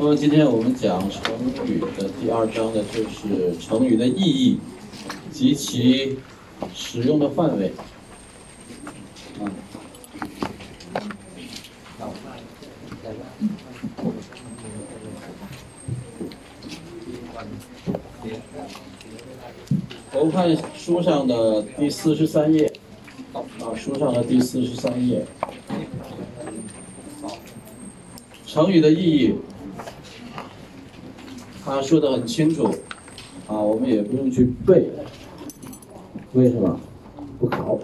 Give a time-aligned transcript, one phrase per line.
[0.00, 1.20] 那么今天我们讲成
[1.66, 4.60] 语的第二章呢，就是成语的意义
[5.32, 6.16] 及其
[6.72, 7.72] 使用的范围。
[9.40, 9.50] 啊，
[20.12, 22.72] 我们看书上的第四十三页，
[23.32, 23.42] 啊，
[23.74, 25.26] 书上的第四十三页，
[28.46, 29.34] 成语的意义。
[31.68, 32.64] 他说的很清楚，
[33.46, 34.88] 啊，我们也不用去背，
[36.32, 36.80] 为什么？
[37.38, 37.78] 不考。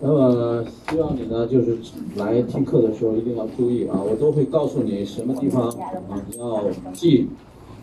[0.00, 1.76] 那么希望你呢，就是
[2.16, 5.92] 来听课的时候一定要注意啊，我都会告诉你什么地方啊
[6.30, 7.28] 你要记，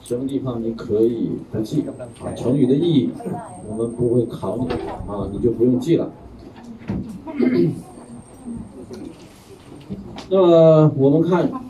[0.04, 1.86] 什么地方你可以不记
[2.26, 2.34] 啊。
[2.36, 3.12] 成语的意义
[3.70, 4.68] 我们不会考你
[5.08, 6.12] 啊，你就不用记了。
[10.32, 11.69] 那么我们看。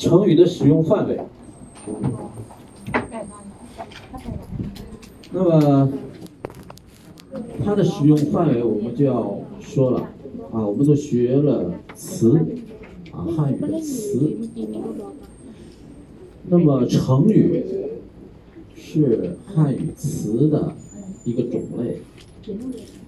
[0.00, 1.20] 成语的使用范围，
[5.30, 5.92] 那么
[7.62, 10.00] 它的使用范围我们就要说了
[10.50, 12.40] 啊，我们都学了词
[13.12, 14.38] 啊，汉语的词。
[16.48, 17.62] 那么成语
[18.74, 20.74] 是汉语词的
[21.24, 22.00] 一个种类。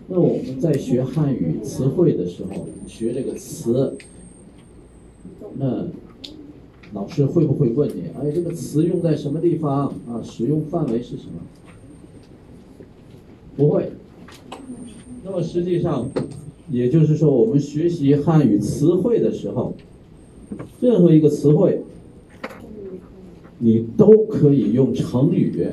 [0.09, 3.97] 那我们在学汉语词汇的时候，学这个词，
[5.55, 5.87] 那。
[6.95, 8.03] 老师会不会问你？
[8.19, 10.21] 哎，这个词用在什么地方啊？
[10.23, 11.41] 使用范围是什么？
[13.57, 13.93] 不会。
[15.25, 16.09] 那么实际上，
[16.71, 19.75] 也就是说，我们学习汉语词汇的时候，
[20.81, 21.83] 任何一个词汇，
[23.59, 25.67] 你都可以用成语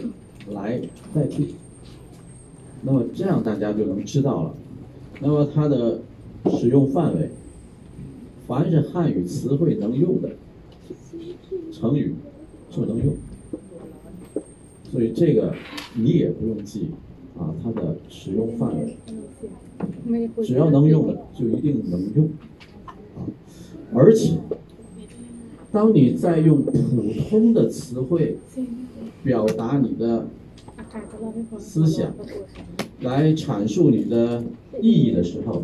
[0.52, 0.80] 来
[1.14, 1.56] 代替。
[2.84, 4.54] 那么这样大家就能知道了。
[5.20, 6.00] 那么它的
[6.58, 7.30] 使用范围，
[8.48, 10.30] 凡是汉语词汇能用的。
[11.80, 12.14] 成语
[12.70, 13.16] 就能用，
[14.92, 15.56] 所以这个
[15.96, 16.90] 你也不用记
[17.38, 18.98] 啊，它的使用范围，
[20.44, 22.30] 只要能用的就一定能用
[23.16, 23.24] 啊。
[23.94, 24.40] 而且，
[25.72, 26.74] 当你在用普
[27.30, 28.38] 通的词汇
[29.24, 30.28] 表达你的
[31.58, 32.14] 思想，
[33.00, 34.44] 来阐述你的
[34.82, 35.64] 意义的时候，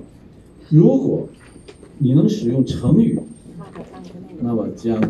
[0.69, 1.27] 如果
[1.97, 3.19] 你能使用成语，
[4.39, 5.03] 那么将。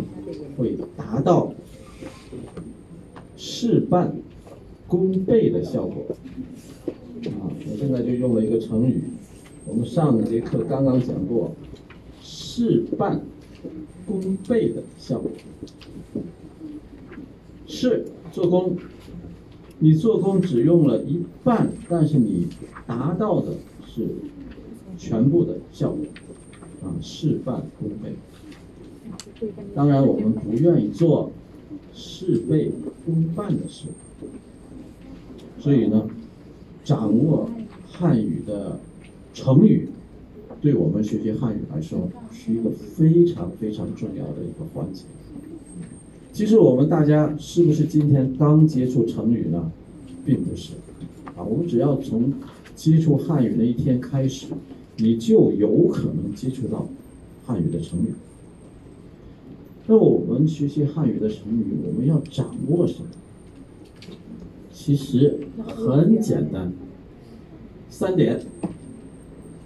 [0.57, 1.53] 会达到
[3.37, 4.15] 事半
[4.87, 6.05] 功倍的效果
[7.25, 7.49] 啊！
[7.49, 9.03] 我现在就用了一个成语，
[9.65, 11.51] 我们上节课刚刚讲过，
[12.21, 13.21] 事半
[14.05, 15.31] 功倍的效果。
[17.67, 18.77] 是做工，
[19.79, 22.47] 你做工只用了一半，但是你
[22.87, 23.53] 达到的
[23.85, 24.07] 是
[24.97, 26.05] 全部的效果
[26.83, 26.95] 啊！
[27.01, 28.13] 事半功倍。
[29.73, 31.31] 当然，我们不愿意做
[31.93, 32.71] 事倍
[33.05, 33.87] 功半的事，
[35.59, 36.07] 所以呢，
[36.83, 37.49] 掌握
[37.91, 38.79] 汉语的
[39.33, 39.89] 成语，
[40.61, 45.03] 对我们学习汉语来说是一个非常非常重要的一个环节。
[46.31, 49.71] 其实我们大家是不是今天刚接触成语呢？
[50.25, 50.73] 并不是，
[51.35, 52.33] 啊，我们只要从
[52.75, 54.47] 接触汉语那一天开始，
[54.97, 56.87] 你就有可能接触到
[57.45, 58.13] 汉语的成语。
[59.87, 63.07] 那我们学习汉语的成语，我们要掌握什么？
[64.73, 66.73] 其实很简单，
[67.87, 68.41] 三点。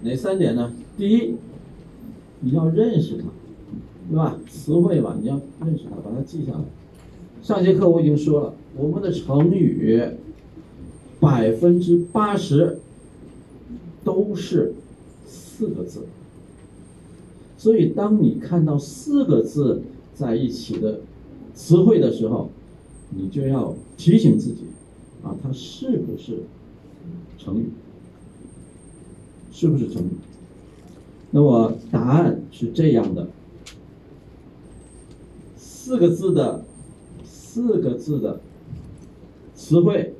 [0.02, 0.72] 哪三点呢？
[0.98, 1.36] 第一，
[2.40, 3.24] 你要认识它，
[4.10, 4.38] 对吧？
[4.46, 6.60] 词汇吧，你要认识它，把它记下来。
[7.42, 10.02] 上节课我已经说了，我们的成语
[11.18, 12.78] 百分之八十
[14.04, 14.74] 都是
[15.26, 16.06] 四个字，
[17.56, 19.80] 所以当你看到四个字。
[20.14, 21.00] 在一起的
[21.54, 22.50] 词汇的时候，
[23.10, 24.64] 你就要提醒自己，
[25.22, 26.42] 啊，它是不是
[27.38, 27.70] 成语？
[29.50, 30.10] 是不是成语？
[31.30, 33.28] 那么答案是这样的：
[35.56, 36.64] 四个字的，
[37.24, 38.40] 四个字的
[39.54, 40.14] 词汇，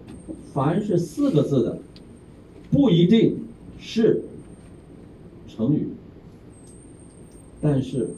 [0.53, 1.79] 凡是四个字的，
[2.71, 3.39] 不一定
[3.79, 4.23] 是
[5.47, 5.89] 成语，
[7.61, 8.11] 但是。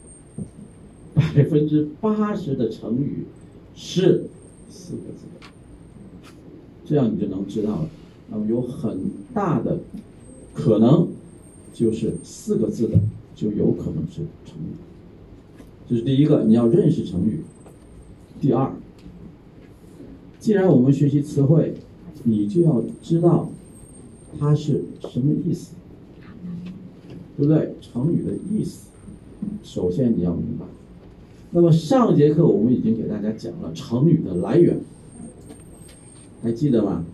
[1.34, 3.25] 百分之八十的成语
[3.75, 4.26] 是
[4.69, 5.46] 四个字的，
[6.84, 7.90] 这样你就能知道了。
[8.31, 9.79] 那么有很大的
[10.52, 11.08] 可能
[11.73, 12.99] 就是四个字的
[13.34, 14.75] 就有可能是成语。
[15.88, 17.43] 这是第一个，你要认识成语。
[18.40, 18.73] 第二，
[20.38, 21.75] 既然我们学习词汇，
[22.25, 23.50] 你就要知道
[24.38, 25.75] 它是什么意思，
[27.37, 27.75] 对不对？
[27.81, 28.88] 成语的意思，
[29.62, 30.67] 首先你要明白。
[31.54, 34.81] 那么上节课我们已经给大家讲了成语的来源，
[36.43, 37.04] 还记得吗？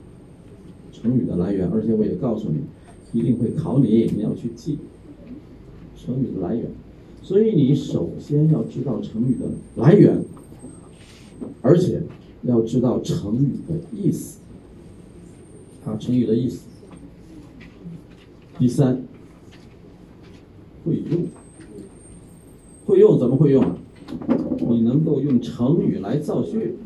[0.93, 2.61] 成语的来源，而且我也告诉你，
[3.19, 4.79] 一定会考你，你要去记
[5.96, 6.70] 成语的来源。
[7.20, 10.23] 所以你首先要知道成语的来源，
[11.61, 12.02] 而且
[12.43, 14.38] 要知道成语的意思。
[15.85, 16.61] 啊，成语的意思。
[18.56, 19.02] 第三，
[20.85, 21.26] 会用，
[22.87, 23.76] 会用怎么会用啊？
[24.69, 26.76] 你能够用成语来造句。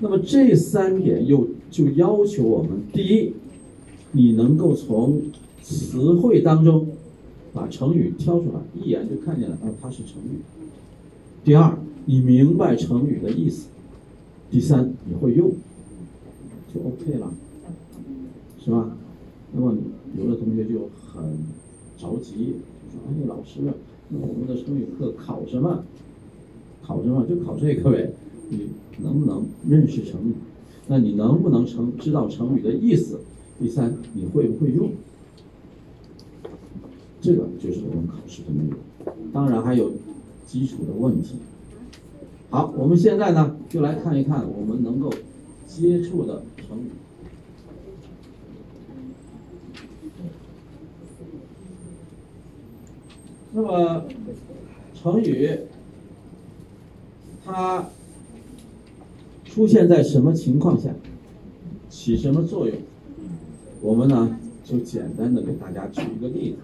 [0.00, 3.34] 那么这三点又就要求我们：第一，
[4.10, 5.22] 你能够从
[5.62, 6.88] 词汇当中
[7.52, 10.42] 把成语挑出来，一眼就看见了啊，它是成语；
[11.44, 13.68] 第二，你明白成语的意思；
[14.50, 15.52] 第三，你会用，
[16.74, 17.32] 就 OK 了，
[18.64, 18.96] 是吧？
[19.52, 19.76] 那么
[20.18, 21.38] 有的同学就很
[21.96, 22.56] 着急，
[22.90, 23.60] 就说：“哎，老师，
[24.08, 25.84] 那我们的成语课考什么？
[26.82, 27.24] 考什么？
[27.26, 28.12] 就考这个呗。”
[28.50, 28.68] 你
[28.98, 30.34] 能不能认识成语？
[30.86, 33.20] 那你能不能成知道成语的意思？
[33.58, 34.90] 第三，你会不会用？
[37.22, 38.78] 这个就是我们考试的内容。
[39.32, 39.92] 当然还有
[40.44, 41.36] 基础的问题。
[42.50, 45.10] 好，我们现在呢就来看一看我们能够
[45.66, 46.90] 接触的成语。
[53.52, 54.04] 那么
[54.94, 55.50] 成语
[57.44, 57.88] 它。
[59.44, 60.88] 出现在什么情况下，
[61.90, 62.74] 起什么作用？
[63.82, 66.56] 我们呢就简单的给大家举一个例子。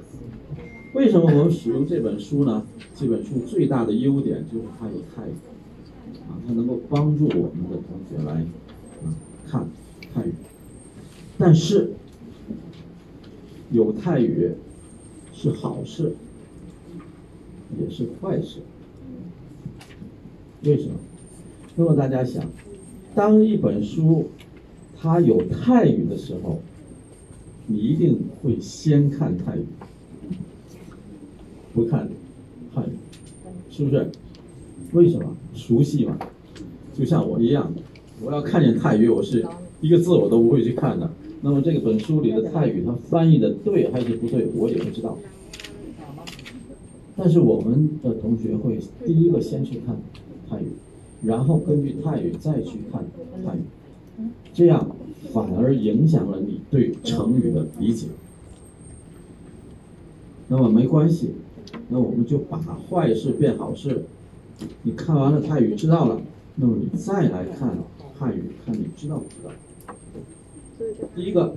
[0.94, 2.64] 为什么我们使用这本书呢？
[2.96, 5.34] 这本书最大的优点就是它有泰语，
[6.30, 8.40] 啊，它能够帮助我们的同学来
[9.04, 9.12] 啊
[9.46, 9.68] 看
[10.14, 10.32] 泰语。
[11.36, 11.92] 但是
[13.70, 14.52] 有泰语
[15.34, 16.14] 是好事，
[17.80, 18.60] 也是坏事。
[20.62, 20.94] 为什么？
[21.76, 22.44] 那么大家想。
[23.14, 24.28] 当一本书
[25.00, 26.60] 它有泰语的时候，
[27.66, 29.64] 你一定会先看泰语，
[31.74, 32.08] 不看
[32.72, 32.92] 汉语，
[33.70, 34.08] 是不是？
[34.92, 35.36] 为什么？
[35.54, 36.16] 熟悉嘛，
[36.96, 37.72] 就像我一样，
[38.22, 39.44] 我要看见泰语，我是
[39.80, 41.10] 一个字我都不会去看的。
[41.40, 45.18] 那么这本书里的泰语，它翻译的对还是不对，我也不知道。
[47.18, 49.96] 但是我们的同学会第一个先去看
[50.48, 50.68] 泰语。
[51.20, 53.04] 然后根据泰语再去看
[53.44, 53.62] 泰语，
[54.54, 54.88] 这样
[55.32, 58.06] 反而影响了你对成语的理解。
[60.46, 61.32] 那么没关系，
[61.88, 64.04] 那我们就把坏事变好事。
[64.82, 66.20] 你看完了泰语知道了，
[66.54, 67.76] 那么你再来看
[68.16, 69.50] 汉语，看你知道不知道。
[71.16, 71.56] 第一个，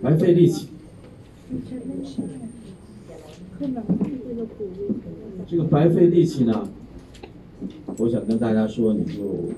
[0.00, 0.68] 白费力气。
[5.48, 6.68] 这个白费力气呢？
[7.96, 9.50] 我想跟大家说，你就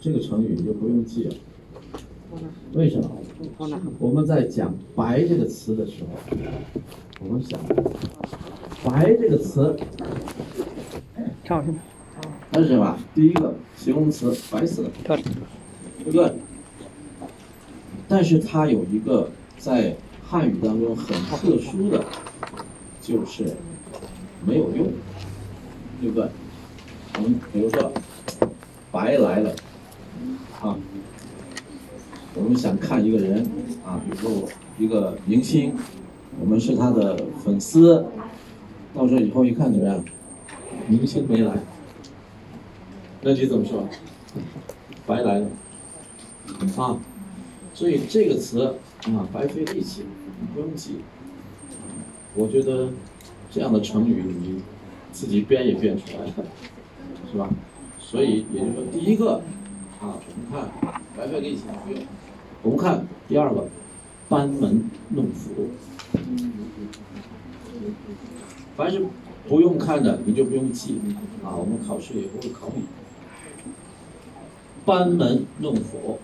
[0.00, 1.34] 这个成语你就不用记了。
[2.72, 3.10] 为什么？
[3.98, 6.08] 我们在讲“白”这个词的时候，
[7.20, 7.60] 我们想
[8.82, 9.76] “白”这个词，
[11.44, 11.62] 它
[12.60, 12.96] 是什么？
[13.14, 15.18] 第一个形容词，白色，对
[16.04, 16.32] 不对？
[18.08, 22.04] 但是它有一个在汉语当中很特殊的，
[23.04, 23.54] 就是
[24.46, 24.90] 没有用，
[26.00, 26.26] 对不对？
[27.16, 27.92] 我们比如说，
[28.90, 29.54] 白来了，
[30.62, 30.74] 啊，
[32.34, 33.46] 我们想看一个人，
[33.84, 35.74] 啊，比如说一个明星，
[36.40, 37.14] 我们是他的
[37.44, 38.06] 粉丝，
[38.94, 40.02] 到时候以后一看怎么样？
[40.88, 41.58] 明星没来，
[43.20, 43.86] 那你怎么说？
[45.06, 45.46] 白来了，
[46.78, 46.96] 啊，
[47.74, 48.76] 所以这个词
[49.08, 50.04] 啊，白费力气，
[50.54, 51.00] 不用记。
[52.34, 52.90] 我觉得
[53.50, 54.62] 这样的成语你
[55.12, 56.32] 自己编也编出来了。
[57.32, 57.48] 是吧？
[57.98, 59.42] 所以也就是说，第一个
[60.00, 60.70] 啊，我们看
[61.16, 62.00] 白费力气不用。
[62.62, 63.66] 我们看第二个，
[64.28, 65.70] 班门弄斧。
[68.76, 69.04] 凡是
[69.48, 71.00] 不用看的，你就不用记
[71.42, 71.56] 啊。
[71.56, 72.84] 我们考试也不会考你。
[74.84, 76.20] 班门弄斧。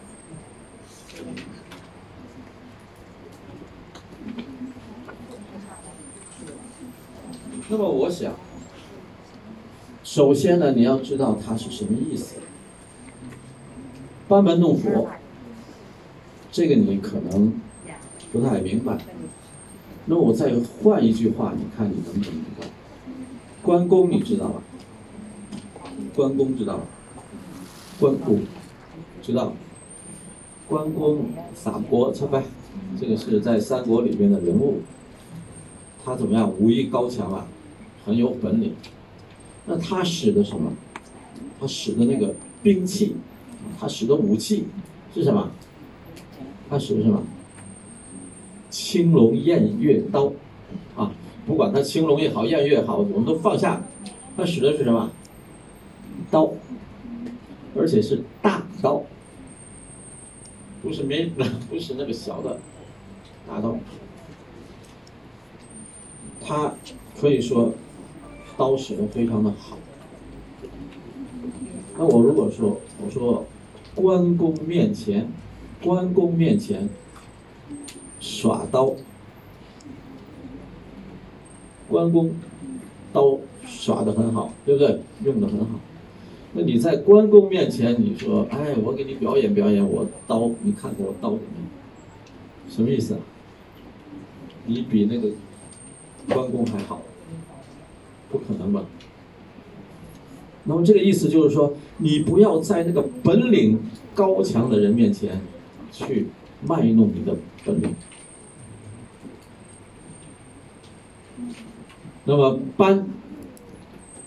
[7.71, 8.33] 那么我想。
[10.03, 12.35] 首先呢，你要知道它是什么意思。
[14.27, 15.07] 班门弄斧，
[16.51, 17.53] 这个你可能
[18.33, 18.99] 不太明白。
[20.07, 22.67] 那我再换一句话，你看你能不能明白？
[23.63, 24.63] 关公你知道吧？
[26.17, 26.83] 关公知道吧？
[28.01, 28.41] 关公
[29.23, 29.53] 知道。
[30.69, 32.43] 关公撒泼，这呗，
[33.01, 34.81] 这个是在三国里边的人物。
[36.05, 36.51] 他怎么样？
[36.59, 37.47] 武艺高强啊，
[38.05, 38.75] 很有本领。
[39.67, 40.73] 那他使的什么？
[41.61, 43.17] 他使的那个兵器，
[43.79, 44.67] 他使的武器
[45.15, 45.51] 是什么？
[46.69, 47.23] 他使的什么？
[48.71, 50.33] 青龙偃月刀，
[50.97, 51.13] 啊，
[51.47, 53.83] 不管他青龙也好，偃月也好，我们都放下。
[54.37, 55.11] 他使的是什么？
[56.31, 56.53] 刀，
[57.77, 59.03] 而且是大刀，
[60.83, 61.27] 不是没，
[61.69, 62.59] 不是那个小的
[63.49, 63.77] 大刀。
[66.41, 66.75] 他
[67.21, 67.75] 可以说
[68.61, 69.79] 刀使的非常的好。
[71.97, 73.47] 那我如果说，我说
[73.95, 75.27] 关公面前，
[75.83, 76.87] 关公面前
[78.21, 78.93] 耍刀，
[81.89, 82.35] 关公
[83.15, 85.01] 刀耍的很好，对不对？
[85.25, 85.81] 用的很好。
[86.53, 91.67] 那你在关公面前，你说，哎，我给你表演表演，我刀，你看看我刀怎么样？
[92.69, 93.21] 什么意思啊？
[94.67, 95.31] 你比那个
[96.29, 97.01] 关公还好？
[98.31, 98.85] 不可能吧？
[100.65, 103.81] 那么这个意思就是说，你不要在那个本领
[104.15, 105.41] 高强的人面前
[105.91, 106.27] 去
[106.67, 107.35] 卖弄你的
[107.65, 107.95] 本领。
[112.25, 113.09] 那么班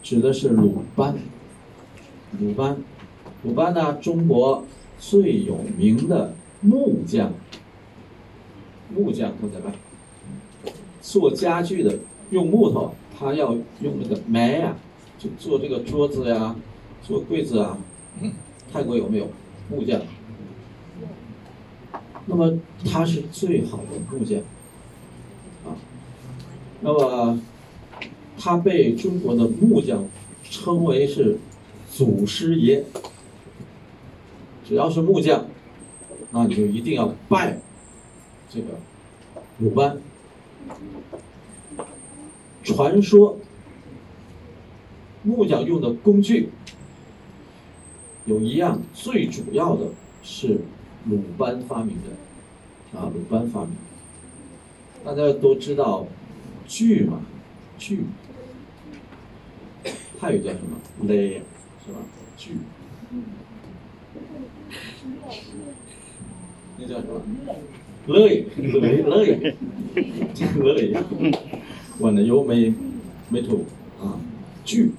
[0.02, 1.16] 指的是鲁班，
[2.40, 2.78] 鲁班，
[3.44, 4.66] 鲁班呢，中国
[5.00, 7.32] 最有名的木匠，
[8.94, 9.72] 木匠他在办，
[11.02, 12.00] 做家具的
[12.32, 12.94] 用木头，
[13.24, 14.78] 他要用那个麦啊。
[15.40, 16.54] 做这个桌子呀，
[17.02, 17.78] 做柜子啊，
[18.74, 19.30] 泰国有没有
[19.70, 20.02] 木匠？
[22.26, 24.42] 那么他是最好的木匠，
[25.64, 25.80] 啊，
[26.82, 27.40] 那么
[28.38, 30.06] 他被中国的木匠
[30.44, 31.40] 称为是
[31.90, 32.84] 祖师爷。
[34.66, 35.46] 只要是木匠，
[36.32, 37.60] 那你就一定要拜
[38.50, 38.68] 这个
[39.60, 39.98] 鲁班。
[42.64, 43.38] 传说。
[45.26, 46.50] 木匠用的工具
[48.26, 49.86] 有一样最主要的
[50.22, 50.60] 是
[51.06, 53.70] 鲁班发明的，啊，鲁班发明。
[55.06, 56.06] 大家都知道
[56.68, 57.22] 锯嘛，
[57.78, 58.04] 锯，
[60.20, 60.78] 泰语叫什么？
[61.08, 61.42] 勒，
[61.86, 62.00] 是吧？
[62.36, 62.58] 锯，
[66.78, 67.22] 那叫什么？
[68.08, 69.26] 勒，勒，勒，
[70.58, 71.04] 勒，
[72.00, 72.74] 完了又没
[73.30, 73.66] 没土
[74.02, 74.20] 啊，
[74.66, 74.92] 锯。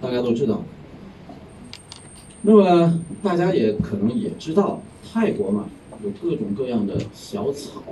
[0.00, 0.62] 大家都知道，
[2.42, 5.68] 那么大家也可能也知道，泰国嘛
[6.04, 7.82] 有各种各样的小草。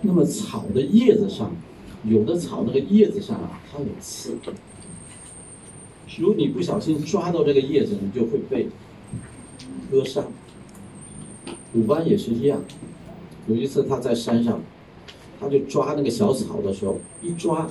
[0.00, 1.50] 那么草的叶子上，
[2.04, 4.36] 有的草那个叶子上啊，它有刺。
[6.18, 8.68] 如果你不小心抓到这个叶子，你就会被
[9.90, 10.24] 割伤。
[11.74, 12.62] 鲁班也是一样，
[13.46, 14.62] 有一次他在山上，
[15.40, 17.68] 他就抓那个小草的时候，一抓，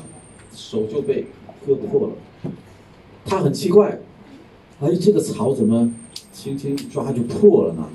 [0.54, 1.26] 手就被
[1.66, 2.14] 割破了。
[3.26, 4.00] 他很奇怪，
[4.80, 5.94] 哎，这个草怎么
[6.32, 7.90] 轻轻一抓就破了呢？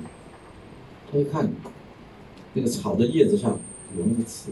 [1.11, 1.51] 他一看，
[2.53, 3.57] 那个草的叶子上
[3.97, 4.51] 有那个刺，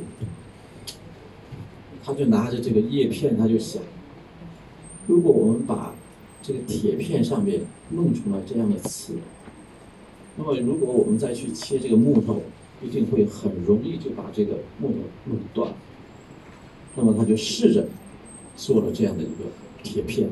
[2.03, 3.81] 他就拿着这个叶片，他就想，
[5.07, 5.93] 如果我们把
[6.41, 9.13] 这个铁片上面弄出来这样的刺，
[10.35, 12.41] 那么如果我们再去切这个木头，
[12.81, 14.95] 一定会很容易就把这个木头
[15.25, 15.73] 弄断。
[16.95, 17.87] 那么他就试着
[18.55, 19.45] 做了这样的一个
[19.83, 20.29] 铁片。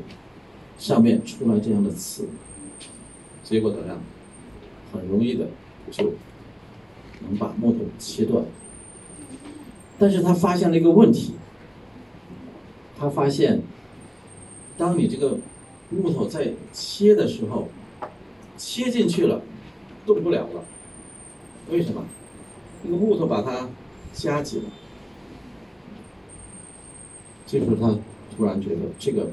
[0.78, 2.26] 上面出来这样的刺，
[3.44, 4.00] 结果怎么样？
[4.90, 5.46] 很容易的
[5.90, 6.14] 就
[7.20, 8.42] 能把木头切断。
[9.98, 11.34] 但是他发现了一个问题，
[12.98, 13.60] 他发现，
[14.78, 15.38] 当你这个
[15.90, 17.68] 木头在切的时候，
[18.56, 19.42] 切进去了，
[20.06, 20.64] 动不了了。
[21.70, 22.06] 为什么？
[22.82, 23.68] 那个木头把它
[24.12, 24.68] 夹紧了。
[27.46, 27.98] 这时候他
[28.36, 29.28] 突然觉得这个。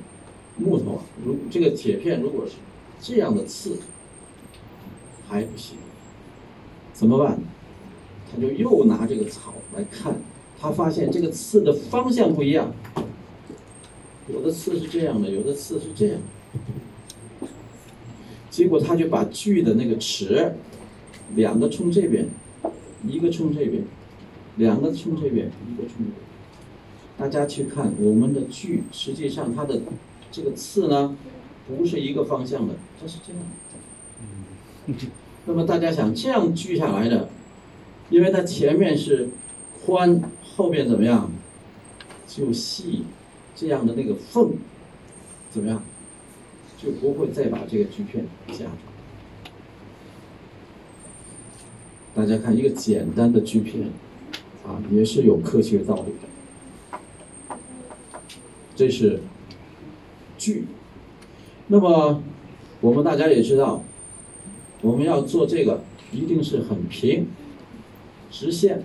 [0.60, 2.54] 木头啊，如这个铁片如果是
[3.00, 3.78] 这样的刺
[5.28, 5.78] 还不行，
[6.94, 7.38] 怎么办？
[8.32, 10.16] 他就又拿这个草来看，
[10.60, 12.74] 他发现这个刺的方向不一样，
[14.28, 16.20] 有的刺是这样的，有的刺是这样。
[18.50, 20.56] 结果他就把锯的那个齿，
[21.36, 22.28] 两个冲这边，
[23.08, 23.84] 一个冲这边，
[24.58, 26.14] 两个冲这边，一个冲这边。
[27.18, 29.82] 大家去看我们的锯，实际上它的。
[30.30, 31.16] 这个刺呢，
[31.68, 33.42] 不是一个方向的，它是这样。
[35.46, 37.30] 那么大家想，这样锯下来的，
[38.10, 39.30] 因为它前面是
[39.86, 41.32] 宽，后边怎么样，
[42.28, 43.06] 就细，
[43.56, 44.52] 这样的那个缝，
[45.50, 45.82] 怎么样，
[46.78, 48.87] 就不会再把这个锯片夹住。
[52.18, 53.84] 大家看一个简单的锯片，
[54.66, 57.58] 啊，也是有科学道理的。
[58.76, 59.22] 这是
[60.36, 60.66] 锯。
[61.68, 62.24] 那么
[62.82, 63.84] 我们大家也知道，
[64.82, 67.28] 我们要做这个一定是很平、
[68.32, 68.82] 直线。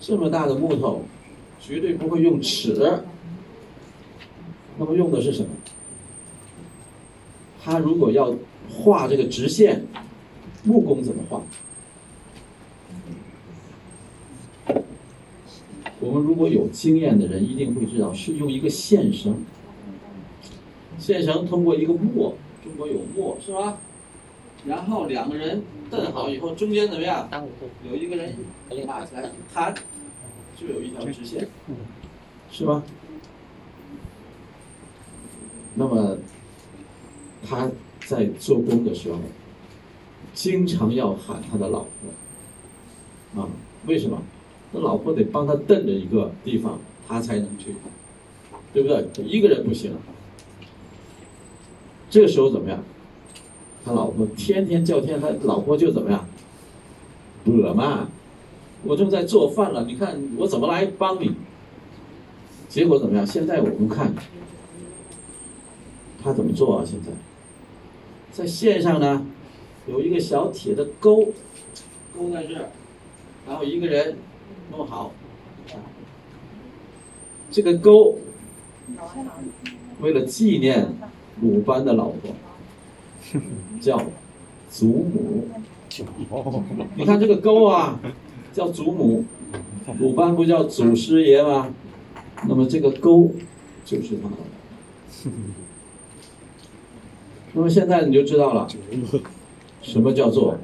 [0.00, 1.02] 这么大的木头，
[1.60, 3.04] 绝对不会用尺。
[4.78, 5.48] 那么用的是什么？
[7.62, 8.34] 他如果要
[8.68, 9.86] 画这个直线，
[10.64, 11.40] 木工怎么画？
[16.04, 19.34] 我们如果有经验的人一定会知道，是用一个线绳。
[20.98, 23.78] 线绳通过一个磨，中国有磨是吧？
[24.66, 27.28] 然后两个人蹬好以后，中间怎么样？
[27.88, 28.34] 有一个人
[28.86, 29.74] 拉起来一弹，
[30.60, 31.48] 就有一条直线，
[32.50, 32.82] 是吧？
[35.74, 36.18] 那么
[37.42, 37.70] 他
[38.06, 39.18] 在做工的时候，
[40.34, 41.86] 经常要喊他的老
[43.34, 43.48] 婆，啊，
[43.86, 44.22] 为什么？
[44.74, 47.76] 他老婆得帮他蹬着一个地方，他才能去，
[48.72, 49.06] 对不对？
[49.24, 49.92] 一个人不行。
[52.10, 52.82] 这时候怎么样？
[53.84, 56.26] 他老婆天天叫天，他老婆就怎么样？
[57.44, 58.08] 惹嘛，
[58.82, 61.30] 我正在做饭了，你看我怎么来帮你？
[62.68, 63.24] 结果怎么样？
[63.24, 64.12] 现在我们看。
[66.22, 66.84] 他怎么做啊？
[66.86, 67.12] 现在，
[68.32, 69.26] 在线上呢，
[69.86, 71.28] 有一个小铁的钩，
[72.16, 72.70] 钩在这儿，
[73.46, 74.16] 然后一个人
[74.76, 75.12] 那么好，
[77.48, 78.18] 这个钩，
[80.00, 80.88] 为了纪念
[81.40, 82.34] 鲁班的老婆，
[83.80, 84.02] 叫
[84.68, 85.46] 祖母。
[86.96, 88.00] 你看这个钩啊，
[88.52, 89.24] 叫祖母，
[90.00, 91.72] 鲁班不叫祖师爷吗？
[92.48, 93.30] 那么这个钩
[93.84, 95.30] 就是他的。
[97.52, 98.68] 那么现在你就知道了，
[99.82, 100.58] 什么叫做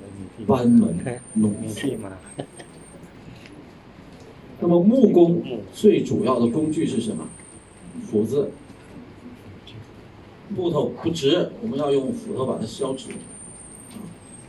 [0.49, 0.99] 班门
[1.35, 1.88] 弄斧。
[4.61, 7.26] 那么木工最主要的工具是什么？
[8.11, 8.50] 斧子。
[10.57, 13.08] 木头不直，我们要用斧头把它削直。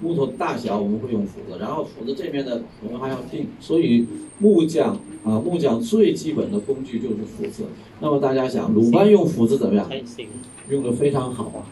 [0.02, 3.50] 木头大小我们会用斧子，然后斧子这边的我们还要定。
[3.60, 4.08] 所以
[4.40, 7.66] 木匠啊，木匠最基本的工具就是斧子。
[8.00, 9.88] 那么大家想，鲁班用斧子怎么样？
[10.70, 11.70] 用的非常好啊。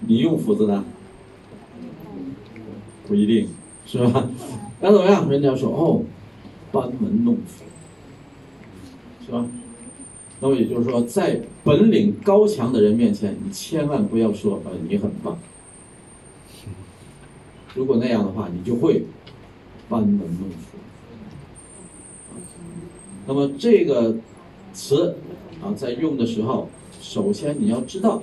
[0.00, 0.84] 你用斧子呢？
[3.06, 3.48] 不一定，
[3.86, 4.28] 是吧？
[4.80, 5.30] 那怎么样？
[5.30, 6.02] 人家说哦，
[6.74, 7.64] 班门弄斧，
[9.24, 9.46] 是吧？
[10.40, 15.38] 那么也就是说，在本领高强的人面前，你千万不要说呃你很棒。
[17.74, 19.04] 如果那样的话，你就会
[19.88, 20.76] 班门弄斧。
[23.26, 24.16] 那么这个
[24.72, 25.16] 词
[25.62, 26.68] 啊，在用的时候，
[27.00, 28.22] 首先你要知道。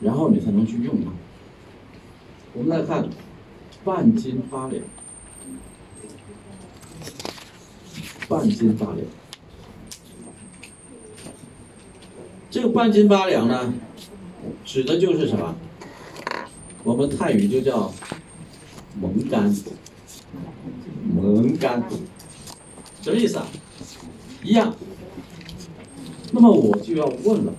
[0.00, 1.10] 然后你才能去用它。
[2.54, 3.08] 我们来看
[3.84, 4.80] 半斤八两，
[8.28, 8.98] 半斤八两。
[12.50, 13.72] 这个半斤八两呢，
[14.64, 15.54] 指的就是什么？
[16.84, 17.92] 我们泰语就叫
[19.00, 19.54] 蒙干，
[21.14, 21.82] 蒙干，
[23.02, 23.46] 什么意思啊？
[24.42, 24.74] 一样。
[26.32, 27.52] 那么我就要问了。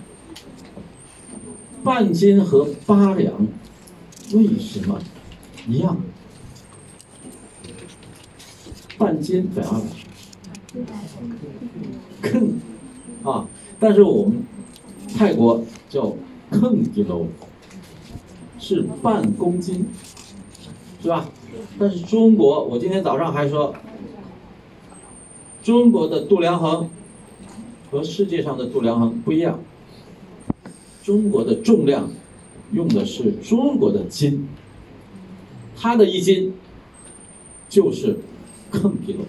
[1.82, 3.48] 半斤和八两
[4.32, 5.00] 为什么
[5.66, 5.96] 一样？
[8.98, 9.80] 半斤百二
[12.30, 12.60] 坑
[13.24, 13.46] 啊，
[13.78, 14.44] 但是我们
[15.16, 16.14] 泰国叫
[16.50, 17.26] 坑几楼
[18.58, 19.86] 是半公斤，
[21.02, 21.28] 是吧？
[21.78, 23.74] 但是中国，我今天早上还说，
[25.62, 26.88] 中国的度量衡
[27.90, 29.58] 和世界上的度量衡不一样。
[31.02, 32.10] 中国的重量
[32.72, 34.46] 用的是中国的斤，
[35.76, 36.54] 它的一斤
[37.68, 38.18] 就是
[38.70, 39.24] 克几罗。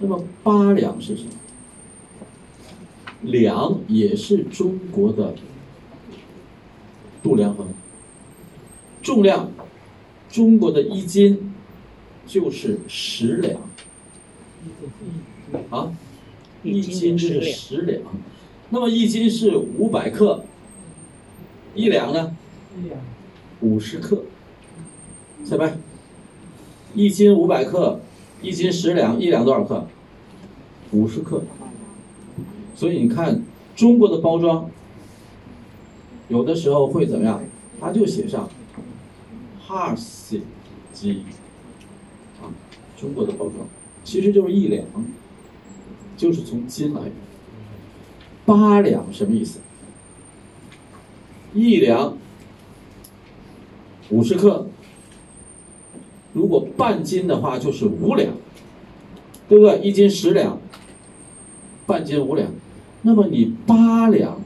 [0.00, 1.30] 那么八两是什么？
[3.22, 5.34] 两也是中国的
[7.22, 7.68] 度量衡，
[9.02, 9.50] 重量，
[10.30, 11.52] 中国的一斤
[12.26, 13.60] 就是十两，
[15.68, 15.92] 啊，
[16.62, 18.00] 一斤是十两。
[18.70, 20.44] 那么一斤是五百克，
[21.74, 22.34] 一两呢？
[23.60, 24.24] 五十克，
[25.44, 25.78] 下边，
[26.94, 28.00] 一斤五百克，
[28.42, 29.86] 一斤十两，一两多少克？
[30.92, 31.42] 五十克。
[32.74, 33.42] 所以你看
[33.76, 34.70] 中国的包装，
[36.28, 37.42] 有的时候会怎么样？
[37.80, 38.48] 它就写上
[39.66, 40.40] h a r s
[40.92, 41.24] 斤，
[42.42, 42.48] 啊，
[42.98, 43.66] 中国的包装
[44.04, 44.84] 其实就是一两，
[46.16, 47.00] 就是从斤来。
[48.46, 49.60] 八两什么意思？
[51.54, 52.16] 一两
[54.10, 54.66] 五十克，
[56.32, 58.32] 如果半斤的话就是五两，
[59.48, 59.78] 对不对？
[59.80, 60.58] 一斤十两，
[61.86, 62.48] 半斤五两，
[63.02, 64.40] 那么你八两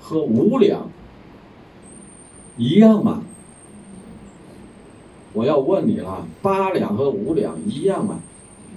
[0.00, 0.90] 和五两
[2.56, 3.22] 一样吗？
[5.32, 8.20] 我要问你了，八两和五两一样吗？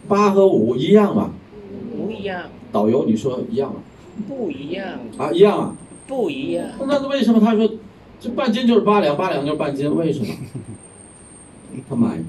[0.07, 1.31] 八和五一样吗？
[1.95, 3.81] 不一样，导游，你说一样吗？
[4.27, 5.75] 不一样，啊，一样啊。
[6.07, 6.69] 不一样。
[6.79, 7.69] 那为什么他说
[8.19, 9.93] 这半斤就是八两，八两就是半斤？
[9.93, 10.33] 为什么？
[11.89, 12.19] 他买，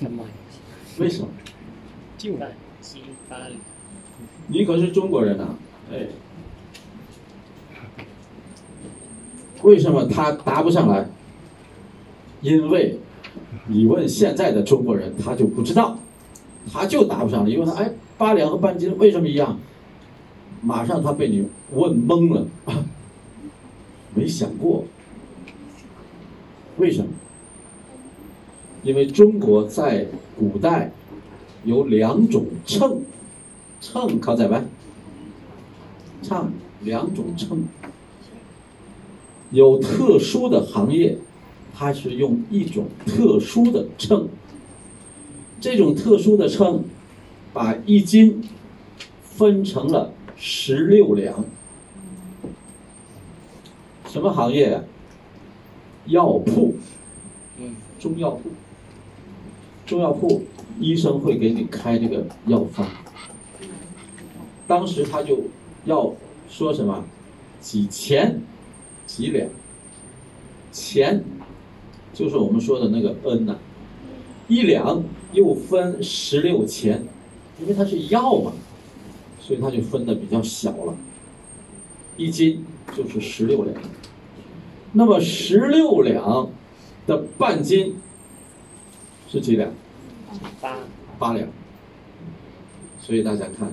[0.00, 0.24] 他买，
[0.98, 1.28] 为什么？
[2.18, 3.52] 就半斤八两。
[4.46, 5.54] 你可是中国人呐，
[5.92, 6.06] 哎，
[9.62, 11.08] 为什么他答不上来？
[12.42, 12.98] 因为
[13.66, 15.98] 你问现在的中国人，他就不知道，
[16.72, 17.50] 他就答不上来。
[17.50, 19.58] 因为他哎，八两和半斤为什么一样？
[20.62, 22.46] 马上他被你问懵了，
[24.14, 24.84] 没想过，
[26.78, 27.10] 为什么？
[28.84, 30.06] 因为中国在
[30.38, 30.92] 古代
[31.64, 33.02] 有两种秤，
[33.80, 34.64] 秤考在外，
[36.22, 37.64] 秤两种秤，
[39.50, 41.18] 有特殊的行业。
[41.76, 44.28] 它是用一种特殊的秤，
[45.60, 46.84] 这种特殊的秤，
[47.52, 48.44] 把一斤
[49.24, 51.44] 分成了十六两。
[54.06, 54.84] 什么行业呀？
[56.06, 56.76] 药铺，
[57.98, 58.50] 中药铺，
[59.86, 60.42] 中药铺，
[60.80, 62.86] 医生会给你开这个药方。
[64.66, 65.44] 当时他就
[65.84, 66.14] 要
[66.48, 67.04] 说什么？
[67.60, 68.40] 几钱？
[69.06, 69.48] 几两？
[70.72, 71.22] 钱。
[72.12, 73.56] 就是我们说的那个 n 呐，
[74.46, 77.04] 一两又分十六钱，
[77.60, 78.52] 因为它是药嘛，
[79.40, 80.96] 所以它就分的比较小了。
[82.16, 82.64] 一斤
[82.96, 83.76] 就是十六两，
[84.92, 86.48] 那么十六两
[87.04, 87.96] 的半斤
[89.34, 89.68] 是几两？
[90.60, 90.76] 八
[91.18, 91.48] 八两。
[93.00, 93.72] 所以大家看，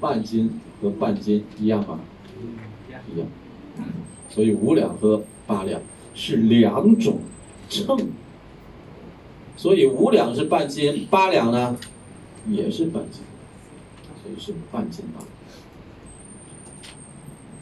[0.00, 2.00] 半斤和半斤一样吗？
[3.14, 3.28] 一样。
[4.30, 5.80] 所以五两和八两。
[6.18, 7.18] 是两种
[7.68, 8.08] 秤，
[9.54, 11.76] 所以五两是半斤，八两呢
[12.48, 13.20] 也是半斤，
[14.22, 15.22] 所以是半斤八。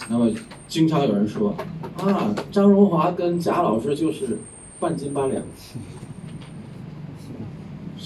[0.08, 0.30] 那么
[0.68, 1.56] 经常有人说
[1.98, 4.38] 啊，张荣华跟贾老师就是
[4.78, 5.42] 半斤八两，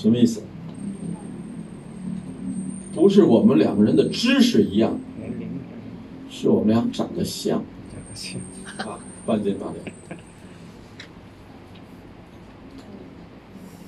[0.00, 0.42] 什么意思？
[2.94, 4.96] 不是我们两个人的知识一样，
[6.30, 7.64] 是我们俩长得像，
[8.78, 9.76] 啊，半斤八两。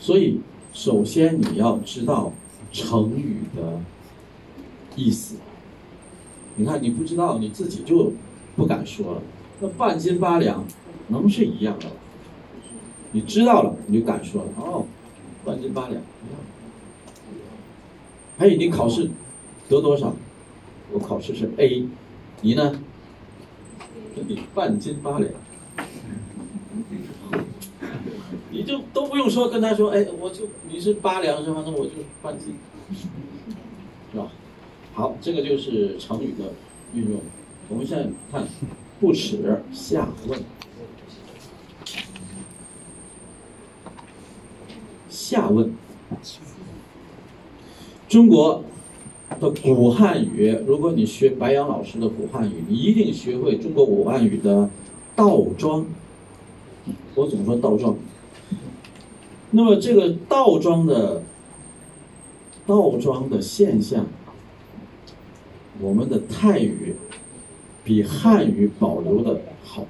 [0.00, 0.40] 所以，
[0.72, 2.32] 首先你要知道
[2.72, 3.80] 成语的
[4.96, 5.36] 意思。
[6.56, 8.12] 你看，你不知道，你自己就
[8.56, 9.22] 不敢说了。
[9.60, 10.64] 那半斤八两
[11.06, 11.92] 能是一样的吗？
[13.12, 14.48] 你知道了，你就敢说了。
[14.56, 14.86] 哦，
[15.44, 16.02] 半斤八两一样。
[18.38, 19.10] 哎，你考试
[19.68, 20.14] 得多少？
[20.92, 21.86] 我考试是 A，
[22.40, 22.80] 你呢？
[24.26, 25.30] 你半斤八两。
[28.50, 31.62] 你就都不用说，跟他说，哎，我就你是八两是吧？
[31.64, 32.56] 那我就半斤，
[34.12, 34.26] 是吧？
[34.92, 36.52] 好，这个就是成语的
[36.92, 37.20] 运用。
[37.68, 38.44] 我们现在看
[39.00, 40.38] “不耻下问”，
[45.20, 45.70] 下问。
[48.08, 48.64] 中国
[49.38, 54.70] 的古汉语，如果你学白杨老师的古汉语，你一定学会中国古汉语的
[55.14, 55.84] 倒装。
[57.14, 57.94] 我总说倒装。
[59.50, 61.22] 那么这个倒装的
[62.66, 64.06] 倒装的现象，
[65.80, 66.96] 我们的泰语
[67.84, 69.84] 比汉语保留的好。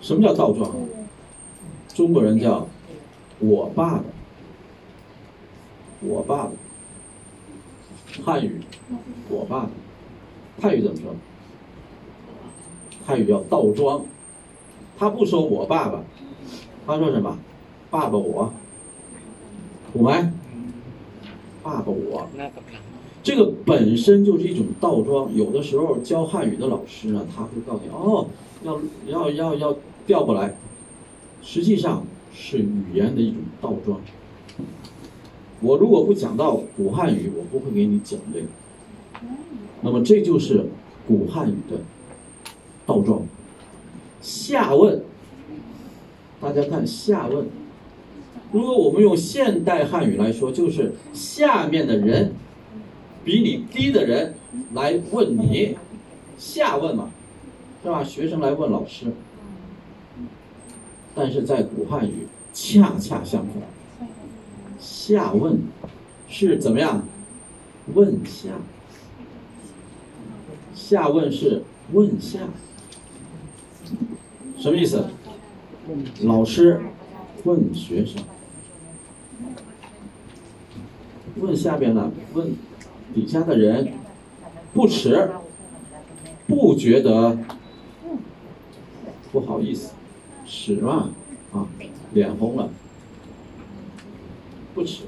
[0.00, 0.70] 什么叫倒装？
[1.94, 2.66] 中国人叫
[3.38, 4.04] “我爸爸”，
[6.00, 6.50] 我爸爸。
[8.24, 8.60] 汉语
[9.28, 9.70] “我爸爸”，
[10.60, 11.14] 泰语怎么说？
[13.06, 14.04] 泰语叫倒装，
[14.96, 16.02] 他不说“我爸爸”。
[16.86, 17.38] 他说什么？
[17.90, 18.52] 爸爸我，
[19.92, 20.32] 我们。
[21.62, 22.28] 爸爸我，
[23.22, 25.34] 这个本身就是一种倒装。
[25.34, 28.28] 有的时候教汉语的老师呢，他会告诉你，哦，
[28.62, 30.54] 要要要要调过来，
[31.42, 34.00] 实际上是语言的一种倒装。
[35.60, 38.46] 我如果不讲到古汉语，我不会给你讲这个。
[39.80, 40.66] 那么这就是
[41.06, 41.78] 古汉语的
[42.84, 43.22] 倒装。
[44.20, 45.02] 下问。
[46.40, 47.46] 大家看下问，
[48.52, 52.34] 如果我们用现代汉语来说，就是下面的人
[53.24, 54.34] 比你低的人
[54.74, 55.74] 来问你，
[56.36, 57.10] 下问嘛，
[57.82, 58.04] 是吧？
[58.04, 59.06] 学生来问老师，
[61.14, 64.08] 但是在古汉语恰恰相反，
[64.78, 65.58] 下问
[66.28, 67.04] 是怎么样？
[67.94, 68.50] 问下。
[70.74, 72.40] 下问是问下，
[74.58, 75.06] 什么意思？
[76.22, 76.80] 老师
[77.44, 78.22] 问学生，
[81.36, 82.10] 问下边呢？
[82.34, 82.54] 问
[83.14, 83.94] 底下的人，
[84.74, 85.30] 不耻，
[86.46, 87.38] 不觉得
[89.32, 89.92] 不好意思，
[90.46, 91.10] 耻嘛
[91.52, 91.66] 啊，
[92.12, 92.70] 脸红了，
[94.74, 95.02] 不耻，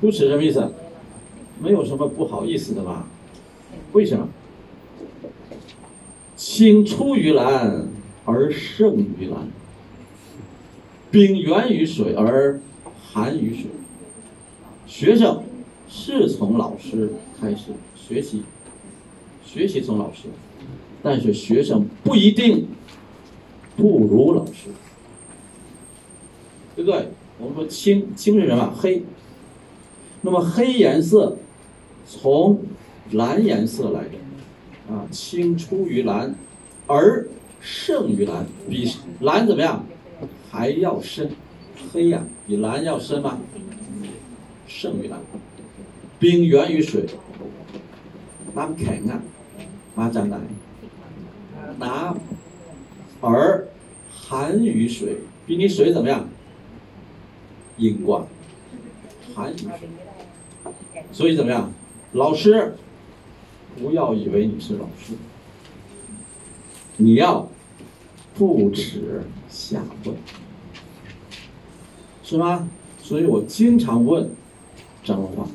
[0.00, 0.72] 不耻什么意思？
[1.60, 3.06] 没有什么不好意思的吧？
[3.92, 4.28] 为什么？
[6.36, 7.88] 青出于蓝
[8.26, 9.48] 而胜于蓝，
[11.10, 12.60] 冰源于水而
[13.02, 13.70] 寒于水。
[14.86, 15.42] 学生
[15.88, 18.42] 是从老师开始学习，
[19.44, 20.28] 学习从老师，
[21.02, 22.68] 但是学生不一定
[23.76, 24.70] 不如老师，
[26.74, 27.08] 对不对？
[27.38, 28.72] 我们说青，青是什么？
[28.76, 29.02] 黑。
[30.22, 31.36] 那么黑颜色
[32.06, 32.60] 从
[33.12, 34.94] 蓝颜色来的。
[34.94, 36.34] 啊，青出于蓝，
[36.86, 37.26] 而
[37.60, 39.84] 胜于蓝，比蓝怎么样？
[40.50, 41.30] 还要深，
[41.92, 43.38] 黑呀，比蓝要深吗？
[44.66, 45.20] 胜于蓝。
[46.18, 47.04] 冰源于水，
[48.54, 49.20] 拿肯啊，
[49.96, 50.38] 拿粘奶，
[51.78, 52.14] 拿
[53.20, 53.68] 而
[54.10, 56.28] 寒于水，比你水怎么样？
[57.78, 58.26] 硬挂，
[59.34, 59.88] 寒于水。
[61.12, 61.72] 所以怎么样？
[62.12, 62.74] 老师。
[63.78, 65.12] 不要以为你是老师，
[66.96, 67.46] 你要
[68.34, 70.16] 不耻下问，
[72.24, 72.70] 是吗？
[73.02, 74.30] 所以我经常问
[75.04, 75.46] 张文化，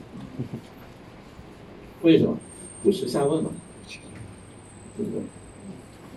[2.03, 2.37] 为什么
[2.83, 3.49] 不耻下问嘛？
[4.95, 5.21] 对不对？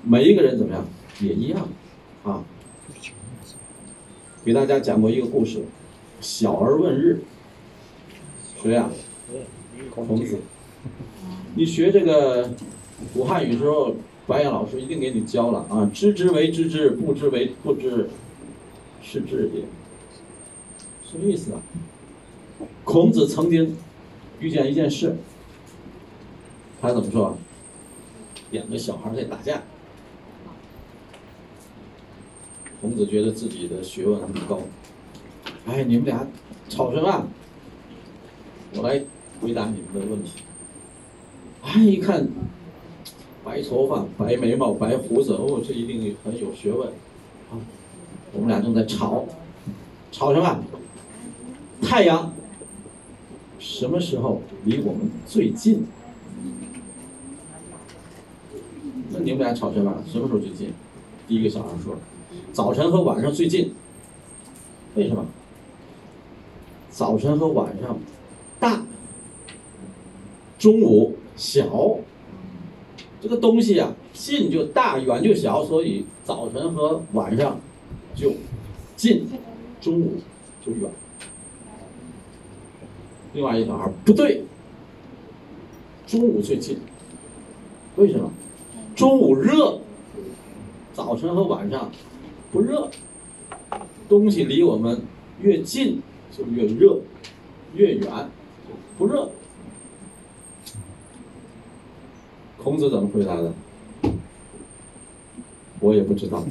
[0.02, 0.86] 每一个人怎么样
[1.20, 1.68] 也一样
[2.24, 2.44] 啊。
[4.44, 5.64] 给大家讲过一个故事，
[6.20, 7.22] 小儿问日，
[8.62, 8.90] 谁呀？
[9.94, 10.38] 孔子。
[11.54, 12.50] 你学这个
[13.12, 13.94] 古汉语时候，
[14.26, 15.90] 白岩老师一定给你教了啊！
[15.94, 18.10] 知之为知之，不知为不知，
[19.02, 19.62] 是知也。
[21.08, 21.62] 什么意思啊？
[22.84, 23.76] 孔子曾经
[24.40, 25.16] 遇见一件事，
[26.82, 27.38] 他怎么说？
[28.50, 29.62] 两个小孩在打架，
[32.84, 34.60] 孔子觉得自己的学问很高，
[35.64, 36.26] 哎，你们俩
[36.68, 37.26] 吵什么？
[38.74, 39.02] 我来
[39.40, 40.42] 回答你们的问题。
[41.62, 42.28] 哎，一看，
[43.42, 46.86] 白头发、白眉毛、白胡子，哦，这一定很有学问。
[47.50, 47.56] 啊，
[48.34, 49.24] 我们俩正在吵，
[50.12, 50.62] 吵什么？
[51.80, 52.34] 太阳
[53.58, 55.86] 什么时候离我们最近？
[59.10, 60.04] 那你们俩吵什么？
[60.06, 60.74] 什么时候最近？
[61.26, 61.96] 第一个小孩说：
[62.54, 63.74] 早晨和晚上最近。
[64.94, 65.26] 为什么？
[66.88, 67.98] 早晨和晚上
[68.60, 68.80] 大，
[70.58, 71.16] 中午。
[71.36, 71.98] 小，
[73.20, 77.58] 这个东西啊，近就大，远就小，所以早晨和晚上
[78.14, 78.32] 就
[78.94, 79.26] 近，
[79.80, 80.12] 中午
[80.64, 80.88] 就远。
[83.32, 84.44] 另外一个小孩不对，
[86.06, 86.78] 中午最近，
[87.96, 88.30] 为什么？
[88.94, 89.80] 中午热，
[90.92, 91.90] 早晨和晚上
[92.54, 92.88] 不热，
[94.08, 95.02] 东西离我们
[95.42, 97.00] 越近就越热，
[97.74, 99.28] 越远就不热。
[102.56, 103.52] 孔子怎么回答的？
[105.80, 106.44] 我也不知道。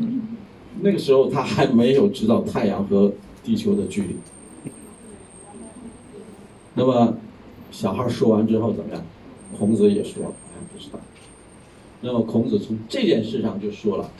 [0.82, 3.10] 那个时候他还没有知道太阳和
[3.42, 4.16] 地球的距离。
[6.74, 7.16] 那么，
[7.70, 9.02] 小孩说完之后怎么样？
[9.58, 11.00] 孔子也说：“哎，不知道。”
[12.02, 14.10] 那么孔子从这件事上就说了：“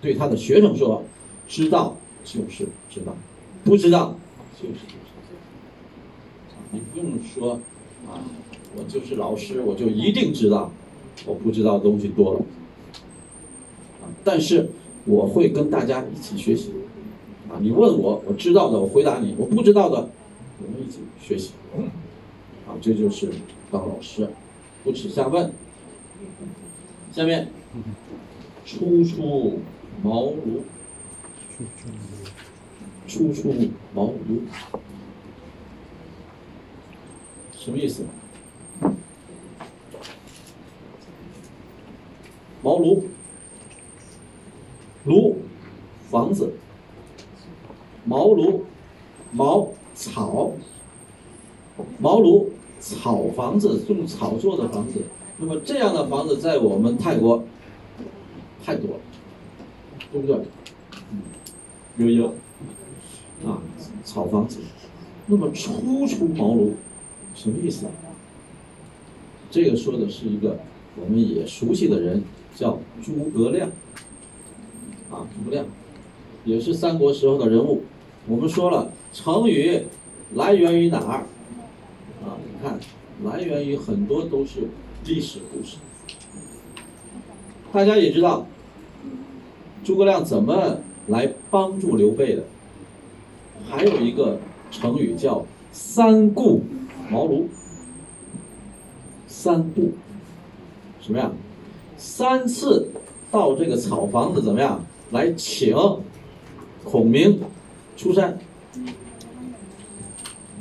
[0.00, 1.02] 对他的学生说，
[1.48, 3.14] 知道就是知道，
[3.64, 4.16] 不知道
[4.60, 4.96] 就是不知
[5.32, 5.38] 道。
[6.70, 7.60] 你不用说
[8.06, 8.20] 啊。”
[8.78, 10.70] 我就是老师，我就一定知道，
[11.24, 12.40] 我不知道东西多了，
[14.02, 14.04] 啊！
[14.22, 14.68] 但是
[15.06, 16.72] 我会跟大家一起学习，
[17.48, 17.56] 啊！
[17.58, 20.10] 你问我，我知道的我回答你，我不知道的，
[20.58, 21.52] 我们一起学习，
[22.68, 22.76] 啊！
[22.82, 23.30] 这就是
[23.70, 24.28] 当老师，
[24.84, 25.50] 不耻下问。
[27.14, 27.48] 下面，
[28.66, 29.58] 初出
[30.02, 30.62] 茅庐，
[33.06, 33.52] 初出
[33.94, 34.40] 茅庐，
[37.52, 38.04] 什么意思？
[42.62, 43.02] 茅庐，
[45.06, 45.34] 庐，
[46.10, 46.52] 房子，
[48.04, 48.60] 茅庐，
[49.32, 50.52] 茅草，
[51.98, 52.46] 茅庐
[52.80, 55.02] 草房子，用草做的房子。
[55.38, 57.44] 那么这样的房子在我们泰国
[58.64, 59.00] 太多了，
[60.12, 60.36] 对不对？
[61.98, 62.34] 悠悠
[63.46, 63.62] 啊，
[64.04, 64.58] 草房子，
[65.26, 66.72] 那么初出茅庐
[67.34, 67.92] 什么意思啊？
[69.50, 70.58] 这个说的是一个
[71.00, 72.22] 我们也熟悉的人，
[72.54, 73.68] 叫诸葛亮。
[75.10, 75.64] 啊，诸葛亮
[76.44, 77.82] 也是三国时候的人物。
[78.28, 79.82] 我们说了，成语
[80.34, 81.26] 来源于哪儿？
[82.24, 82.78] 啊，你看，
[83.24, 84.68] 来源于很多都是
[85.04, 85.76] 历史故事。
[87.72, 88.46] 大家也知道，
[89.86, 92.42] 诸葛亮怎么来帮助刘备的？
[93.70, 94.36] 还有一个
[94.72, 96.60] 成语叫“三顾
[97.08, 97.44] 茅庐”。
[99.28, 99.92] 三顾，
[101.00, 101.30] 什么呀？
[101.96, 102.90] 三次
[103.30, 104.84] 到这个草房子怎么样？
[105.12, 105.76] 来请
[106.82, 107.40] 孔明
[107.96, 108.36] 出山。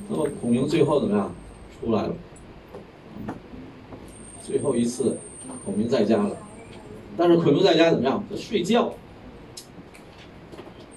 [0.08, 1.34] 那么孔明最后怎么样？
[1.82, 2.14] 出来了。
[4.44, 5.18] 最后一次，
[5.66, 6.38] 孔明在家了。
[7.18, 8.24] 但是孔明在家怎么样？
[8.30, 8.94] 在睡觉。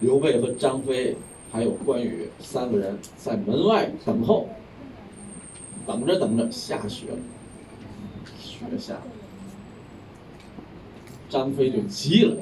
[0.01, 1.17] 刘备和张飞
[1.51, 4.49] 还有关羽三个人在门外等候，
[5.87, 7.19] 等着等着下雪了，
[8.39, 9.03] 雪下了，
[11.29, 12.37] 张飞就急了。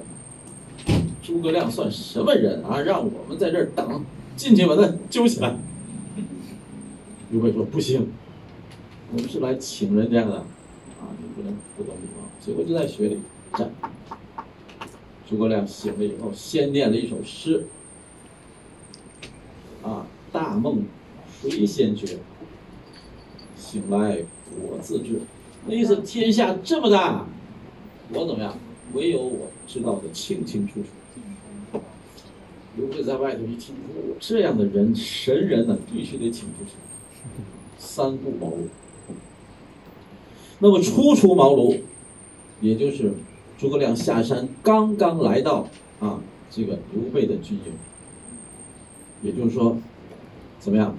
[1.23, 2.81] 诸葛亮算什么人啊？
[2.81, 4.05] 让我们在这儿等，
[4.37, 5.57] 进去把他揪起来。
[7.31, 8.09] 刘备说不行，
[9.13, 12.29] 我们是来请人家的，啊，你不能不懂礼貌。
[12.39, 13.19] 结果就在雪里
[13.55, 13.71] 站。
[15.29, 17.67] 诸葛亮醒了以后，先念了一首诗，
[19.83, 20.85] 啊，大梦
[21.43, 22.19] 谁先觉？
[23.57, 24.19] 醒来
[24.61, 25.21] 我自知。
[25.67, 27.27] 那意思天下这么大，
[28.13, 28.57] 我怎么样？
[28.95, 31.81] 唯有我知道的清清楚楚。
[32.77, 36.73] 刘备在外头一听，哦，这样的人神人呢，必须得请出去。
[37.79, 38.69] 三顾茅庐。
[40.61, 41.81] 那么初出茅庐，
[42.61, 43.13] 也就是
[43.59, 45.69] 诸葛亮下山刚刚来到
[46.01, 47.73] 啊这个刘备的军营，
[49.23, 49.77] 也就是说，
[50.59, 50.97] 怎么样？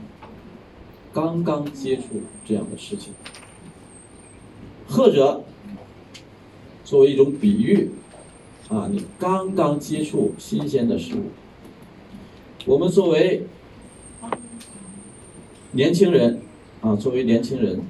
[1.13, 3.11] 刚刚接触这样的事情，
[4.87, 5.43] 或者
[6.83, 7.89] 作为一种比喻，
[8.69, 11.23] 啊，你刚刚接触新鲜的事物。
[12.65, 13.47] 我们作为
[15.71, 16.39] 年轻人，
[16.81, 17.81] 啊，作为年轻人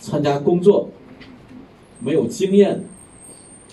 [0.00, 0.88] 参加工作，
[2.00, 2.82] 没有经验，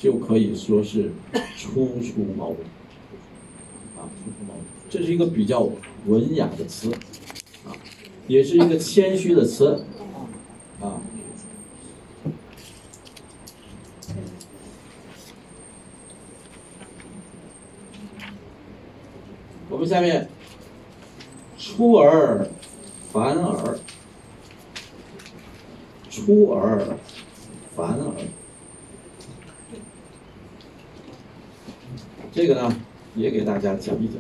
[0.02, 1.12] 就可以说是
[1.58, 2.56] 初出茅庐，
[4.00, 4.58] 啊，初出茅庐，
[4.90, 5.70] 这是一个比较
[6.06, 6.90] 文雅的词，
[7.66, 7.76] 啊，
[8.28, 9.84] 也是一个谦虚的词，
[10.80, 11.02] 啊。
[19.70, 20.30] 我们下面，
[21.58, 22.50] 出尔
[23.12, 23.80] 反尔，
[26.10, 26.98] 出尔
[27.76, 28.14] 反尔，
[32.40, 32.74] 这个呢
[33.18, 34.16] 也给大家讲一讲。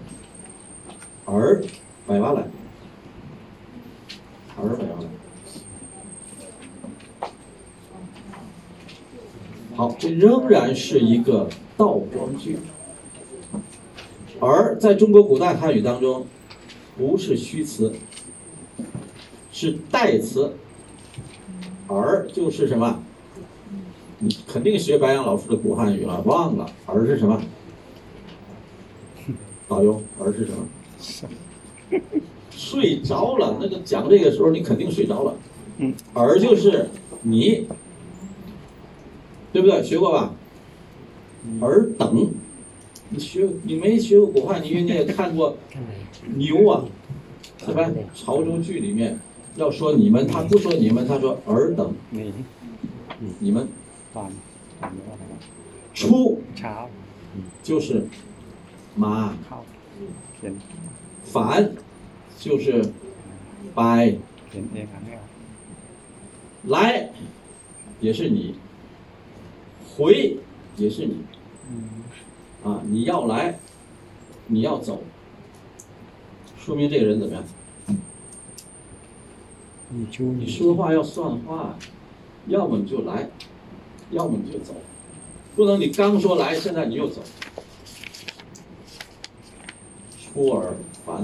[1.23, 1.63] 而，
[2.05, 2.45] 摆完了，
[4.57, 5.09] 而摆完了。
[9.73, 12.59] 好，这仍然是一个倒装句。
[14.41, 16.27] 而在中国古代汉语当中，
[16.97, 17.93] 不是虚词，
[19.53, 20.55] 是代词。
[21.87, 23.01] 而就是什么？
[24.17, 27.41] 你肯定学白杨老师的古汉语了，忘了而是什么？
[29.69, 32.01] 导游，而是什么？
[32.51, 33.57] 睡着了。
[33.61, 35.35] 那个讲这个时候，你肯定睡着了。
[35.77, 35.93] 嗯。
[36.13, 36.89] 而就是
[37.21, 37.67] 你，
[39.53, 39.81] 对不对？
[39.81, 40.33] 学过吧？
[41.61, 42.31] 尔等。
[43.11, 45.57] 你学你没学过古汉，你你也看过
[46.35, 46.85] 牛啊，
[47.65, 47.89] 是吧？
[48.13, 49.19] 潮州剧里面
[49.55, 51.91] 要说你们，他不说你们，他说尔等，
[53.39, 53.67] 你们
[55.95, 56.39] 出
[57.63, 58.05] 就是
[58.99, 59.33] 马，
[61.23, 61.71] 反
[62.37, 62.83] 就是
[63.73, 64.13] 白，
[66.63, 67.09] 来
[68.01, 68.55] 也是你，
[69.95, 70.37] 回
[70.75, 71.15] 也是你。
[72.61, 73.57] 啊，你要来，
[74.47, 75.01] 你要走，
[76.57, 77.43] 说明这个人怎么样？
[79.91, 81.77] 你就你说话要算话，
[82.47, 83.29] 要么你就来，
[84.11, 84.75] 要么你就走，
[85.55, 87.21] 不能你刚说来，现在你又走，
[90.33, 90.75] 出尔
[91.05, 91.23] 反尔，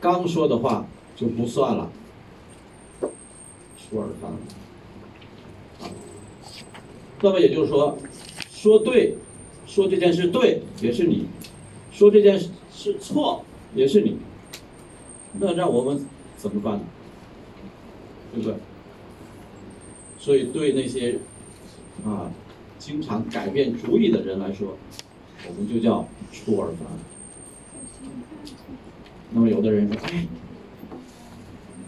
[0.00, 0.86] 刚说的话
[1.16, 1.90] 就不算了，
[3.00, 4.36] 出尔反尔。
[5.82, 5.90] 啊，
[7.20, 7.98] 那么也就是说。
[8.48, 9.14] 说对，
[9.64, 11.26] 说这件事对也是你，
[11.92, 13.44] 说这件事是错
[13.76, 14.18] 也是你，
[15.34, 16.04] 那让我们
[16.36, 16.84] 怎么办呢？
[18.34, 18.56] 对不对？
[20.18, 21.20] 所以对那些
[22.04, 22.32] 啊
[22.78, 24.76] 经常改变主意的人来说，
[25.46, 26.98] 我们就叫出尔反尔。
[29.32, 30.26] 那么有的人说，哎，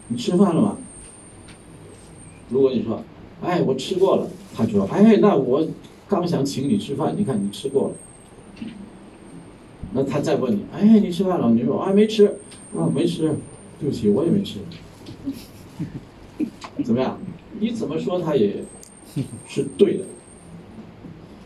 [0.09, 0.76] 你吃饭了吗？
[2.51, 3.03] 如果你说，
[3.43, 5.66] 哎，我吃过了，他说，哎，那我
[6.09, 7.95] 刚想请你吃饭，你看你吃过了。
[9.93, 11.51] 那他再问你，哎，你吃饭了？
[11.51, 12.26] 你说，哎，没吃，
[12.76, 13.36] 啊，没吃，
[13.80, 14.59] 对不起，我也没吃。
[16.84, 17.18] 怎么样？
[17.61, 18.64] 你怎么说他也
[19.47, 20.05] 是对的。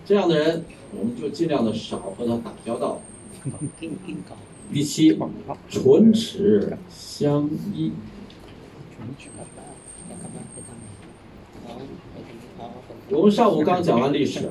[0.05, 0.65] 这样的人，
[0.95, 3.01] 我们就尽量的少和他打交道。
[4.73, 5.19] 第七，
[5.69, 7.93] 唇齿相依。
[13.11, 14.49] 我们上午刚讲完历史，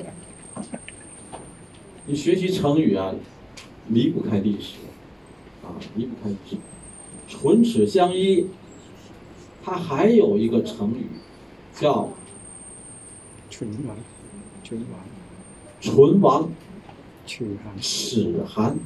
[2.06, 3.12] 你学习成语啊，
[3.88, 4.76] 离不开历史，
[5.64, 6.56] 啊，离不开历史。
[7.28, 8.46] 唇齿相依，
[9.64, 11.06] 它还有一个成语，
[11.74, 12.10] 叫
[13.50, 13.96] 唇亡，
[14.62, 15.00] 唇亡，
[15.82, 16.48] 唇亡，
[17.26, 17.44] 齿
[18.46, 18.78] 寒，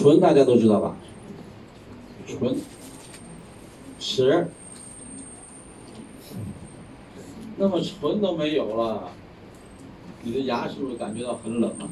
[0.00, 0.96] 唇大家都知道吧？
[2.26, 2.56] 唇、
[3.98, 4.48] 齿，
[7.58, 9.10] 那么唇都没有了，
[10.22, 11.84] 你的牙是不是感觉到很冷啊？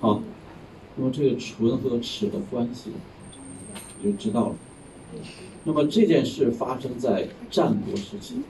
[0.00, 0.22] 好，
[0.94, 2.92] 那么这个唇和齿的关系
[4.00, 4.54] 你就知道了。
[5.64, 8.42] 那么这件事发生在战国时期，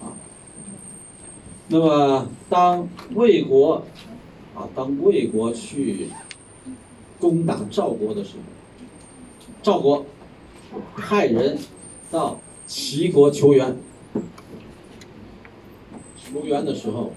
[0.00, 0.16] 啊，
[1.68, 3.82] 那么当魏国
[4.54, 6.08] 啊，当魏国去。
[7.20, 8.42] 攻打赵国的时候，
[9.62, 10.06] 赵国
[10.96, 11.58] 派人
[12.10, 13.76] 到齐国求援。
[16.16, 17.12] 求援的时候，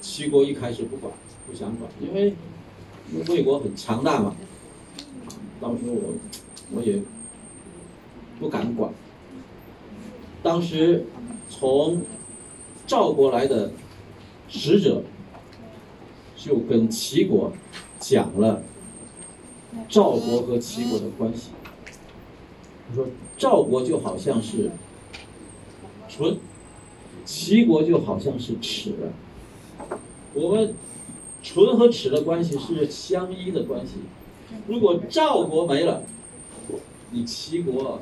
[0.00, 1.12] 齐国一开始不管，
[1.46, 2.34] 不想管，因为
[3.28, 4.34] 魏国很强大嘛。
[5.60, 6.14] 当时我
[6.74, 7.02] 我也
[8.40, 8.90] 不敢管。
[10.42, 11.04] 当时
[11.50, 12.00] 从
[12.86, 13.72] 赵国来的
[14.48, 15.02] 使者
[16.36, 17.52] 就跟齐国
[18.00, 18.62] 讲了。
[19.92, 21.50] 赵国和齐国的关系，
[22.88, 24.70] 他说赵国就好像是
[26.08, 26.38] 唇，
[27.26, 28.94] 齐国就好像是齿。
[30.32, 30.74] 我们
[31.42, 33.96] 唇和齿的关系是相依的关系。
[34.66, 36.02] 如果赵国没了，
[37.10, 38.00] 你齐国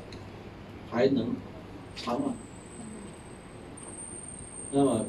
[0.92, 1.34] 还能
[1.96, 2.34] 长吗？
[4.70, 5.06] 那么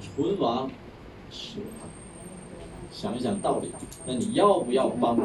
[0.00, 0.70] 唇亡
[1.30, 1.90] 齿寒，
[2.90, 3.70] 想一想道理，
[4.06, 5.18] 那你要不要帮？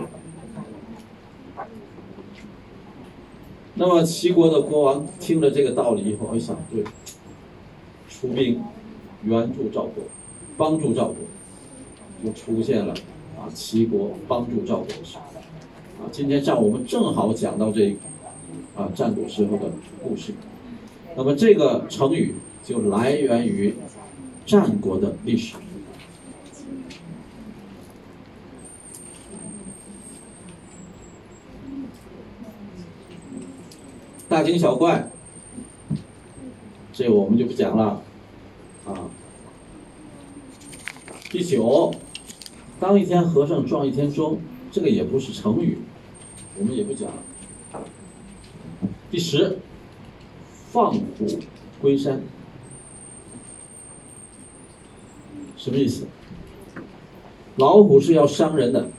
[3.79, 6.83] 那么齐国的国王听了这个道理以后，一想，对，
[8.09, 8.59] 出兵
[9.23, 10.03] 援助赵国，
[10.57, 11.17] 帮助赵国，
[12.23, 12.93] 就出现了
[13.37, 15.17] 啊，齐国帮助赵国的事。
[15.17, 17.95] 啊，今天上午我们正好讲到这
[18.75, 19.71] 啊战国时候的
[20.03, 20.33] 故事。
[21.15, 23.75] 那么这个成语就来源于
[24.45, 25.55] 战国的历史。
[34.29, 35.09] 大惊小怪，
[36.91, 38.01] 这我们就不讲了，
[38.85, 39.07] 啊。
[41.29, 41.93] 第九，
[42.77, 45.77] 当一天和尚撞一天钟，这个也不是成语，
[46.59, 47.09] 我们也不讲。
[49.09, 49.59] 第十，
[50.71, 51.01] 放虎
[51.81, 52.21] 归山，
[55.55, 56.05] 什么意思？
[57.55, 58.89] 老虎是要伤人的，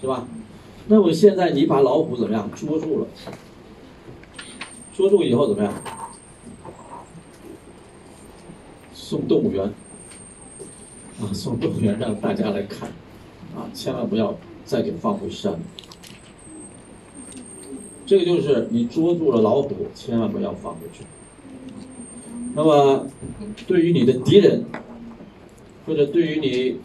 [0.00, 0.28] 是吧？
[0.86, 3.06] 那么现在你把老虎怎么样捉住了？
[5.00, 5.72] 捉住以后怎么样？
[8.92, 9.64] 送动物园，
[11.18, 12.90] 啊，送动物园让大家来看，
[13.56, 14.36] 啊，千万不要
[14.66, 15.58] 再给放回山。
[18.04, 21.04] 这个就是你捉住了老虎，千万不要放回去。
[22.54, 23.06] 那么，
[23.66, 24.66] 对于你的敌人，
[25.86, 26.78] 或者对于你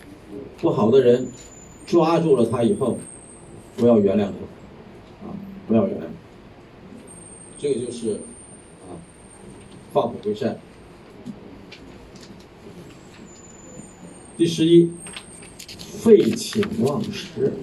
[0.62, 1.28] 不好的人，
[1.86, 2.98] 抓住了他以后，
[3.76, 5.36] 不要原谅他，啊，
[5.68, 6.06] 不要原谅。
[7.66, 8.20] 这个就是
[8.84, 8.94] 啊，
[9.92, 10.60] 放虎归山。
[14.38, 14.92] 第十一，
[15.98, 17.54] 废寝忘食。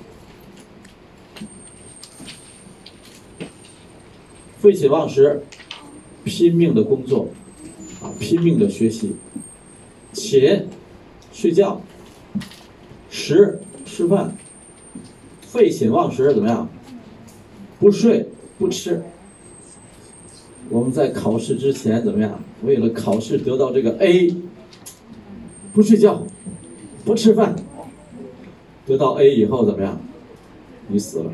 [4.58, 5.44] 废寝忘食，
[6.24, 7.28] 拼命的工作，
[8.02, 9.14] 啊，拼命的学习。
[10.12, 10.66] 寝，
[11.32, 11.80] 睡觉。
[13.08, 14.36] 食，吃饭。
[15.42, 16.68] 废寝忘食怎么样？
[17.78, 18.28] 不睡
[18.58, 19.00] 不吃。
[20.70, 22.40] 我们在考试之前怎么样？
[22.64, 24.34] 为了考试得到这个 A，
[25.72, 26.22] 不睡觉，
[27.04, 27.56] 不吃饭，
[28.86, 30.00] 得到 A 以后怎么样？
[30.88, 31.32] 你死了。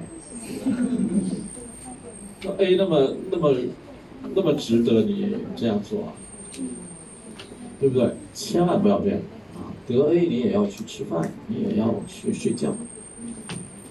[2.44, 3.54] 那 A 那么那么
[4.34, 6.12] 那么值得你这样做？
[7.80, 8.10] 对不对？
[8.34, 9.18] 千万不要这样
[9.54, 9.70] 啊！
[9.86, 12.74] 得 A 你也要去吃饭，你也要去睡觉。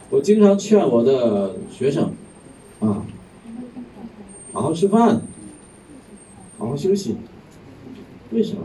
[0.09, 2.11] 我经常劝我的学生
[2.79, 3.05] 啊，
[4.53, 5.21] 好好吃饭，
[6.57, 7.15] 好好休息。
[8.31, 8.63] 为什么？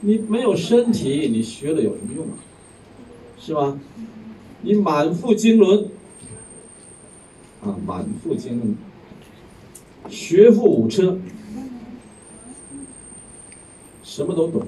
[0.00, 2.34] 你没有身体，你学了有什么用啊？
[3.38, 3.78] 是吧？
[4.62, 5.88] 你满腹经纶。
[7.60, 8.76] 啊，满腹经纶，
[10.08, 11.18] 学富五车，
[14.04, 14.62] 什么都懂，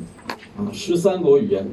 [0.59, 1.69] 啊，十三国语言，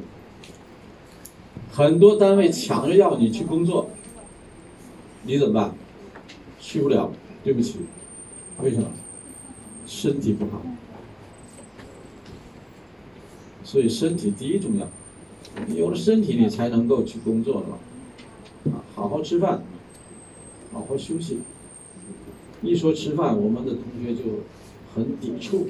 [1.72, 3.90] 很多单位抢着要你去工作，
[5.24, 5.74] 你怎么办？
[6.60, 7.10] 去不了，
[7.42, 7.80] 对不起，
[8.62, 8.88] 为什么？
[9.88, 10.60] 身体不好，
[13.64, 14.86] 所以身体第一重要，
[15.74, 19.62] 有了身体，你才能够去工作的嘛，啊，好好吃饭。
[20.70, 21.38] 好好休息。
[22.60, 24.22] 一说吃饭，我们的同学就
[24.94, 25.68] 很抵触。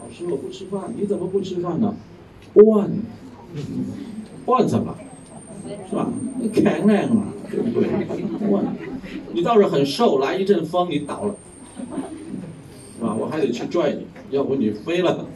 [0.00, 1.96] 老师，我不吃饭，你怎么不吃饭呢？
[2.52, 2.88] 惯，
[4.46, 4.96] 惯什么？
[5.90, 6.08] 是吧？
[6.38, 7.88] 你扛两嘛，对不对？
[8.48, 8.64] 惯。
[9.32, 11.34] 你倒是很瘦，来一阵风你倒了，
[13.34, 15.26] 还得去拽你，要不你飞了。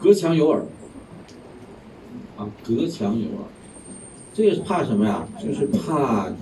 [0.00, 0.64] 隔墙有耳，
[2.38, 3.44] 啊，隔墙有耳。
[4.32, 5.28] 这个是怕什么呀？
[5.38, 6.32] 就是怕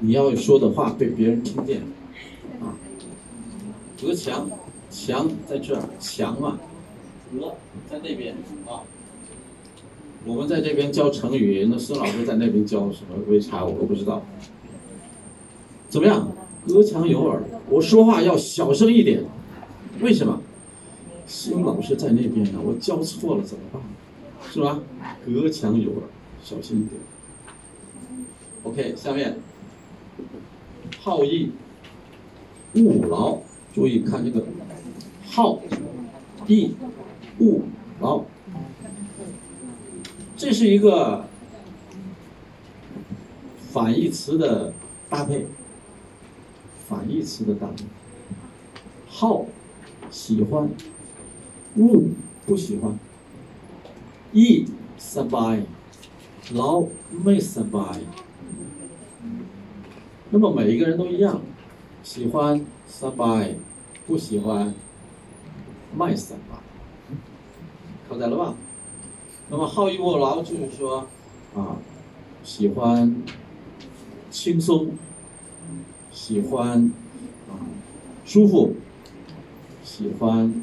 [0.00, 1.80] 你要说的话被别人听见，
[2.60, 2.76] 啊，
[3.98, 4.50] 隔墙，
[4.90, 6.58] 墙在这儿，墙嘛，
[7.32, 7.54] 隔
[7.88, 8.34] 在那边
[8.66, 8.84] 啊。
[10.26, 13.16] 我们在这边教成语，那孙老师在那边教什么？
[13.28, 14.22] 为啥我都不知道。
[15.88, 16.30] 怎么样？
[16.66, 19.24] 隔墙有耳，我说话要小声一点。
[20.00, 20.40] 为什么？
[21.26, 23.82] 新老师在那边呢，我教错了怎么办？
[24.50, 24.80] 是吧？
[25.24, 26.00] 隔墙有耳，
[26.42, 27.00] 小心一点。
[28.64, 29.38] OK，下面
[31.00, 31.52] 好逸
[32.74, 33.38] 恶劳，
[33.74, 34.44] 注意看这个
[35.24, 35.60] 好
[36.46, 36.74] 逸
[37.38, 37.60] 恶
[38.00, 38.24] 劳，
[40.36, 41.24] 这是一个
[43.72, 44.72] 反义词的
[45.08, 45.46] 搭配，
[46.92, 47.86] 反义词的搭配，
[49.08, 49.46] 好
[50.10, 50.68] 喜欢，
[51.76, 52.02] 恶
[52.44, 52.98] 不喜欢，
[54.34, 54.66] 逸
[54.98, 55.66] s a
[56.52, 58.00] 劳没 s a
[60.28, 61.40] 那么每一个人都一样，
[62.02, 63.54] 喜欢 survive，
[64.06, 64.74] 不喜欢
[65.96, 67.16] my survive，
[68.06, 68.54] 考在了吧？
[69.48, 71.06] 那么好逸恶劳就是说，
[71.54, 71.78] 啊，
[72.44, 73.22] 喜欢
[74.30, 74.90] 轻松，
[76.12, 76.92] 喜欢
[77.48, 77.56] 啊
[78.24, 78.74] 舒服，
[79.82, 80.54] 喜欢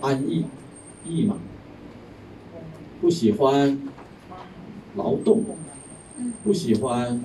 [0.00, 0.44] 安逸，
[1.04, 1.36] 逸嘛，
[3.00, 3.78] 不喜欢
[4.96, 5.44] 劳动，
[6.42, 7.24] 不喜欢。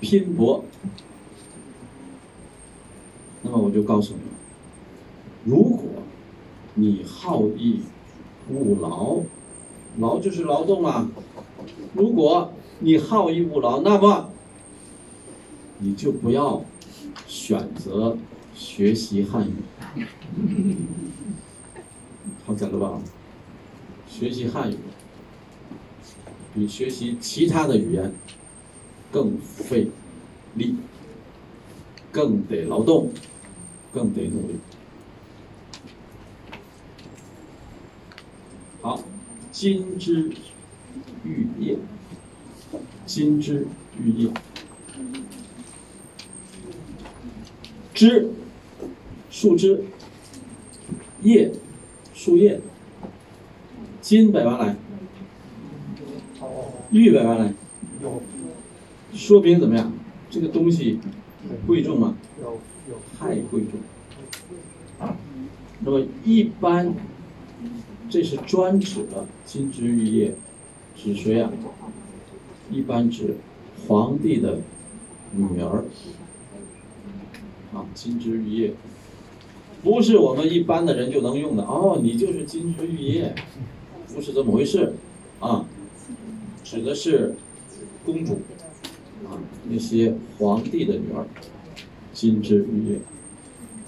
[0.00, 0.64] 拼搏，
[3.42, 5.80] 那么我就告诉你，如果
[6.74, 7.80] 你好逸
[8.48, 9.22] 恶劳，
[9.98, 11.10] 劳就是劳动嘛。
[11.94, 14.30] 如果你好逸恶劳，那么
[15.78, 16.64] 你就不要
[17.26, 18.16] 选择
[18.54, 19.54] 学习汉语，
[22.44, 23.00] 好讲了吧？
[24.08, 24.76] 学习汉语
[26.54, 28.12] 比学习其他的语言。
[29.10, 29.88] 更费
[30.54, 30.76] 力，
[32.12, 33.10] 更得劳动，
[33.90, 34.56] 更得努力。
[38.82, 39.02] 好，
[39.50, 40.30] 金枝
[41.24, 41.78] 玉叶，
[43.06, 43.66] 金枝
[43.98, 44.30] 玉叶，
[47.98, 48.30] 枝，
[49.28, 49.82] 树枝，
[51.22, 51.50] 叶，
[52.14, 52.60] 树叶，
[54.00, 54.76] 金百万来，
[56.92, 57.52] 玉百万来。
[59.12, 59.92] 说明怎么样？
[60.30, 61.00] 这个东西
[61.66, 62.16] 贵重吗？
[63.18, 65.10] 太贵重。
[65.80, 66.94] 那么一般，
[68.08, 70.36] 这是专指的金枝玉叶，
[70.94, 71.50] 指谁啊？
[72.70, 73.38] 一般指
[73.88, 74.60] 皇帝的
[75.32, 75.82] 女儿。
[77.74, 78.72] 啊，金枝玉叶，
[79.82, 81.62] 不是我们一般的人就能用的。
[81.64, 83.34] 哦，你就是金枝玉叶，
[84.14, 84.94] 不是这么回事，
[85.40, 85.66] 啊，
[86.64, 87.34] 指的是
[88.06, 88.40] 公主，
[89.26, 89.36] 啊，
[89.68, 91.26] 那些皇帝的女儿，
[92.12, 93.00] 金枝玉叶，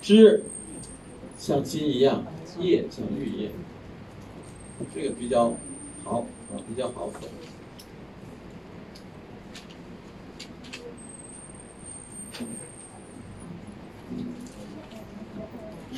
[0.03, 0.45] 枝
[1.39, 2.25] 像金一样，
[2.61, 3.51] 叶像玉叶，
[4.95, 5.55] 这个比较
[6.05, 7.11] 好啊，比较好。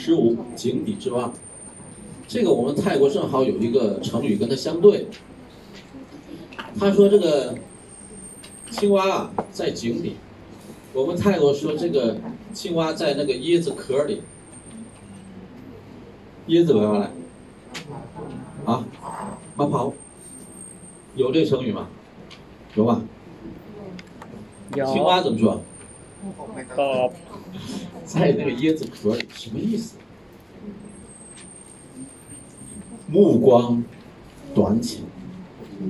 [0.04, 1.32] 十五，井底之蛙，
[2.26, 5.06] 这个我们泰国正好有一个成语跟它相对。
[6.76, 7.54] 他说这个
[8.72, 10.16] 青蛙啊在井底，
[10.92, 12.16] 我们泰国说这个
[12.52, 14.22] 青蛙在那个椰子壳里。
[16.48, 17.10] 椰子玩来，
[18.64, 18.84] 啊，
[19.54, 19.92] 马跑，
[21.14, 21.86] 有这成语吗？
[22.74, 23.00] 有吧？
[24.74, 25.62] 有青蛙怎么说？
[28.04, 29.96] 在那个椰子壳里，什么意思？
[33.08, 33.82] 目光
[34.54, 35.02] 短浅，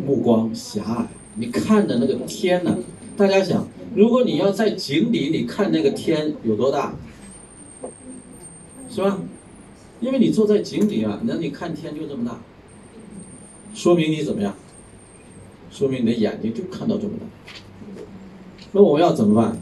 [0.04, 1.08] 目光狭隘。
[1.34, 2.78] 你看的那个天呢？
[3.16, 6.94] 大家想，如果你要在井底，你看那个天有多大？
[8.90, 9.18] 是吧？
[10.00, 12.38] 因为你坐在井底啊，那你看天就这么大，
[13.72, 14.54] 说明你怎么样？
[15.70, 17.24] 说明你的眼睛就看到这么大。
[18.72, 19.56] 那我要怎么办？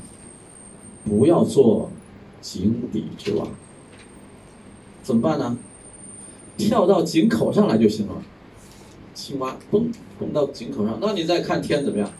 [1.05, 1.91] 不要做
[2.41, 3.47] 井底之蛙。
[5.03, 5.59] 怎么办呢？
[6.57, 8.23] 跳到井口上来就行了。
[9.15, 12.11] 青蛙蹦蹦到井口上，那你再看天怎么样？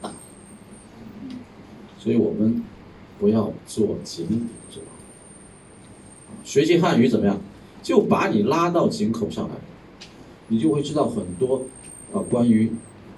[0.00, 0.12] 大。
[1.98, 2.62] 所以我们
[3.18, 4.86] 不要做井底之蛙。
[6.44, 7.40] 学习汉语怎么样？
[7.82, 9.54] 就把你拉到井口上来，
[10.48, 11.62] 你就会知道很多
[12.12, 12.72] 啊关于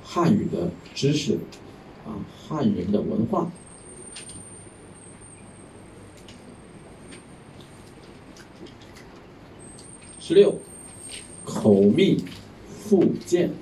[0.04, 1.38] 汉语的知识，
[2.04, 3.50] 啊汉人的文化。
[10.28, 10.56] 十六，
[11.44, 12.24] 口蜜
[12.68, 13.52] 腹剑。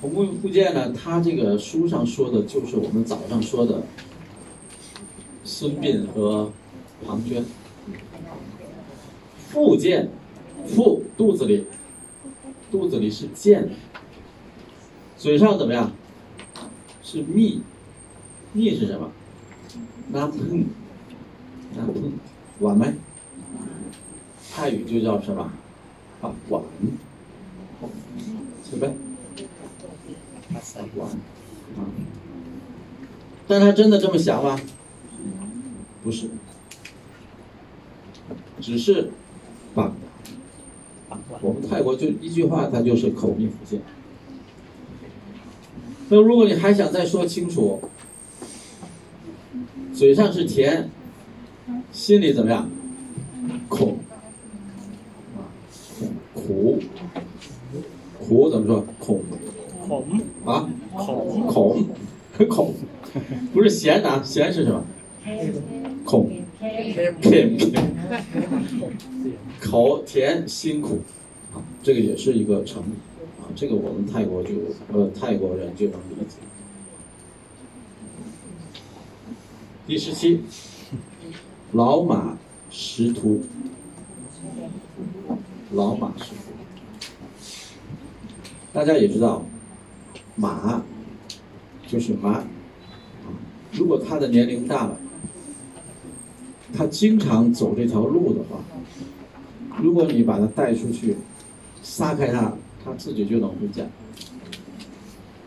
[0.00, 3.82] 口蜜腹剑呢，他这个书上说的就是我们早上说的
[5.44, 6.50] 孙膑和
[7.06, 7.42] 庞涓。
[9.50, 10.08] 腹剑，
[10.66, 11.66] 腹肚子里，
[12.70, 13.68] 肚子里是剑，
[15.18, 15.92] 嘴上怎么样？
[17.10, 17.60] 是密，
[18.52, 19.10] 密是什么？
[20.12, 20.34] 那他，
[21.74, 21.92] 那他，
[22.60, 22.98] 我们，
[24.52, 25.50] 泰语就叫什么？
[26.20, 26.98] 啊，我们。
[33.48, 34.56] 但他真的这么想吗？
[36.04, 36.30] 不是。
[38.60, 39.10] 只是，
[39.74, 39.92] 把，
[41.40, 43.80] 我们泰国就一句话，他就是口蜜腹剑。
[46.12, 47.80] 那如果你还想再说清楚，
[49.94, 50.90] 嘴上是甜，
[51.92, 52.68] 心里怎么样？
[53.68, 53.98] 苦，
[56.34, 56.80] 苦，
[58.18, 58.84] 苦怎么说？
[58.98, 59.22] 恐，
[59.86, 60.04] 恐。
[60.44, 61.46] 啊，恐。
[61.46, 61.84] 恐。
[62.48, 62.74] 恐，
[63.52, 64.82] 不是咸的、啊，咸是什么？
[66.04, 66.30] 恐，
[67.20, 67.56] 甜，
[69.60, 71.00] 口甜心苦，
[71.52, 73.09] 啊，这个也是一个成语。
[73.54, 74.50] 这个我们泰国就
[74.92, 76.36] 呃泰国人就能理解。
[79.86, 80.40] 第十七，
[81.72, 82.38] 老马
[82.70, 83.42] 识途，
[85.72, 86.52] 老马识途，
[88.72, 89.44] 大家也知道，
[90.36, 90.82] 马
[91.88, 92.44] 就是马，
[93.72, 94.96] 如果他的年龄大了，
[96.72, 98.60] 他经常走这条路的话，
[99.82, 101.16] 如果你把他带出去，
[101.82, 102.52] 撒开他，
[102.84, 103.84] 他自己就能回家。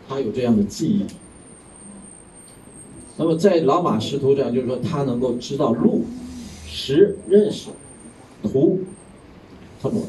[0.08, 1.06] 他有这样的记忆。
[3.16, 6.04] 那么在老马识途这样，就是说他能够知道路，
[6.66, 7.70] 识认识，
[8.42, 8.80] 途
[9.80, 10.02] 他懂。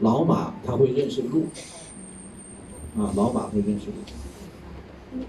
[0.00, 1.46] 老马他会认识路，
[2.98, 5.22] 啊，老马会认识路。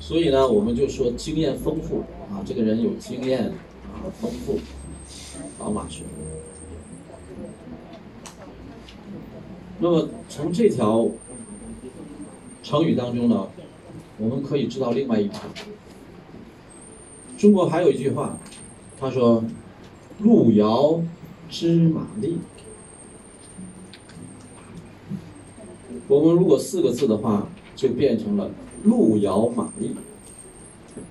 [0.00, 4.58] 所以呢，我们就说经验丰富啊，这个人有经验啊，丰富，
[5.58, 6.41] 老马识途。
[9.82, 11.08] 那么从这条
[12.62, 13.48] 成语当中呢，
[14.16, 15.40] 我们可以知道另外一条。
[17.36, 18.38] 中国还有一句话，
[19.00, 19.42] 他说
[20.22, 21.02] ：“路遥
[21.50, 22.38] 知马力。”
[26.06, 28.52] 我们如果四个字的话，就变成了
[28.86, 29.96] “路遥马力，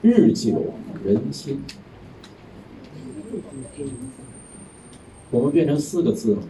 [0.02, 1.62] 日久人心”。
[5.30, 6.44] 我们变成四个字了，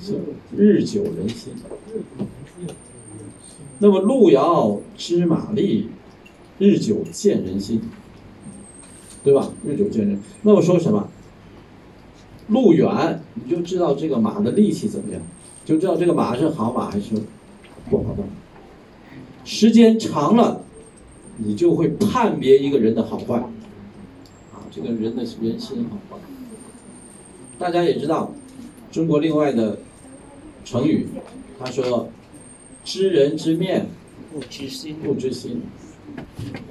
[0.00, 0.18] 是
[0.56, 1.52] 日久人心。
[3.78, 5.88] 那么路遥知马力，
[6.58, 7.82] 日久见人心，
[9.22, 9.50] 对吧？
[9.66, 10.20] 日久见人。
[10.42, 11.08] 那么说什么？
[12.48, 15.20] 路远你就知道这个马的力气怎么样，
[15.64, 17.14] 就知道这个马是好马还是
[17.90, 18.28] 不好的马。
[19.44, 20.62] 时间长了，
[21.38, 23.38] 你就会判别一个人的好坏，
[24.54, 26.22] 啊，这个人的人心好坏。
[27.58, 28.32] 大家也知道，
[28.92, 29.78] 中国另外的
[30.66, 31.06] 成语，
[31.60, 32.08] 他说
[32.84, 33.86] “知人知面
[34.32, 35.62] 不知心，不知心”，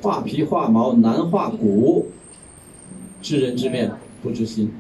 [0.04, 2.08] 画皮画毛难画骨，
[3.22, 3.90] 知人知面
[4.22, 4.74] 不知心。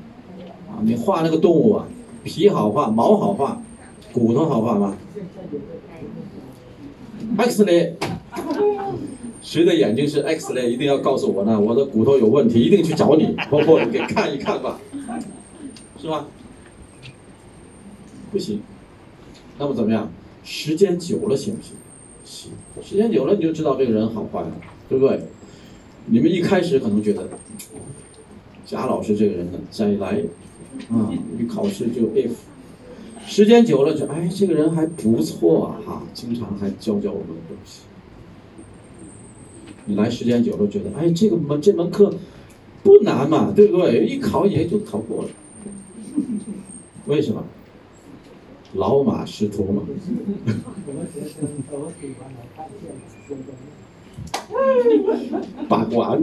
[0.70, 1.88] 啊，你画那个动物啊，
[2.26, 3.62] 皮好画，毛好画，
[4.12, 4.98] 骨头好画吗
[7.38, 7.96] ？X 类，
[9.42, 10.70] 谁的眼睛是 X 类？
[10.70, 14.78] 一定要告诉我呢，我的骨头有问题，一定去找你，婆婆，你给看一看吧，
[16.02, 16.28] 是吧？
[18.30, 18.62] 不行，
[19.58, 20.12] 那么怎么样？
[20.44, 21.76] 时间久了行不行？
[22.24, 22.52] 行，
[22.84, 24.52] 时间久了你就知道这个人好坏了，
[24.88, 25.22] 对不对？
[26.08, 27.28] 你们一开始可能觉得
[28.66, 30.22] 贾老师这个人呢，再来
[30.90, 32.30] 啊，一考试就 if，
[33.26, 37.82] 时间久了就哎，这个人还不错啊，哈，经常还教教我们东西。
[39.86, 42.14] 你来时间久了，觉得哎，这个门这门课
[42.84, 44.06] 不难嘛，对不对？
[44.06, 45.30] 一考也就考过了。
[47.08, 47.44] 为什么？
[48.76, 49.82] 老马识途嘛。
[55.68, 56.18] 八卦。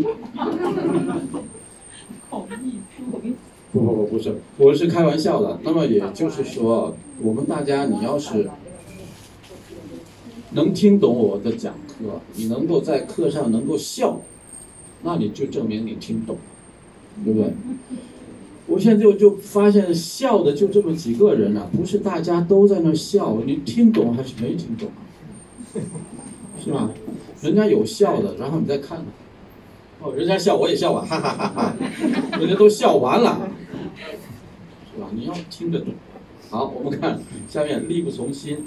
[3.72, 5.58] 不不不，不是，我是开玩笑的。
[5.62, 8.50] 那么也就是说，我们大家，你要是
[10.50, 14.20] 能听懂我的讲课，你能够在课上能够笑，
[15.02, 16.36] 那你就证明你听懂，
[17.24, 17.54] 对不对？
[18.66, 25.02] 我现在就就发现笑的就这么几个人了、不是大家都在那笑，你听懂还是没听懂啊？
[26.64, 26.90] 是吧？
[27.42, 29.06] 人家有笑的，然后你再看看，
[30.00, 31.76] 哦，人家笑我也笑啊，哈哈哈哈，
[32.38, 33.48] 人家都笑完了，
[34.94, 35.08] 是吧？
[35.12, 35.88] 你要听得懂。
[36.48, 38.58] 好，我们看下面力不从心。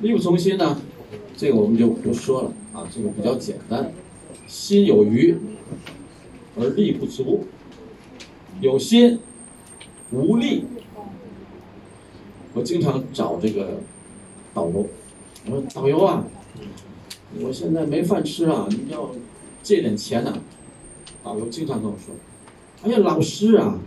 [0.00, 0.80] 力不从心呢，
[1.36, 3.92] 这个我们就不说了啊，这个比较简单。
[4.46, 5.34] 心有余
[6.56, 7.46] 而力不足，
[8.60, 9.18] 有心
[10.10, 10.64] 无力。
[12.54, 13.80] 我经常找这个
[14.54, 14.86] 导游，
[15.46, 16.24] 我说导游啊，
[17.40, 19.10] 我现在没饭吃啊，你要
[19.62, 20.38] 借点钱呐、
[21.22, 22.14] 导游经常跟我说
[22.82, 23.78] ：“哎呀，老师啊，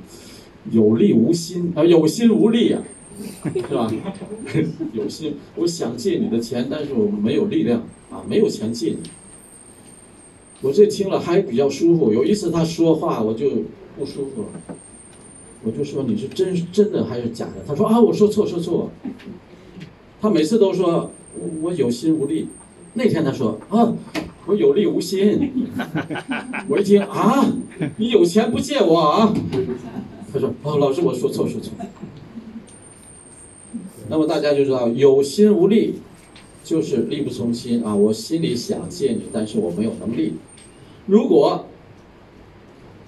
[0.69, 2.83] 有力无心啊，有心无力啊，
[3.55, 3.91] 是吧？
[4.93, 8.99] 有心，我想借你的钱，但是我没有力量啊，没有钱借你。”
[10.61, 12.13] 我这听了还比较舒服。
[12.13, 13.63] 有一次他说话我就
[13.99, 14.75] 不舒服了，
[15.63, 17.55] 我就说你是真真的还是假的？
[17.67, 18.89] 他说啊，我说错说错。
[20.21, 22.47] 他每次都说我我有心无力。
[22.93, 23.93] 那天他说啊，
[24.45, 25.51] 我有力无心。
[26.69, 27.45] 我一听啊，
[27.97, 29.33] 你有钱不借我啊？
[30.31, 31.73] 他说哦，老师我说错说错。
[34.09, 35.95] 那么大家就知道有心无力，
[36.63, 37.93] 就是力不从心啊。
[37.93, 40.33] 我心里想借你，但是我没有能力。
[41.05, 41.65] 如果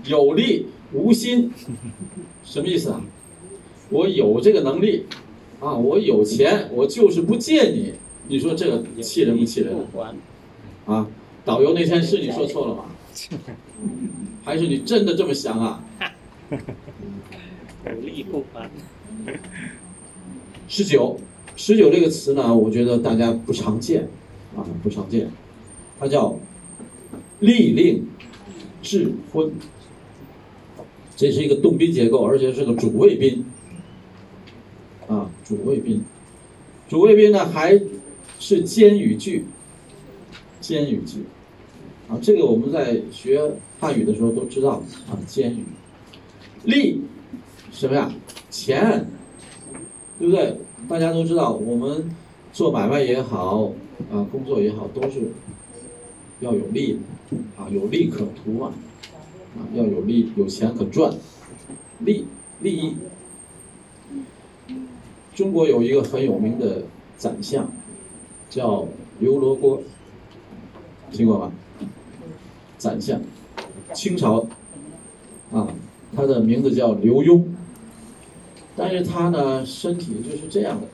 [0.06, 1.52] 有力无心，
[2.44, 3.02] 什么意思啊？
[3.90, 5.06] 我有这个能力
[5.60, 7.94] 啊，我有钱，我就是不借你。
[8.28, 9.76] 你说这个气人不气人，
[10.86, 11.08] 啊？
[11.44, 12.86] 导游那天是你说错了吗？
[14.46, 15.84] 还是你真的这么想啊？
[17.86, 18.70] 有力不还。
[20.68, 21.20] 十九，
[21.56, 24.08] 十九这个词呢，我觉得大家不常见
[24.56, 25.30] 啊，不常见。
[26.00, 26.40] 它叫
[27.40, 28.08] 利令
[28.82, 29.52] 智昏，
[31.16, 33.46] 这是一个动宾结构，而且是个主谓宾
[35.08, 36.02] 啊，主谓宾。
[36.90, 37.80] 主谓宾呢还
[38.40, 39.46] 是间语句，
[40.60, 41.24] 间语句
[42.10, 45.64] 啊，这个我们在学汉语的时候都知道啊，间语。
[46.64, 47.02] 利
[47.72, 48.14] 什么呀？
[48.50, 49.06] 钱。
[50.20, 50.56] 对不对？
[50.88, 52.16] 大家都知道，我们
[52.54, 53.72] 做买卖也好，
[54.12, 55.32] 啊，工作也好，都是
[56.42, 57.00] 要有利，
[57.58, 58.72] 啊，有利可图嘛，
[59.56, 61.14] 啊要有利，有钱可赚，
[62.00, 62.26] 利
[62.60, 62.96] 利益。
[65.34, 66.84] 中国有一个很有名的
[67.18, 67.72] 宰相，
[68.50, 68.88] 叫
[69.20, 69.82] 刘罗锅，
[71.12, 71.52] 听过吧？
[72.78, 73.22] 宰相，
[73.94, 74.46] 清朝，
[75.52, 75.68] 啊，
[76.16, 77.44] 他的名字叫刘墉。
[78.76, 80.88] 但是他呢，身体就是这样的，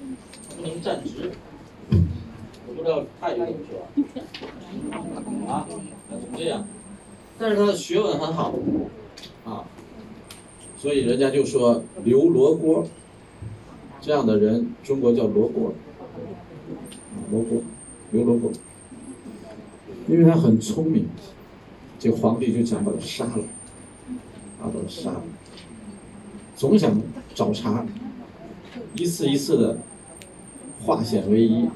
[0.56, 1.32] 不能站直。
[2.68, 5.68] 我不知道泰语怎么说啊？
[6.10, 6.66] 他怎么这样？
[7.40, 8.54] 但是他的学问很好，
[9.46, 9.64] 啊，
[10.78, 12.88] 所以人家就说刘罗锅，
[14.02, 15.74] 这样的人，中国叫罗锅，
[17.32, 17.62] 罗锅，
[18.12, 18.52] 刘罗锅，
[20.08, 21.08] 因为他很聪明，
[22.00, 23.44] 这皇帝就想把他杀了，
[24.60, 25.24] 啊，把他杀了，
[26.56, 27.00] 总想
[27.36, 27.86] 找茬，
[28.96, 29.78] 一次一次的
[30.84, 31.70] 化险为夷，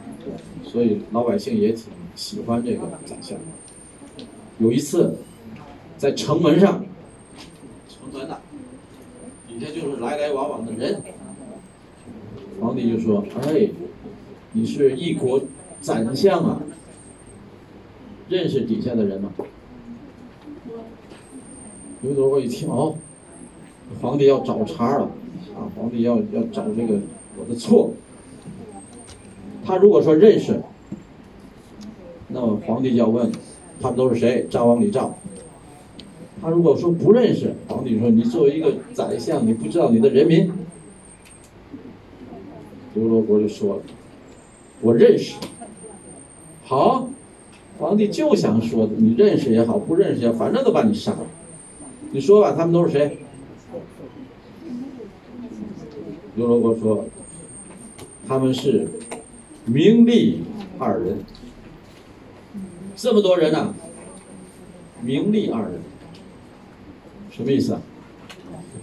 [0.64, 1.86] 所以老百姓也挺
[2.16, 3.38] 喜欢这个宰相。
[4.58, 5.18] 有一次，
[6.02, 6.84] 在城门上，
[7.88, 8.40] 城门呐、
[9.48, 11.00] 底下就是来来往往的人。
[12.60, 13.70] 皇帝就说：“哎，
[14.54, 15.40] 你是一国
[15.80, 16.60] 宰相啊，
[18.30, 19.32] 认识底下的人吗？”
[22.02, 22.96] 刘德华一听，哦，
[24.02, 25.04] 皇帝要找茬了，
[25.54, 27.00] 啊，皇帝要要找这个
[27.38, 27.92] 我的错。
[29.64, 30.64] 他如果说认识，
[32.30, 33.32] 那么皇帝就要问，
[33.80, 34.48] 他们都是谁？
[34.50, 35.16] 赵王李赵。
[36.42, 40.52] 他如果说不认识，皇帝说：“你作为一个宰相，你不知道你的人民。”
[42.96, 43.84] 刘罗锅就说了
[44.82, 45.36] ：“我认识。”
[46.66, 47.08] 好，
[47.78, 51.28] 皇帝就想说你认识也好，不认识也好，反正都把你杀了。
[52.12, 53.20] 你说吧，他们都是谁？
[56.36, 57.06] 刘罗锅说
[58.28, 58.88] ：“他们是
[59.66, 60.40] 名利
[60.80, 61.20] 二人。
[62.96, 63.74] 这么多人啊，
[65.02, 65.82] 名利二人，
[67.32, 67.82] 什么意思啊？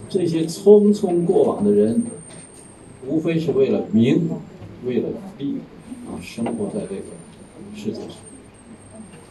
[0.09, 2.03] 这些匆匆过往的人。”
[3.07, 4.29] 无非是为了名，
[4.85, 5.55] 为了利，
[6.05, 7.03] 啊，生活在这个
[7.73, 8.09] 世界上，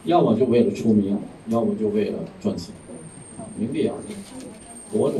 [0.05, 1.15] 要么就为了出名，
[1.49, 2.73] 要么就为了赚钱，
[3.37, 5.19] 啊，名利而已，博主。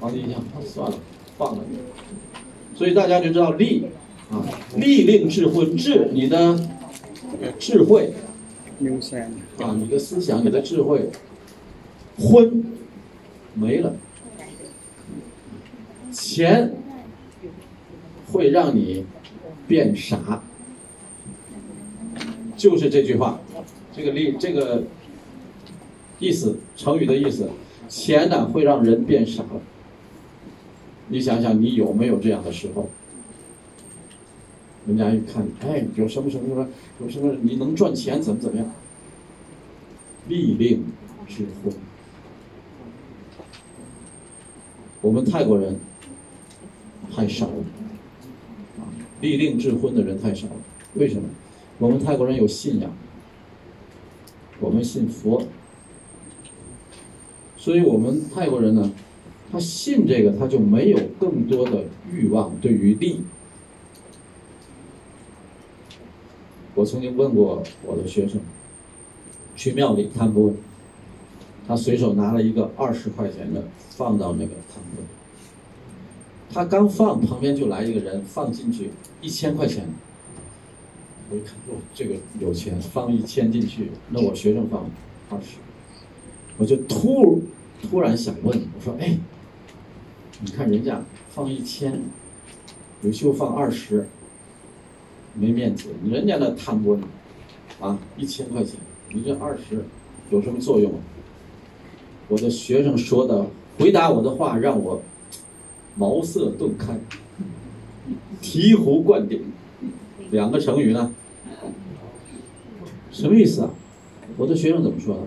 [0.00, 0.98] 皇帝一想，算了，
[1.36, 1.76] 放了你。
[2.74, 3.84] 所以大家就知道利，
[4.30, 4.42] 啊，
[4.74, 6.58] 利令智昏，智你的
[7.58, 8.14] 智慧，
[9.58, 11.10] 啊，你的思想，你的智慧，
[12.18, 12.64] 婚
[13.54, 13.94] 没了。
[16.12, 16.74] 钱
[18.30, 19.06] 会让你
[19.66, 20.42] 变傻，
[22.56, 23.40] 就是这句话，
[23.94, 24.84] 这个例这个
[26.18, 27.48] 意思，成语的意思，
[27.88, 29.44] 钱呢会让人变傻。
[31.08, 32.90] 你想想，你有没有这样的时候？
[34.86, 36.68] 人家一看，哎，有什么什么什么，
[37.00, 38.70] 有什么你能赚钱，怎么怎么样？
[40.28, 40.84] 利令
[41.28, 41.72] 智昏，
[45.02, 45.78] 我们泰国人。
[47.14, 47.52] 太少了，
[48.78, 48.88] 啊，
[49.20, 50.54] 立令智昏的人太少了。
[50.94, 51.28] 为什么？
[51.78, 52.90] 我们泰国人有信仰，
[54.60, 55.42] 我们信佛，
[57.58, 58.92] 所以我们泰国人呢，
[59.50, 63.20] 他信这个，他就没有更多的欲望对于利。
[66.74, 68.40] 我曾经问过我的学生，
[69.54, 70.56] 去庙里贪不？
[71.72, 75.00] 他随手拿了一个二十块钱的，放到那个贪不。
[76.52, 78.90] 他刚放，旁边就来一个人放进去
[79.22, 79.88] 一千块钱。
[81.30, 84.84] 我一看，哟，这个有钱，放一千进去，那我学生放
[85.30, 85.56] 二十，
[86.58, 87.42] 我就突
[87.80, 89.16] 突然想问，我说，哎，
[90.42, 92.02] 你看人家放一千，
[93.00, 94.06] 刘秀放二十，
[95.32, 97.00] 没面子，人家那贪官，
[97.80, 98.74] 啊，一千块钱，
[99.08, 99.86] 你这二十
[100.28, 100.98] 有什么作用啊？
[102.28, 103.46] 我的学生说的
[103.78, 105.02] 回答我的话让我。
[105.94, 106.98] 茅塞顿开，
[108.40, 109.42] 醍醐灌顶，
[110.30, 111.12] 两个成语呢？
[113.10, 113.70] 什么意思啊？
[114.38, 115.22] 我的学生怎么说的？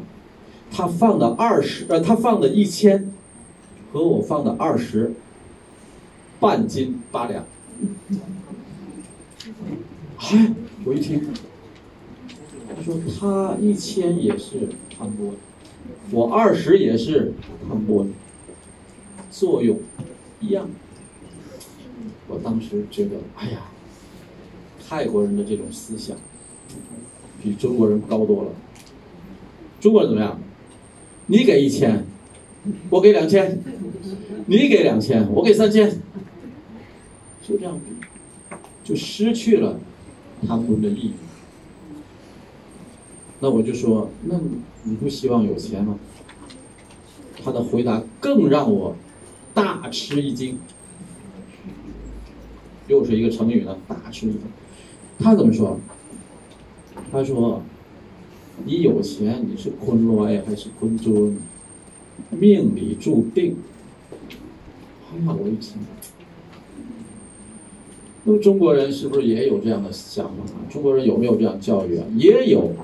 [0.72, 3.14] 他放的二十，呃，他放的一千，
[3.94, 5.14] 和我放的二十，
[6.40, 7.46] 半斤八两。
[10.18, 10.52] 嗨，
[10.84, 11.30] 我一听，
[12.76, 15.34] 他说他一千也是汤波，
[16.12, 17.34] 我二十也是
[17.68, 18.06] 汤波，
[19.32, 19.80] 作用。
[20.42, 20.70] 一样，
[22.28, 23.62] 我当时觉得，哎呀，
[24.88, 26.16] 泰国人的这种思想
[27.42, 28.52] 比中国人高多了。
[29.80, 30.40] 中国人怎么样？
[31.28, 32.06] 你给一千，
[32.92, 33.58] 我给两千；
[34.46, 35.90] 你给两千，我给三千，
[37.42, 37.80] 就这样，
[38.84, 39.80] 就失去了
[40.48, 41.14] 他们的意义。
[43.40, 44.40] 那我就说，那
[44.86, 46.00] 你不希望有钱吗？
[47.44, 48.96] 他的回答更让我。
[49.54, 50.60] 大吃一惊，
[52.88, 53.78] 又是一个成语呢。
[53.88, 54.42] 大吃一惊，
[55.18, 55.80] 他怎么说？
[57.10, 57.62] 他说
[58.66, 61.38] ：“你有钱，你是坤罗呀，还是坤尊？
[62.32, 63.56] 命里注定。”
[65.10, 65.78] 哎呀，我一听，
[68.26, 70.54] 那么中国人是不是也有这样的想法？
[70.70, 72.06] 中国人有没有这样教育啊？
[72.18, 72.76] 也有，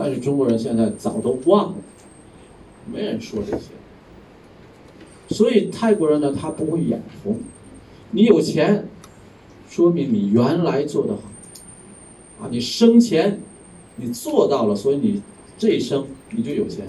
[0.00, 1.78] 但是中国人现在早都忘了，
[2.86, 3.64] 没人说这些。
[5.30, 7.40] 所以泰国人呢，他不会眼红，
[8.12, 8.86] 你有钱，
[9.68, 13.40] 说明你原来做得好，啊，你生前
[13.96, 15.20] 你做到了，所以你
[15.58, 16.86] 这一生你就有钱。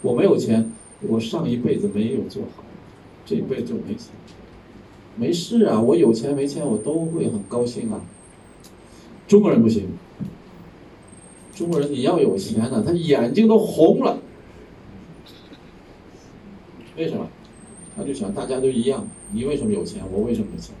[0.00, 0.72] 我没有钱，
[1.02, 2.64] 我上一辈子没有做好，
[3.26, 4.08] 这一辈子就没钱。
[5.16, 8.00] 没事啊，我有钱没钱我都会很高兴啊。
[9.28, 9.86] 中国人不行，
[11.62, 14.18] 中国人你要有钱呢，他眼睛都红了。
[16.96, 17.28] 为什么？
[17.96, 20.02] 他就想大家都一样，你为什么有钱？
[20.10, 20.74] 我为什么没钱？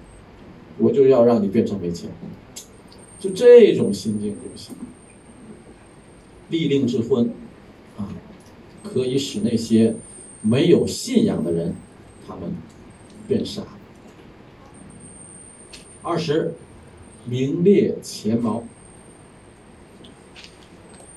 [0.78, 2.10] 我就要让你变成没钱，
[3.20, 4.74] 就这种心境就行。
[6.48, 7.32] 立令智昏，
[7.96, 8.08] 啊，
[8.82, 9.94] 可以使那些
[10.40, 11.76] 没有信仰的人，
[12.26, 12.52] 他们
[13.28, 13.62] 变傻。
[16.02, 16.54] 二十，
[17.24, 18.64] 名列前茅。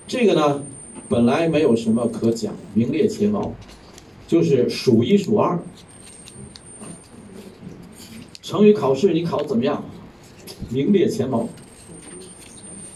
[0.08, 0.64] 这个呢，
[1.10, 3.54] 本来没有什么可讲，名列前茅，
[4.28, 5.60] 就是数一数二。
[8.42, 9.84] 成语考试你考怎么样？
[10.70, 11.50] 名列前茅。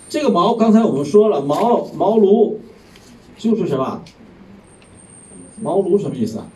[0.07, 2.57] 这个茅刚才我们说了，茅茅庐
[3.37, 4.03] 就是什么？
[5.61, 6.47] 茅庐什么意思啊？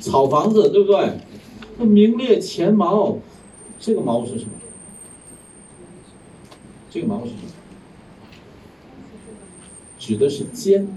[0.00, 1.18] 草房子，对不对？
[1.78, 3.18] 那名列前茅，
[3.78, 4.50] 这个茅是什么？
[6.90, 7.51] 这个茅是什么？
[10.02, 10.88] 指的是尖，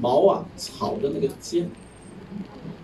[0.00, 1.68] 毛啊，草的那个尖。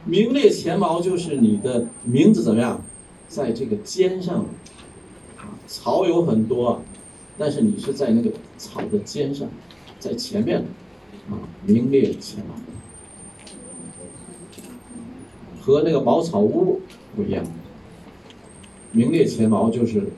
[0.05, 2.83] 名列前茅就是你的名字怎么样？
[3.29, 4.45] 在这个尖上，
[5.37, 6.83] 啊，草有很多，
[7.39, 9.49] 但是你是在那个草的尖上，
[10.01, 10.65] 在前面，
[11.31, 12.57] 啊，名列前茅，
[15.61, 16.81] 和那个茅草屋
[17.15, 17.45] 不一样。
[18.91, 20.09] 名列前茅就是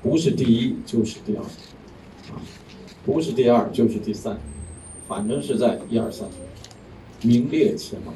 [0.00, 2.38] 不是第一就是第二，啊，
[3.04, 4.38] 不是第二就是第三，
[5.10, 6.28] 反正是在一二三，
[7.22, 8.12] 名列前茅。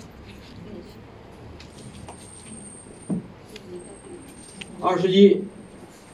[4.80, 5.42] 二十一，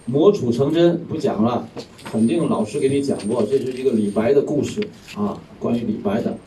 [0.06, 1.68] 磨杵成针不讲了，
[2.02, 4.80] 肯定老师给你讲过，这是一个李白的故事
[5.14, 6.38] 啊，关于李白的。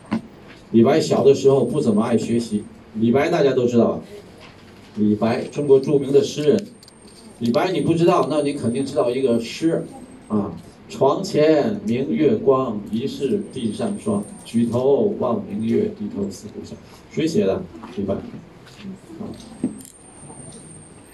[0.72, 2.64] 李白小的时候不怎么爱学习，
[2.96, 4.02] 李白大家都知道吧？
[4.96, 6.68] 李白，中国著名的诗人。
[7.38, 9.86] 李白你不知道，那你肯定知道一个诗
[10.28, 10.52] 啊：
[10.94, 14.24] 床前明月光，疑是地上霜。
[14.46, 16.78] 举头望明月，低头思故乡。
[17.10, 17.64] 谁写的？
[17.98, 18.16] 李白。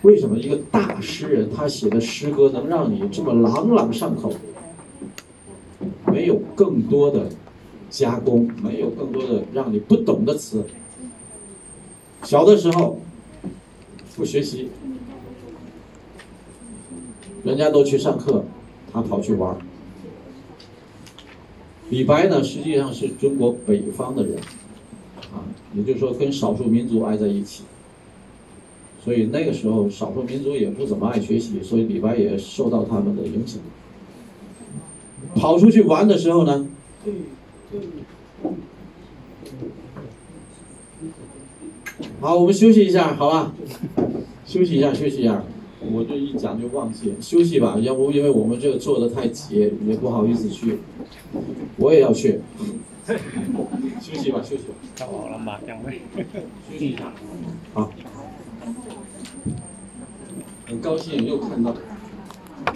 [0.02, 4.34] 为什么一个大诗人他写的诗歌能让你这么朗朗上口？
[6.08, 7.30] 没有更多的
[7.90, 10.66] 加工，没有更多的让你不懂的词。
[12.24, 13.00] 小的时候
[14.18, 14.68] 不学习，
[17.46, 18.44] 人家都去上课，
[18.92, 19.58] 他跑去玩。
[21.90, 24.38] 李白呢，实际上是中国北方的人，
[25.34, 25.42] 啊，
[25.74, 27.64] 也就是说跟少数民族挨在一起。
[29.04, 33.60] 所以那个时候，少数民族也不怎么爱学习，所以李白也受到他们的影响。
[35.36, 36.68] 跑出去玩的时候呢，
[42.20, 43.54] 好，我们休息一下，好吧？
[44.46, 45.44] 休息一下，休息一下。
[45.82, 50.80] 我就一讲就忘记了，休息吧，要不因为我们这个做的太急，也不好意思去。
[51.78, 52.42] 我也要去。
[54.02, 54.64] 休息吧，休息
[55.46, 55.60] 吧。
[56.70, 57.12] 休息一下，
[57.74, 57.92] 好。
[60.66, 61.74] 很高兴又看到。
[62.66, 62.74] 那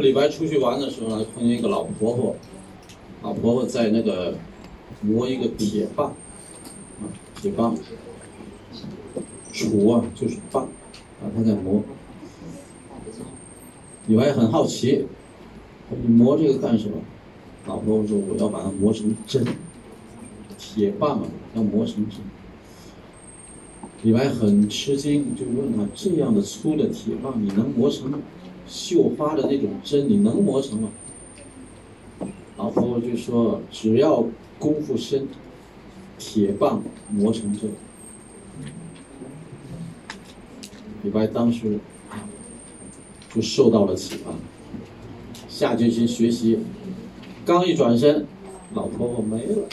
[0.00, 2.36] 李白出去玩的时候呢，碰见一个老婆婆，
[3.22, 4.34] 老婆婆在那个
[5.00, 6.08] 磨一个铁棒，
[7.00, 7.04] 啊，
[7.36, 7.76] 铁棒，
[9.52, 10.64] 杵啊就是棒，
[11.22, 11.82] 啊，她在磨。
[14.06, 15.06] 李白很好奇，
[16.02, 16.96] 你磨这个干什么？
[17.66, 19.46] 老婆说我要把它磨成针，
[20.58, 22.18] 铁棒啊，要磨成针。
[24.02, 28.10] 李白很吃惊，就问他：这样的粗的铁棒，你能磨成
[28.70, 30.08] 绣花的那种针？
[30.08, 30.88] 你能磨成吗？
[32.56, 34.24] 老婆就说：只要
[34.58, 35.26] 功夫深，
[36.18, 37.70] 铁棒磨成针。
[41.02, 41.78] 李白当时
[43.34, 44.30] 就受到了启发，
[45.48, 46.58] 下决心学习。
[47.44, 48.26] 刚一转身，
[48.74, 49.66] 老婆婆没了，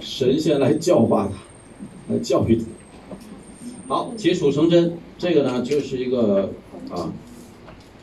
[0.00, 2.64] 神仙来教化他，来教育他。
[3.86, 6.50] 好，铁杵成针，这个呢就是一个
[6.90, 7.12] 啊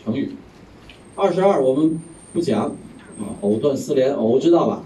[0.04, 0.36] 成语。
[1.16, 2.02] 二十二我们
[2.34, 2.64] 不讲
[3.20, 4.84] 啊，藕断丝连，藕知道吧？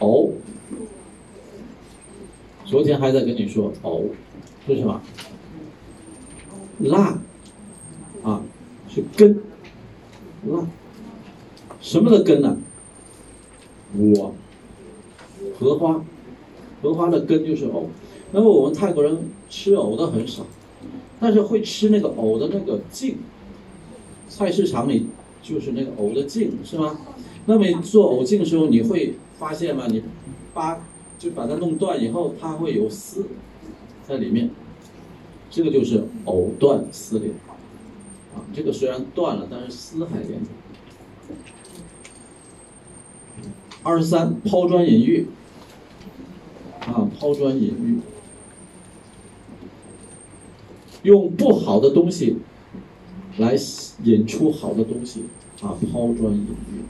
[0.00, 0.32] 藕，
[2.64, 4.06] 昨天还在跟你说藕
[4.66, 5.00] 是什么？
[6.80, 7.18] 辣
[8.22, 8.42] 啊，
[8.88, 9.40] 是根，
[10.46, 10.66] 辣，
[11.80, 12.56] 什么的根呢？
[13.96, 14.34] 我，
[15.58, 16.02] 荷花，
[16.82, 17.90] 荷花的根就是藕。
[18.32, 20.46] 那么我们泰国人吃藕的很少，
[21.20, 23.18] 但是会吃那个藕的那个茎，
[24.28, 25.06] 菜市场里
[25.42, 26.98] 就是那个藕的茎，是吗？
[27.46, 29.86] 那么做藕茎的时候，你会发现吗？
[29.88, 30.02] 你
[30.54, 30.80] 扒
[31.18, 33.26] 就把它弄断以后，它会有丝
[34.08, 34.50] 在里面，
[35.50, 37.32] 这个就是藕断丝连
[38.34, 38.40] 啊。
[38.54, 40.50] 这个虽然断了，但是丝还连着。
[43.82, 45.26] 二十三，抛砖引玉
[46.80, 47.98] 啊，抛砖引玉。
[51.02, 52.36] 用不好的东西
[53.38, 53.56] 来
[54.04, 55.24] 引出好的东西
[55.62, 56.82] 啊，抛砖引玉。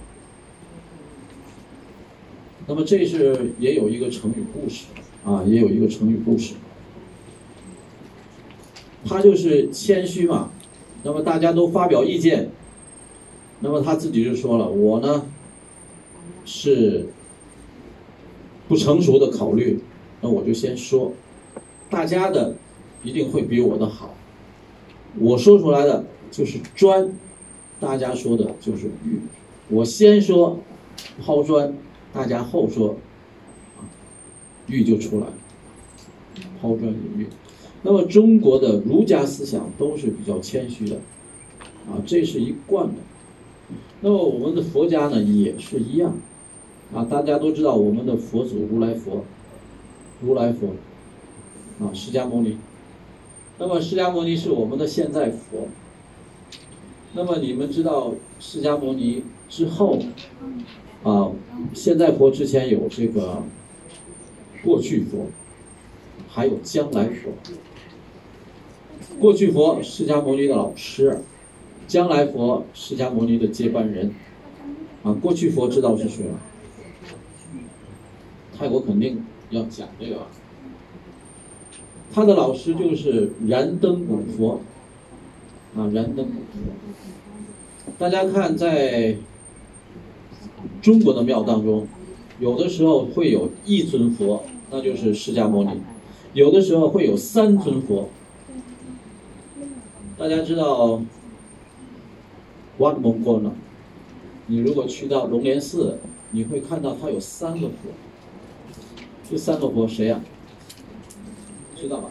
[2.67, 4.87] 那么这是也有一个成语故事
[5.25, 6.55] 啊，也有一个成语故事。
[9.05, 10.51] 他就是谦虚嘛，
[11.05, 12.51] 那么大家都发表意见，
[13.61, 15.27] 那么他自己就说了：“我呢
[16.45, 17.07] 是
[18.69, 19.81] 不成熟的考虑，
[20.21, 21.13] 那我就先说，
[21.89, 22.57] 大家的。”
[23.03, 24.15] 一定会比我的好。
[25.19, 27.13] 我说出来的就是砖，
[27.81, 29.21] 大家说的就是玉。
[29.69, 30.59] 我先说
[31.21, 31.75] 抛砖，
[32.13, 32.97] 大家后说
[34.67, 35.33] 玉就出来了。
[36.61, 37.27] 抛砖引玉。
[37.83, 40.97] 那么中国的儒家思想都是比较谦虚的，
[41.89, 42.95] 啊，这是一贯的。
[44.03, 46.15] 那么我们的佛家呢也是一样，
[46.95, 49.25] 啊，大家都知道我们的佛祖如来佛，
[50.21, 50.69] 如来佛，
[51.81, 52.59] 啊，释迦牟尼。
[53.61, 55.69] 那么释迦牟尼是我们的现在佛。
[57.13, 59.99] 那么你们知道释迦牟尼之后，
[61.03, 61.31] 啊，
[61.75, 63.43] 现在佛之前有这个
[64.65, 65.27] 过去佛，
[66.27, 67.33] 还有将来佛。
[69.19, 71.21] 过去佛释迦牟尼的老师，
[71.87, 74.15] 将来佛释迦牟尼的接班人。
[75.03, 76.41] 啊，过去佛知道是谁吗？
[78.57, 80.27] 泰国肯定要讲这个。
[82.13, 84.61] 他的老师就是燃灯古佛，
[85.77, 87.93] 啊，燃灯古佛。
[87.99, 89.17] 大家看，在
[90.83, 91.87] 中国的庙当中，
[92.41, 95.71] 有的时候会有一尊佛，那就是释迦牟尼；
[96.33, 98.09] 有的时候会有三尊佛。
[100.19, 101.01] 大家知道
[102.79, 103.53] ，Wat Mongkol 呢？
[104.47, 105.99] 你如果去到龙莲寺，
[106.33, 107.75] 你会看到它有三个佛。
[109.31, 110.21] 这三个佛谁呀？
[111.81, 112.11] 知道吧？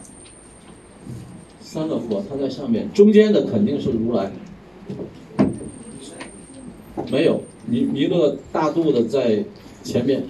[1.60, 4.32] 三个佛，它在上面，中间的肯定是如来。
[7.10, 9.44] 没有弥弥勒大肚的在
[9.84, 10.24] 前面，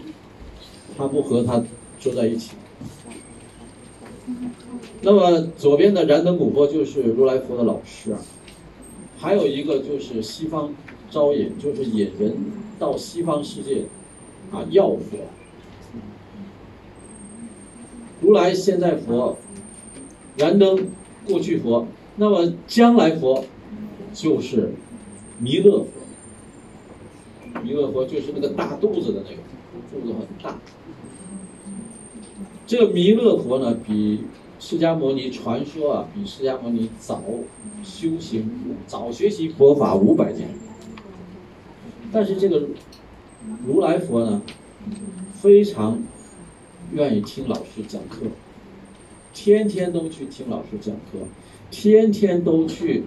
[0.97, 1.65] 他不和他
[1.99, 2.53] 坐在一起。
[5.01, 8.21] 那么左边的燃灯古佛就是如来佛的老师啊，
[9.19, 10.75] 还有一个就是西方
[11.11, 12.37] 招引，就是引人
[12.79, 13.85] 到西方世界
[14.53, 15.19] 啊药佛。
[18.21, 19.39] 如来现在佛，
[20.37, 20.89] 燃灯
[21.27, 21.87] 过去佛，
[22.17, 23.45] 那么将来佛
[24.13, 24.73] 就是
[25.39, 25.87] 弥勒。
[27.65, 29.43] 弥勒佛就是那个大肚子的那个，
[29.91, 30.59] 肚子很大。
[32.67, 34.25] 这个弥勒佛呢，比
[34.59, 37.23] 释迦牟尼传说啊，比释迦牟尼早
[37.83, 38.51] 修行，
[38.87, 40.49] 早学习佛法五百年。
[42.13, 42.69] 但是这个
[43.67, 44.43] 如来佛呢，
[45.33, 46.03] 非常。
[46.93, 48.27] 愿意听老师讲课，
[49.33, 51.21] 天天都去听老师讲课，
[51.71, 53.05] 天天都去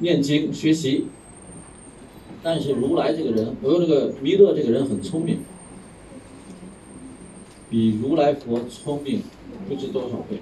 [0.00, 1.06] 念经学习。
[2.42, 5.38] 但是如来这个人，我用这个弥勒这个人很聪明，
[7.70, 9.22] 比如来佛聪明
[9.66, 10.40] 不知多少倍。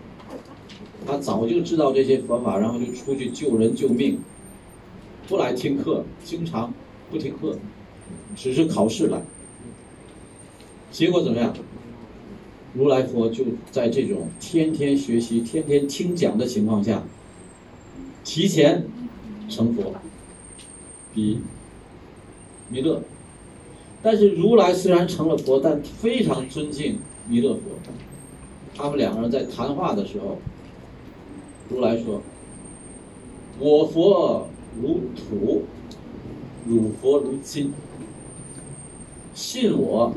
[1.06, 4.18] 他早就知道这些佛法，然后就出去救人救命，
[5.28, 6.74] 不来听课，经常
[7.12, 7.56] 不听课，
[8.34, 9.22] 只是考试来。
[10.90, 11.54] 结果怎么样？
[12.74, 17.02] 如来佛就在这种天天学习、天天听讲的情况下，
[18.24, 18.86] 提前
[19.48, 19.94] 成佛，
[21.12, 21.40] 比
[22.70, 23.02] 弥勒。
[24.02, 27.60] 但是如来虽然成了佛，但非常尊敬弥勒佛。
[28.74, 30.38] 他们两个人在谈话的时候，
[31.68, 32.22] 如来说
[33.60, 34.48] ：“我佛
[34.80, 35.64] 如土，
[36.66, 37.72] 汝佛如金。
[39.34, 40.14] 信我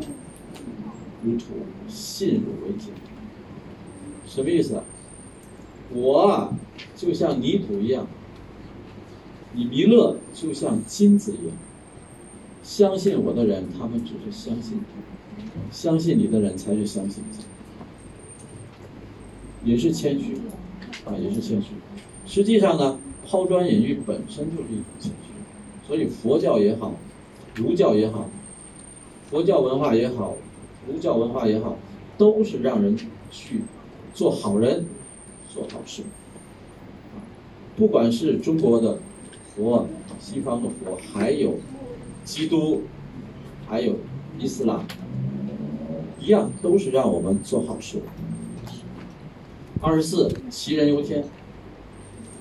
[1.26, 1.45] 如土，
[1.88, 2.93] 信汝为金。”
[4.27, 4.81] 什么意思？
[5.93, 6.57] 我啊，
[6.95, 8.07] 就像泥土一样，
[9.53, 11.56] 你弥勒就像金子一样。
[12.64, 14.80] 相信我的人，他们只是相信；
[15.72, 17.23] 相信你的人，才是相信。
[19.64, 20.38] 也是谦虚，
[21.06, 21.69] 啊，也是谦虚。
[22.26, 22.97] 实际上呢，
[23.27, 25.88] 抛砖引玉本身就是一种谦虚。
[25.88, 26.93] 所以佛教也好，
[27.53, 28.27] 儒教也好，
[29.30, 30.35] 佛教文化也好，
[30.88, 31.78] 儒教文化也好，
[32.18, 32.98] 都是让人
[33.32, 33.62] 去
[34.14, 34.86] 做好人，
[35.53, 36.03] 做好事。
[37.76, 38.99] 不管是中国的
[39.56, 39.88] 佛、
[40.20, 41.56] 西方的佛，还有
[42.24, 42.84] 基督，
[43.68, 43.95] 还有
[44.40, 44.86] 伊斯兰，
[46.20, 47.99] 一样都是让我们做好事。
[49.82, 51.26] 二十四，杞人忧天。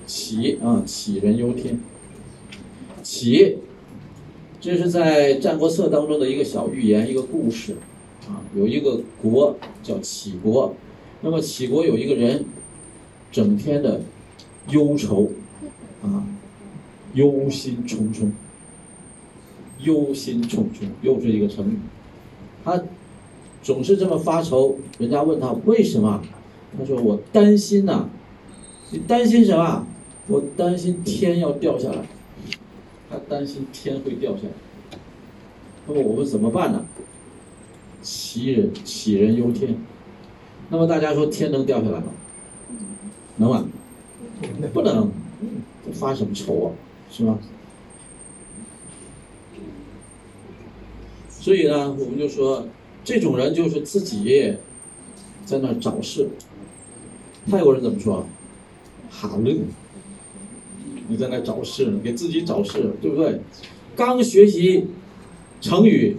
[0.07, 1.79] 杞啊，杞人忧天。
[3.03, 3.55] 杞，
[4.61, 7.75] 这是在《战国策》当中的一个小寓言，一个故事。
[8.27, 10.73] 啊，有一个国叫杞国，
[11.21, 12.45] 那么杞国有一个人，
[13.31, 14.01] 整天的
[14.69, 15.31] 忧愁，
[16.03, 16.25] 啊，
[17.13, 18.31] 忧心忡忡。
[19.81, 21.77] 忧心忡忡又是一个成语。
[22.63, 22.81] 他
[23.61, 26.21] 总是这么发愁，人家问他为什么？
[26.77, 28.09] 他说：“我担心呐，
[28.91, 29.85] 你担心什么？
[30.27, 32.05] 我担心天要掉下来。
[33.09, 34.97] 他担心天会掉下来。
[35.87, 36.83] 那么我们怎么办呢？
[38.05, 39.75] 杞人杞人忧天。
[40.69, 42.05] 那么大家说天能掉下来吗？
[43.37, 43.65] 能吗？
[44.71, 45.11] 不能。
[45.93, 46.67] 发什么愁啊？
[47.11, 47.37] 是吧？
[51.29, 52.67] 所以呢，我们就说，
[53.03, 54.55] 这种人就是自己
[55.45, 56.29] 在那找事。”
[57.49, 58.25] 泰国人怎么说？
[59.11, 59.59] 哈论，
[61.07, 63.39] 你在那找事呢，给自己找事，对不对？
[63.95, 64.87] 刚学习
[65.61, 66.17] 成语，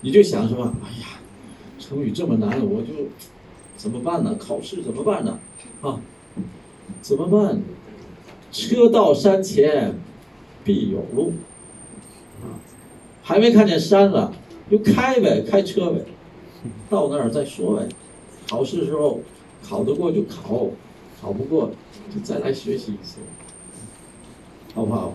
[0.00, 0.72] 你就想什么？
[0.84, 1.20] 哎呀，
[1.78, 2.88] 成语这么难，我就
[3.76, 4.36] 怎么办呢？
[4.38, 5.38] 考试怎么办呢？
[5.82, 6.00] 啊，
[7.02, 7.62] 怎么办？
[8.52, 9.94] 车到山前
[10.64, 11.32] 必有路，
[12.42, 12.58] 啊，
[13.22, 14.32] 还没看见山呢，
[14.70, 16.04] 就开呗，开车呗，
[16.88, 17.88] 到那儿再说呗。
[18.48, 19.20] 考试时候。
[19.62, 20.68] 考得过就考，
[21.20, 21.70] 考不过
[22.12, 23.18] 就再来学习一次，
[24.74, 25.12] 好不好？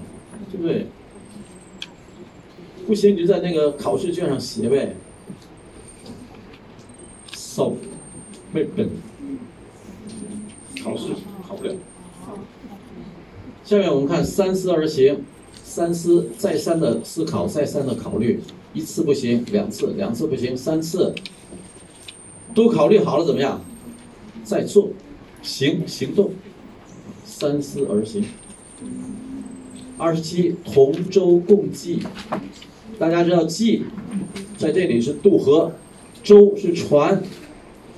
[0.52, 0.86] 对不对？
[2.86, 4.96] 不行你就在那个考试卷上写呗。
[7.34, 7.72] 少，
[8.52, 8.90] 没本，
[10.84, 11.08] 考试
[11.48, 11.74] 考不了。
[13.64, 15.24] 下面我们看三思而行，
[15.64, 18.42] 三思再三的思考，再三的考虑，
[18.74, 21.16] 一次不行，两次，两次不行，三次，
[22.54, 23.62] 都考虑好了怎么样？
[24.44, 24.90] 再做，
[25.42, 26.34] 行行动，
[27.24, 28.24] 三思而行。
[29.98, 32.04] 二十七，同舟共济。
[32.98, 33.84] 大家知道济，
[34.58, 35.72] 在这里是渡河，
[36.24, 37.22] 舟是船。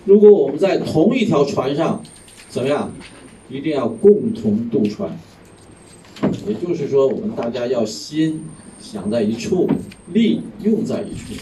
[0.05, 2.01] 如果我们在同一条船上，
[2.49, 2.91] 怎么样？
[3.49, 5.17] 一定要共同渡船。
[6.47, 8.41] 也就是说，我们大家要心
[8.79, 9.69] 想在一处，
[10.13, 11.33] 力用在一处，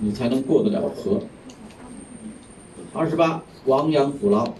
[0.00, 1.22] 你才能过得了河。
[2.92, 3.42] 二十八。
[3.66, 4.54] 亡羊补牢，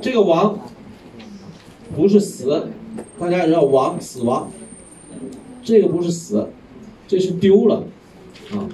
[0.00, 0.58] 这个亡
[1.94, 2.68] 不是死，
[3.18, 4.50] 大家也知道亡死亡，
[5.62, 6.48] 这个不是死，
[7.06, 7.84] 这是丢了
[8.52, 8.68] 啊，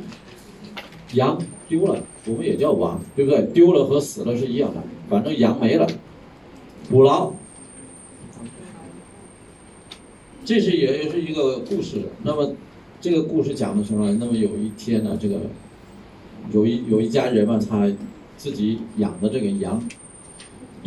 [1.14, 1.38] 羊
[1.68, 3.42] 丢了，我们也叫亡，对不对？
[3.52, 5.86] 丢了和死了是一样的，反正羊没了，
[6.88, 7.32] 补牢，
[10.44, 12.54] 这是也是一个故事，那么。
[12.98, 14.10] 这个故事讲的什么？
[14.18, 15.36] 那么有一天呢，这个
[16.50, 17.86] 有一有一家人嘛，他
[18.38, 19.80] 自己养的这个羊，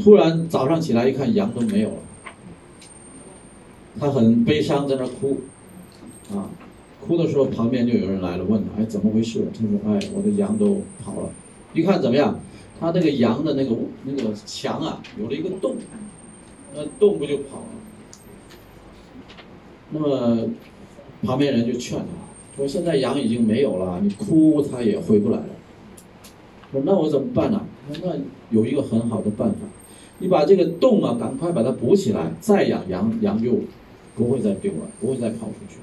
[0.04, 1.96] 突然早上起来一看，羊都没有了，
[4.00, 5.38] 他很悲伤，在那哭，
[6.32, 6.50] 啊，
[7.06, 9.46] 哭的时候旁边就有人来了，问他，哎，怎么回事？
[9.54, 11.30] 他说，哎，我的羊都跑了。
[11.74, 12.40] 一看怎么样？
[12.80, 15.76] 他那个羊的那个那个墙啊，有了一个洞，
[16.76, 17.66] 那洞不就跑了？
[19.92, 20.50] 那么。
[21.22, 22.06] 旁边人就劝他
[22.56, 25.50] 说：“现在羊已经没有了，你哭它也回不来了。”
[26.72, 27.62] 说那我怎么办呢？
[28.02, 28.16] 那
[28.52, 29.58] 有一个很好的办法，
[30.20, 33.52] 你把这个洞啊，赶快把它补起来，再养羊，羊就
[34.20, 35.78] 不会再丢了，不会再跑出去。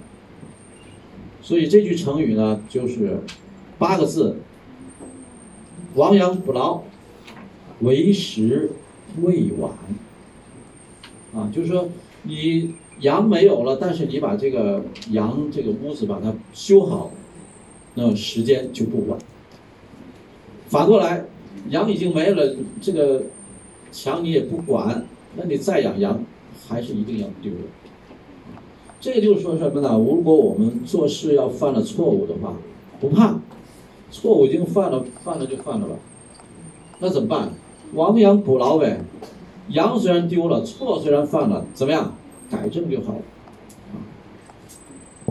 [1.40, 3.20] 所以这句成语呢，就是
[3.78, 4.36] 八个字：
[5.94, 6.82] 亡羊补牢，
[7.80, 8.72] 为时
[9.22, 9.72] 未晚。
[11.34, 11.88] 啊，就是说
[12.24, 17.10] 你羊没有了，但是你把这个羊这个屋子把它修好，
[17.94, 19.18] 那时间就不晚。
[20.68, 21.24] 反过来，
[21.70, 23.22] 羊已经没了，这个
[23.90, 25.06] 墙你也不管，
[25.36, 26.22] 那你再养羊，
[26.68, 27.58] 还是一定要丢的。
[29.06, 29.90] 这就是说什么呢？
[29.92, 32.54] 如果我们做事要犯了错误的话，
[33.00, 33.38] 不怕，
[34.10, 35.94] 错误已经犯了，犯了就犯了吧。
[36.98, 37.52] 那怎么办？
[37.94, 39.00] 亡羊补牢呗。
[39.68, 42.14] 羊虽然丢了，错虽然犯了，怎么样？
[42.50, 43.20] 改正就好了。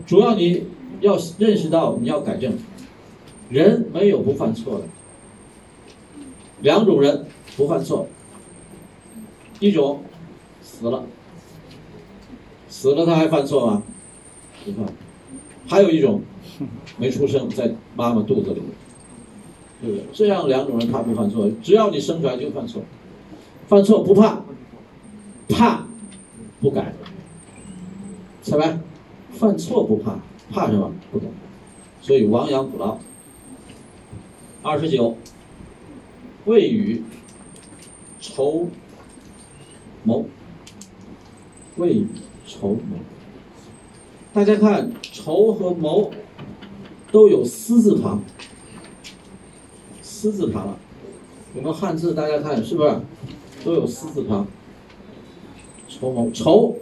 [0.07, 0.63] 主要你
[1.01, 2.53] 要认识到你要改正，
[3.49, 4.85] 人没有不犯错的。
[6.61, 7.25] 两种人
[7.57, 8.07] 不犯错，
[9.59, 9.99] 一种
[10.63, 11.03] 死了，
[12.75, 13.83] 死了他还犯错吗？
[14.65, 14.85] 不犯。
[15.65, 16.21] 还有一种
[16.97, 18.61] 没出生在妈妈肚子里，
[19.81, 20.05] 对不对？
[20.11, 22.83] 这样两种人他不犯错，只要你生出来就犯错。
[23.69, 24.41] 犯错不怕，
[25.47, 25.87] 怕
[26.59, 26.93] 不改，
[28.45, 28.77] 明白？
[29.31, 30.19] 犯错不怕，
[30.51, 30.91] 怕什么？
[31.13, 31.27] 不改。
[32.01, 32.99] 所以亡羊补牢。
[34.61, 35.15] 二十九，
[36.43, 37.01] 未雨
[38.19, 38.67] 绸
[40.03, 40.25] 缪。
[41.77, 42.07] 未雨
[42.47, 42.99] 绸缪。
[44.33, 46.11] 大家看，绸和谋
[47.11, 48.21] 都有“丝”字旁
[50.01, 50.77] ，“丝”字旁，了。
[51.55, 52.13] 我们汉字？
[52.13, 52.99] 大家看是不是？
[53.63, 54.45] 都有“丝”字旁，
[55.87, 56.75] 绸缪，绸，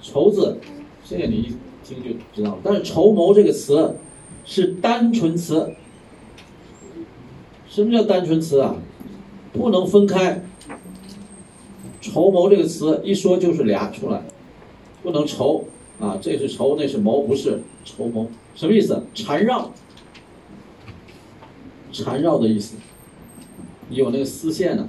[0.00, 0.58] 绸字，
[1.04, 2.58] 这个你一听就知道了。
[2.64, 3.96] 但是“绸缪”这个词
[4.44, 5.72] 是单纯词。
[7.68, 8.74] 什么叫单纯词啊？
[9.52, 10.42] 不能分开。
[12.00, 14.22] 绸缪这个词一说就是俩出来，
[15.02, 15.64] 不能绸
[16.00, 19.02] 啊，这是绸，那是谋，不是绸缪，什么意思？
[19.14, 19.72] 缠绕，
[21.92, 22.76] 缠绕的意思。
[23.90, 24.88] 有那个丝线呢。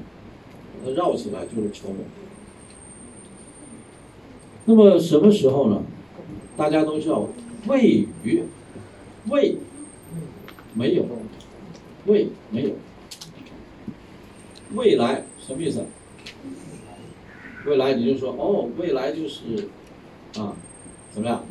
[0.85, 1.99] 它绕起来就是绸缪。
[4.65, 5.81] 那么什么时候呢？
[6.57, 7.27] 大家都知道，
[7.67, 8.43] 未雨，
[9.29, 9.57] 未
[10.73, 11.05] 没有，
[12.05, 12.71] 未没有，
[14.73, 15.85] 未来什么意思？
[17.65, 19.69] 未来你就说哦，未来就是
[20.37, 20.53] 啊，
[21.13, 21.43] 怎么样？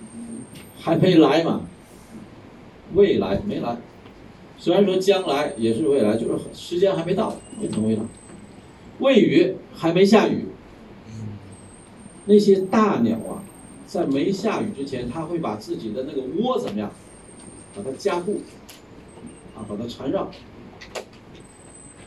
[0.79, 1.63] 还没来嘛？
[2.95, 3.77] 未来没来，
[4.59, 8.05] 虽然说将来也是未来，就是时间还没到，没成为了。
[8.99, 10.47] 未雨还没下雨，
[12.27, 13.43] 那些大鸟啊，
[13.87, 16.91] 在没下雨之前，它会把自己的那个窝怎么样，
[17.75, 18.43] 把它加固，
[19.57, 20.31] 啊，把它缠绕。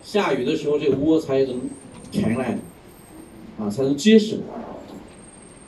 [0.04, 1.62] 下雨的时候，这个窝才能
[2.12, 2.60] 填来，
[3.60, 4.40] 啊，才能结实。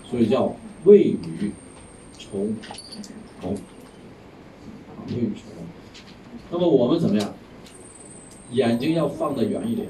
[0.09, 0.55] 所以叫
[0.85, 1.51] 未雨
[2.17, 2.53] 绸缪，
[3.41, 3.55] 啊，
[5.09, 5.63] 未雨绸缪。
[6.51, 7.33] 那么我们怎么样？
[8.51, 9.89] 眼睛要放得远一点。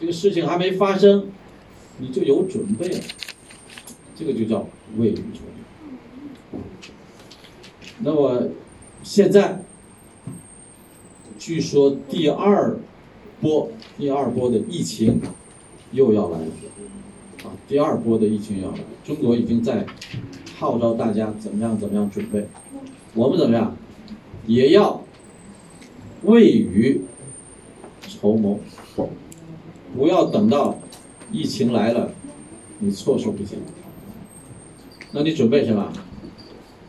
[0.00, 1.32] 这个事情还没发生，
[1.98, 3.00] 你就有准备了，
[4.14, 5.40] 这个就叫未雨绸
[6.52, 6.60] 缪。
[7.98, 8.48] 那么
[9.02, 9.62] 现在，
[11.38, 12.78] 据说第二
[13.40, 15.20] 波第二波的疫情
[15.90, 16.46] 又要来了，
[17.44, 19.84] 啊，第二波的疫情要来，中国已经在
[20.58, 22.46] 号召大家怎么样怎么样准备，
[23.14, 23.76] 我们怎么样
[24.46, 25.02] 也要
[26.22, 27.02] 未雨
[28.08, 28.58] 绸缪。
[29.94, 30.78] 不要等到
[31.30, 32.10] 疫情来了，
[32.78, 33.56] 你措手不及。
[35.12, 35.92] 那你准备什么？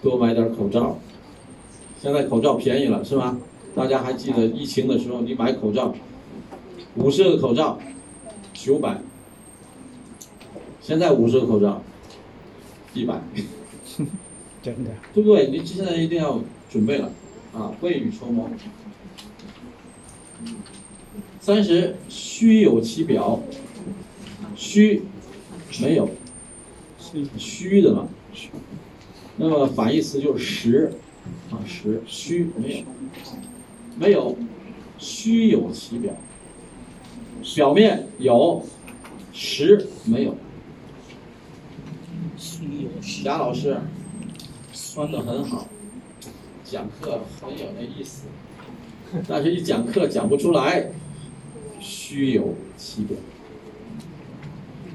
[0.01, 0.97] 多买点口罩。
[2.01, 3.37] 现在口罩便宜了，是吧？
[3.75, 5.93] 大家还记得疫情的时候，你买口罩，
[6.95, 7.77] 五十个口罩
[8.53, 9.01] 九百，
[10.83, 11.81] 现在五十个口罩
[12.93, 13.21] 一百，
[14.61, 15.47] 真的，对不对？
[15.49, 17.09] 你现在一定要准备了。
[17.53, 18.49] 啊，未雨绸缪。
[21.39, 23.39] 三十，虚有其表，
[24.57, 25.03] 虚
[25.79, 26.09] 没有，
[27.37, 28.09] 虚的嘛。
[29.37, 30.91] 那么反义词就是实，
[31.49, 32.01] 啊实。
[32.05, 32.85] 虚没有，
[33.97, 34.37] 没有，
[34.97, 36.13] 虚有其表，
[37.55, 38.65] 表面有，
[39.31, 40.35] 实没有。
[42.37, 43.77] 虚有其贾老师
[44.73, 45.67] 穿的很好，
[46.63, 48.27] 讲课很有那意思，
[49.27, 50.91] 但是一讲课讲不出来。
[51.79, 53.17] 虚有其表，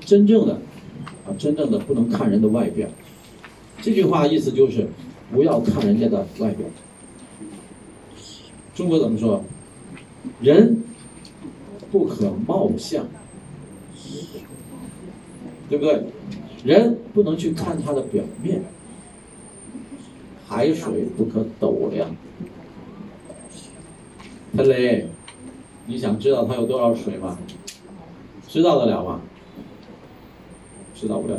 [0.00, 0.54] 真正的
[1.26, 2.88] 啊，真正的不能看人的外表。
[3.82, 4.88] 这句话意思就是
[5.30, 6.66] 不要看人家的外表。
[8.74, 9.44] 中国怎么说？
[10.40, 10.82] 人
[11.90, 13.06] 不可貌相，
[15.68, 16.04] 对不对？
[16.64, 18.62] 人不能去看它的表面，
[20.46, 22.14] 海水不可斗量。
[24.56, 25.06] 他雷，
[25.86, 27.38] 你想知道它有多少水吗？
[28.46, 29.20] 知道得了吗？
[30.94, 31.38] 知道不了。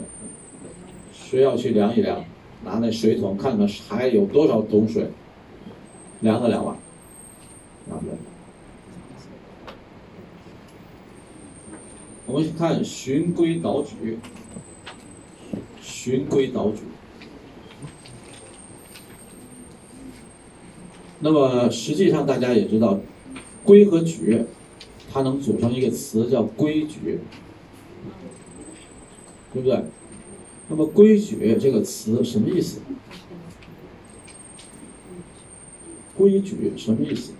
[1.11, 2.23] 谁要去量一量，
[2.63, 5.09] 拿那水桶看看还有多少桶水，
[6.21, 6.77] 量得了吗？
[7.87, 8.13] 量不了。
[12.25, 14.19] 我们去看循规蹈矩，
[16.01, 16.77] 循规蹈矩。
[21.19, 23.01] 那么实际上大家也知道，
[23.65, 24.45] 规和矩，
[25.11, 27.19] 它能组成一个词叫规矩，
[29.51, 29.83] 对不对？
[30.69, 32.79] 那么规矩这个词什么意思？
[36.15, 37.33] 规矩什么意思？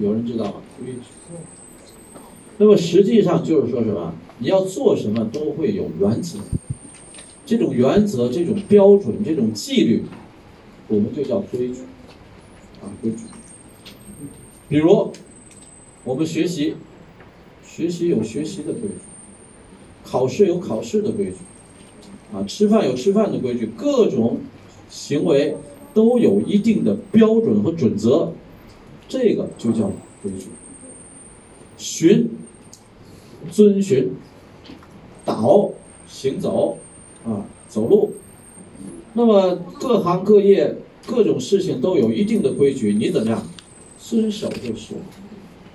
[0.00, 0.54] 有人知道吗？
[0.80, 0.98] 规矩。
[2.58, 4.12] 那么实际上就是说什么？
[4.42, 6.40] 你要做什么都会有原则。
[7.46, 10.02] 这种原则、这种标准、这种纪律，
[10.88, 11.82] 我们就叫规矩，
[12.80, 13.18] 啊，规矩。
[14.68, 15.12] 比如，
[16.02, 16.74] 我们学习，
[17.64, 18.94] 学习有学习的规矩；
[20.04, 23.66] 考试有考试的规矩；啊，吃饭有吃饭的规矩。
[23.76, 24.38] 各种
[24.90, 25.56] 行为
[25.94, 28.32] 都有一定的标准和准则，
[29.08, 29.92] 这个就叫
[30.22, 30.46] 规矩。
[31.76, 32.30] 循，
[33.50, 34.10] 遵循；
[35.24, 35.70] 导，
[36.06, 36.78] 行走。
[37.24, 38.14] 啊，走路，
[39.12, 40.74] 那么各行各业
[41.06, 43.46] 各种事情都有一定的规矩，你怎么样
[43.96, 44.94] 遵守就是，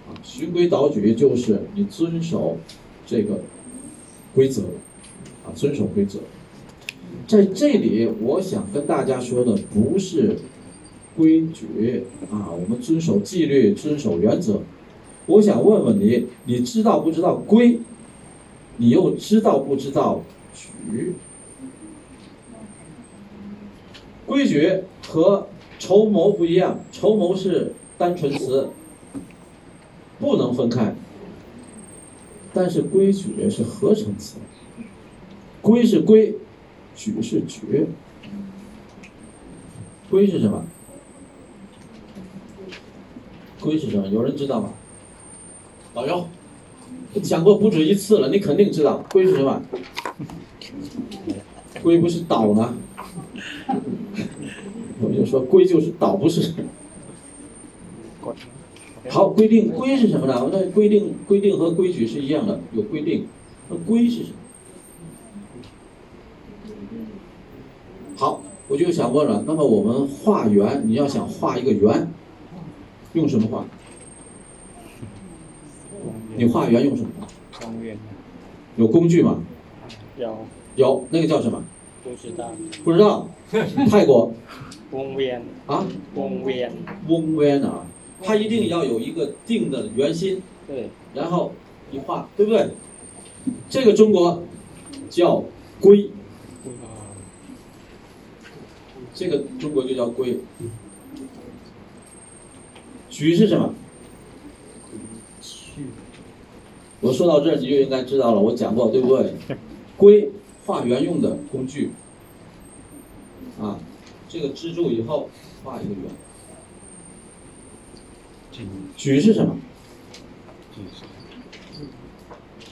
[0.10, 2.58] 啊，循规蹈矩就是你遵守
[3.06, 3.40] 这个
[4.36, 4.64] 规则，
[5.46, 6.20] 啊，遵守规则。
[7.26, 10.40] 在这里，我想跟大家说的不是
[11.16, 14.64] 规矩啊，我们遵守纪律，遵守原则。
[15.28, 17.80] 我想问问你，你知道不知道规？
[18.78, 20.22] 你又知道不知道
[20.56, 21.16] 矩？
[24.26, 25.48] 规矩和
[25.80, 28.70] 筹谋不一样，筹谋是单纯词，
[30.20, 30.94] 不能分开。
[32.54, 34.38] 但是规矩是合成词，
[35.62, 36.36] 规是规，
[36.96, 37.88] 矩是矩。
[40.10, 40.66] 规是什么？
[43.60, 44.08] 规是什么？
[44.08, 44.74] 有人知道吗？
[45.94, 46.28] 导游，
[47.22, 49.04] 讲过不止一次了，你肯定知道。
[49.12, 49.62] 规是什么？
[51.82, 52.76] 规不是岛吗？
[55.02, 56.54] 我就说规就是导，不是。
[59.10, 60.50] 好，规定规是什么呢？
[60.52, 63.28] 那规定规定和规矩是一样的，有规定。
[63.70, 64.36] 那规是什么？
[68.18, 72.12] 好，我就想问了，那么我们画圆，你要想画一个圆，
[73.14, 73.66] 用什么画？
[76.36, 77.10] 你画圆用什么？
[77.62, 77.98] 公园。
[78.76, 79.44] 有工具吗？
[80.18, 80.38] 有。
[80.76, 81.64] 有，那个叫什么？
[82.04, 82.52] 不知道。
[82.84, 83.30] 不知道。
[83.90, 84.34] 泰国。
[84.92, 85.86] 翁边啊，
[86.16, 86.72] 翁边，
[87.10, 87.86] 翁边啊，
[88.24, 91.52] 它一定要有一个定的圆心，对，然后
[91.92, 92.70] 一画，对不对？
[93.70, 94.44] 这个中国
[95.10, 95.44] 叫
[95.82, 96.10] 龟，
[99.14, 100.40] 这个中国就叫规。
[103.10, 103.74] 矩是什么？
[107.02, 109.34] 我说到这儿你就应该知道了，我讲过对不对？
[109.98, 110.32] 规
[110.66, 111.92] 画圆用的工具，
[113.62, 113.80] 啊。
[114.30, 115.30] 这个支柱以后
[115.64, 116.02] 画一个圆，
[118.98, 119.56] 矩是什么？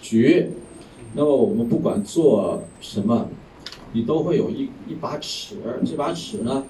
[0.02, 0.50] 矩，
[1.14, 3.30] 那么我们不管做什么，
[3.94, 6.66] 你都会有一一把尺，这把尺呢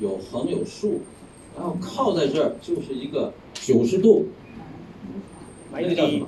[0.00, 1.00] 有横有竖，
[1.56, 4.26] 然后靠在这儿就是一个九十度。
[5.80, 6.26] 那个叫什么？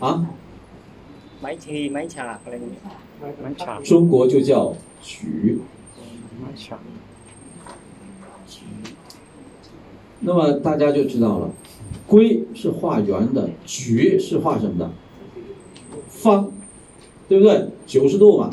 [0.00, 0.30] 啊？
[1.42, 2.40] 买提买茶，
[3.42, 3.80] 买茶。
[3.80, 5.60] 中国就叫矩。
[10.20, 11.50] 那么大家就知道了，
[12.06, 14.90] 规是画圆的，矩是画什么的？
[16.08, 16.50] 方，
[17.28, 17.68] 对不对？
[17.86, 18.50] 九十度嘛，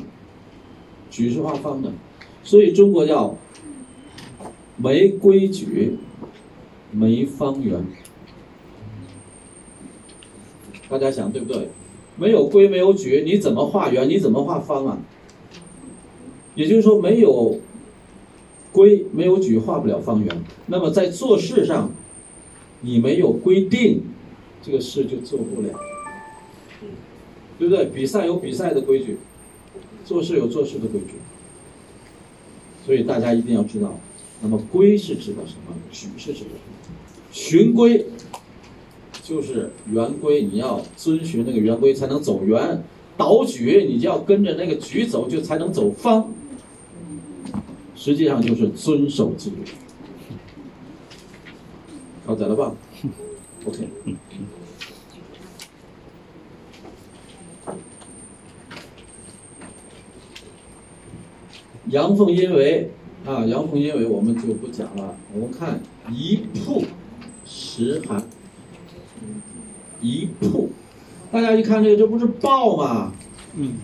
[1.10, 1.92] 矩是画方的，
[2.44, 3.38] 所以中国叫
[4.76, 5.98] 没规矩，
[6.92, 7.86] 没方圆。
[10.94, 11.70] 大家想对不对？
[12.16, 14.08] 没有规没有矩，你怎么画圆？
[14.08, 14.98] 你怎么画方啊？
[16.56, 17.60] 也就是说没有。
[18.72, 21.92] 规没有矩画不了方圆，那么在做事上，
[22.82, 24.02] 你没有规定，
[24.64, 25.70] 这个事就做不了，
[27.60, 27.86] 对不对？
[27.86, 29.20] 比赛有比赛的规矩，
[30.04, 31.18] 做事有做事的规矩，
[32.84, 34.00] 所以大家一定要知道，
[34.42, 35.76] 那么规是指的什么？
[35.92, 36.74] 矩是指的什么？
[37.32, 38.08] 循规
[39.24, 42.84] 就是圆规，你要遵循那个圆规才能走圆。
[43.16, 46.30] 倒矩你就要跟着那个矩走，就才能走方。
[47.96, 49.58] 实际上就是遵守纪律。
[52.26, 52.76] 搞懂了吧
[53.66, 53.88] ？OK。
[61.90, 62.90] 阳奉阴违
[63.26, 65.16] 啊，阳奉阴违我们就不讲了。
[65.34, 65.80] 我们看
[66.12, 66.84] 一曝
[67.46, 68.26] 十寒，
[70.04, 70.70] 一曝，
[71.32, 73.14] 大家一看这个，这不是暴吗？
[73.56, 73.76] 嗯，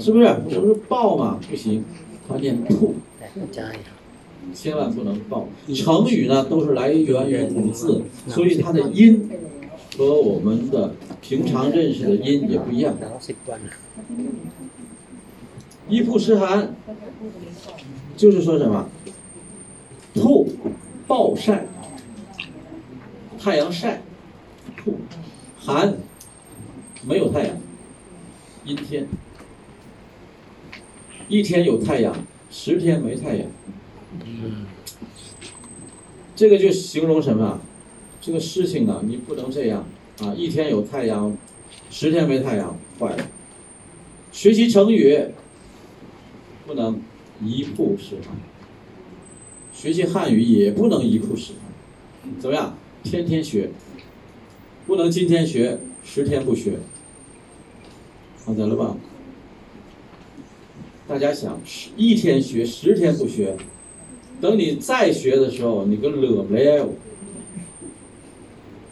[0.00, 0.24] 是不是？
[0.50, 1.38] 这不是暴吗？
[1.48, 1.84] 不行，
[2.28, 2.94] 它念曝，
[4.52, 5.46] 千万不能暴。
[5.72, 9.30] 成语呢，都是来源于古字，所以它的音
[9.96, 12.96] 和我们的平常认识的音也不一样。
[15.88, 16.74] 一曝十寒，
[18.16, 18.88] 就是说什么？
[20.14, 20.48] 曝，
[21.06, 21.66] 暴晒，
[23.38, 24.02] 太阳晒，
[24.76, 24.94] 曝，
[25.60, 25.98] 寒，
[27.06, 27.56] 没有太阳，
[28.64, 29.06] 阴天，
[31.28, 32.16] 一天有太阳，
[32.50, 33.46] 十天没太阳。
[36.34, 37.60] 这个就形容什么？
[38.20, 39.84] 这个事情呢，你不能这样
[40.20, 40.34] 啊！
[40.34, 41.36] 一天有太阳，
[41.90, 43.28] 十天没太阳，坏了。
[44.32, 45.32] 学习成语。
[46.66, 47.00] 不能
[47.42, 48.36] 一曝十寒，
[49.72, 52.78] 学习汉语也不能一曝十寒，怎么样？
[53.02, 53.70] 天天学，
[54.90, 56.72] 不能今天学十天不学，
[58.44, 58.96] 好得了吧？
[61.06, 63.56] 大家想十，一天学十天不学，
[64.40, 66.88] 等你再学的时候，你个乐不了。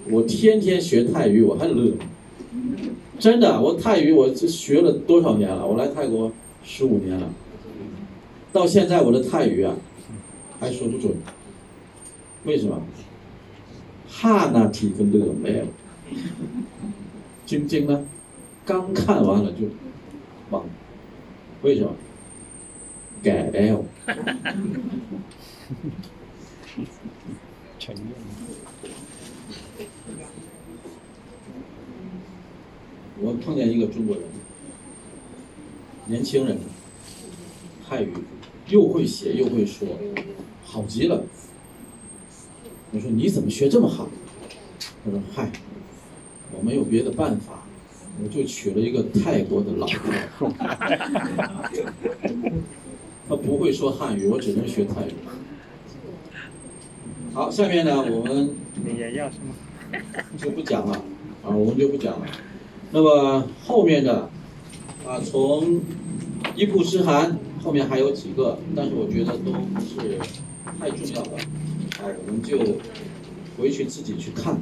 [0.08, 1.94] 我天天学泰语，我还乐，
[3.18, 5.66] 真的，我泰语我学了多少年了？
[5.66, 6.30] 我来泰国
[6.62, 7.28] 十五年了。
[8.52, 9.74] 到现在我的泰语啊，
[10.60, 11.12] 还说不准，
[12.44, 12.80] 为什么？
[14.08, 15.64] 哈那提跟乐没有，
[17.46, 18.04] 晶晶呢？
[18.64, 19.66] 刚看完了就
[20.50, 20.64] 忘，
[21.62, 21.94] 为什么？
[23.22, 23.84] 改了。
[33.20, 34.24] 我碰见一个中国人，
[36.06, 36.58] 年轻人，
[37.88, 38.12] 汉语。
[38.68, 39.88] 又会写又会说，
[40.62, 41.24] 好极了。
[42.92, 44.06] 我说你怎么学这么好？
[45.02, 45.50] 他说：“嗨，
[46.58, 47.62] 我没有别的办法，
[48.20, 50.50] 我就娶了一个泰国的老婆。
[53.28, 55.14] 他不会说汉语，我只能学泰语。
[57.32, 58.50] 好，下面呢，我们
[58.98, 59.54] 也要什么
[60.36, 60.94] 就不讲了
[61.44, 62.26] 啊，我们就不讲了。
[62.90, 64.28] 那么后面的
[65.06, 65.80] 啊，从
[66.56, 67.38] 一曝十寒。
[67.60, 70.16] 后面还有几个，但是我觉得都是
[70.78, 71.36] 太重要了，
[71.98, 72.56] 啊，我们就
[73.58, 74.56] 回去自己去看。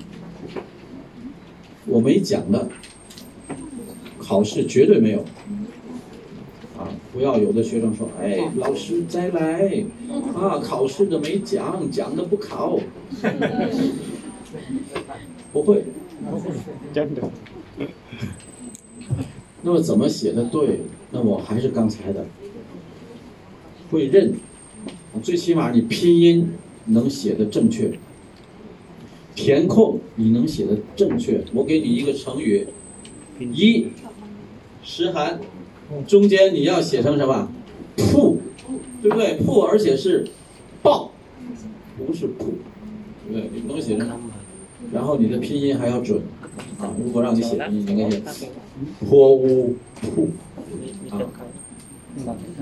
[1.87, 2.69] 我没讲的，
[4.19, 5.21] 考试绝对没有，
[6.77, 9.85] 啊，不要有的学生说，哎，老师再来，
[10.35, 12.79] 啊，考试的没讲，讲的不考，
[15.53, 15.85] 不会，
[16.93, 17.23] 真的。
[19.63, 20.81] 那么怎么写的对？
[21.11, 22.27] 那我还是刚才的。
[23.91, 24.35] 会认，
[25.23, 26.51] 最起码你拼音
[26.87, 27.99] 能写的正确，
[29.37, 31.45] 填空你能写的正确。
[31.55, 32.67] 我给你一个成语，
[33.39, 33.87] 一，
[34.83, 35.39] 十寒，
[36.09, 37.49] 中间你要写成什么？
[37.97, 38.39] 曝，
[39.01, 39.37] 对不对？
[39.37, 40.27] 曝，而且是
[40.83, 41.13] 暴，
[41.97, 42.47] 不是曝，
[43.31, 43.51] 对不对？
[43.55, 44.09] 你不能写成，
[44.93, 46.21] 然后你的拼音还要准
[46.81, 46.93] 啊！
[46.99, 48.49] 如果让你写，你应该写
[49.09, 50.29] 颇乌曝
[51.11, 51.23] 啊，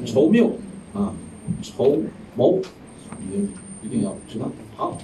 [0.04, 0.50] 稠谬。
[0.94, 1.12] 啊，
[1.60, 1.98] 筹
[2.36, 2.60] 谋，
[3.28, 3.48] 你
[3.82, 4.48] 一定要知道。
[4.76, 4.96] 好，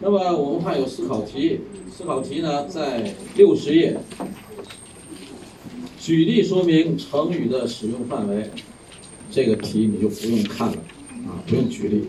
[0.00, 1.60] 那么我们看有思考题，
[1.90, 3.96] 思考题呢在六十页，
[5.98, 8.50] 举例说明成语的使用范围。
[9.30, 10.76] 这个题你就不用看了，
[11.26, 12.08] 啊，不用举例。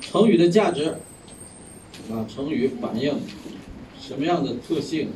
[0.00, 0.96] 成语的价值，
[2.10, 3.18] 啊，成语反映
[4.00, 5.08] 什么样的特性？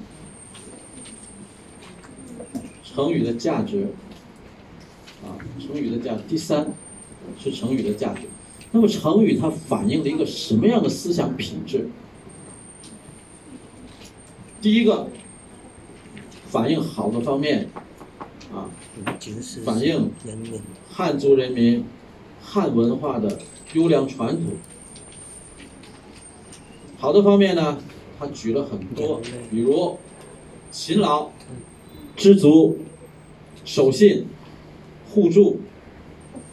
[2.82, 3.88] 成语的价值。
[5.22, 6.66] 啊，成语的价值第三
[7.42, 8.22] 是成语的价值。
[8.74, 11.88] 那么成语它反映了一个什么样的思想品质？
[14.60, 15.08] 第一个
[16.48, 17.70] 反映好的方面，
[18.52, 18.68] 啊，
[19.64, 20.10] 反映
[20.90, 21.84] 汉族人民
[22.42, 23.38] 汉文化的
[23.74, 24.56] 优良传统。
[26.98, 27.78] 好的方面呢，
[28.18, 29.20] 他举了很多，
[29.52, 29.96] 比如
[30.72, 31.30] 勤劳、
[32.16, 32.80] 知足、
[33.64, 34.26] 守信。
[35.10, 35.60] 互助、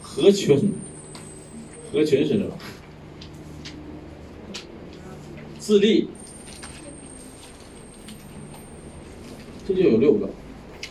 [0.00, 0.72] 合群，
[1.92, 2.50] 合群是什么？
[5.58, 6.08] 自立，
[9.68, 10.30] 这就有六个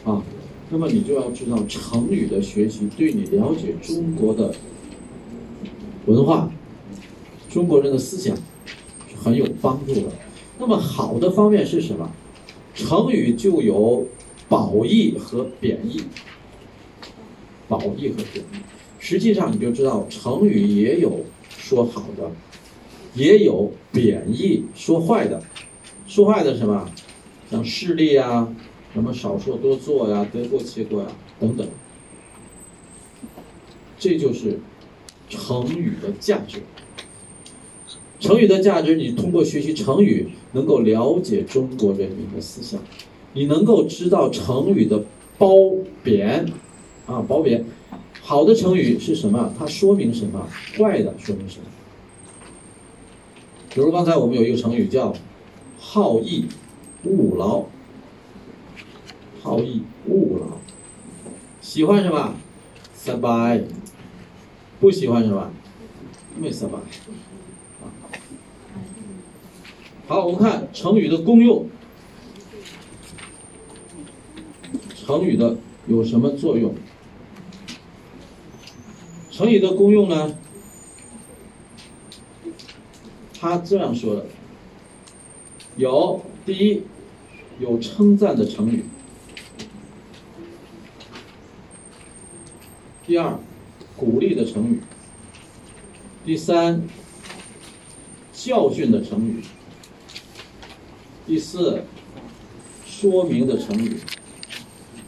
[0.06, 0.23] 啊。
[0.69, 4.53] 那么你就要知道成语的学习对你了解中国的
[6.06, 6.49] 文化、
[7.49, 10.03] 中国人的思想是很有帮助的。
[10.60, 12.10] 那么好的方面是什么？
[12.73, 14.07] 成语就有
[14.48, 16.03] 褒义和贬义，
[17.68, 18.57] 褒义和贬义。
[19.02, 22.32] 实际上你就知道成语也有说好的，
[23.15, 25.44] 也有贬义说坏的。
[26.07, 26.90] 说坏的什么？
[27.49, 28.56] 像势利啊。
[28.94, 31.07] 什么少说多做呀，得过且过呀，
[31.40, 31.65] 等等，
[33.98, 34.60] 这就是
[35.30, 36.57] 成语的价值。
[38.19, 42.82] 成语的价值，你通过学习成语，能够了解中国人民的思想，
[43.32, 45.06] 你能够知道成语的
[45.38, 45.73] 褒
[46.03, 46.45] 贬
[47.06, 47.64] 啊，褒贬。
[48.31, 49.53] 好的成语是什么？
[49.59, 50.47] 它说明什么？
[50.77, 51.65] 坏的说明什么？
[53.73, 55.13] 比如刚才我们有一个成语叫
[55.77, 56.45] “好逸
[57.03, 57.65] 恶劳”。
[59.43, 60.59] 好逸恶劳，
[61.59, 62.35] 喜欢什么？
[62.93, 63.65] 三拜。
[64.79, 65.51] 不喜欢什么？
[66.39, 66.77] 没三拜。
[70.07, 71.67] 好，我们看成语的功用。
[74.95, 76.73] 成语的有什么作用？
[79.41, 80.35] 成语的功用呢？
[83.39, 84.27] 他这样说的：
[85.77, 86.84] 有第一，
[87.59, 88.85] 有称赞的成语。
[93.07, 93.39] 第二，
[93.97, 94.77] 鼓励的成语；
[96.23, 96.88] 第三，
[98.31, 99.41] 教训的成语；
[101.26, 101.81] 第四，
[102.85, 103.95] 说明的成语；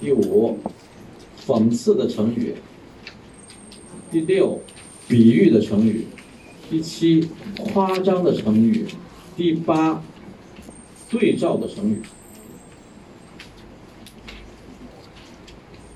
[0.02, 0.58] 第五，
[1.46, 2.56] 讽刺的成语；
[4.14, 4.62] 第六，
[5.08, 6.04] 比喻的成语；
[6.70, 7.30] 第七，
[7.74, 8.86] 夸张的成语；
[9.36, 10.04] 第八，
[11.10, 12.00] 对照的成语。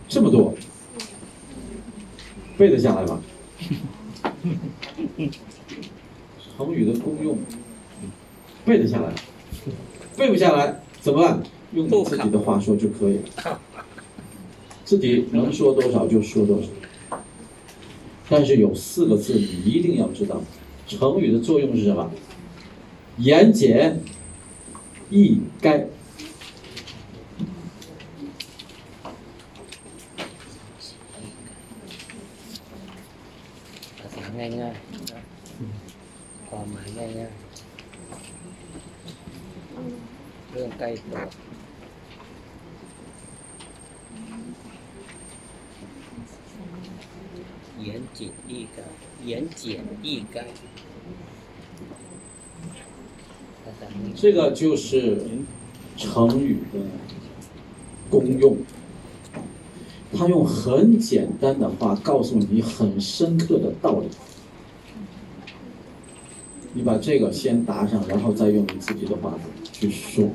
[0.09, 0.55] 这么多。
[2.57, 3.21] 背得下来吗？
[6.57, 7.37] 成语的功用
[8.65, 9.13] 背得下来，
[10.17, 11.43] 背不下来怎么办？
[11.73, 13.59] 用你自己的话说就可以了，
[14.83, 16.67] 自己能说多少就说多少。
[18.28, 20.40] 但是有四个字你一定要知道，
[20.86, 22.10] 成语的作用是什么？
[23.18, 24.00] 言简
[25.10, 25.86] 意赅。
[34.38, 35.20] ง่ายๆนะ
[36.48, 37.40] ความหมายง่ายๆ
[40.50, 41.16] เรื่องใกล้ตัว
[48.17, 50.41] 言简意赅言简意赅
[54.15, 55.27] 这个就是
[55.95, 56.79] 成语的
[58.09, 58.57] 功用。
[60.17, 64.07] 他用很简单的话告诉你很深刻的道理，
[66.73, 69.37] 你把这个先答上，然后再用你自己的话
[69.71, 70.29] 去说，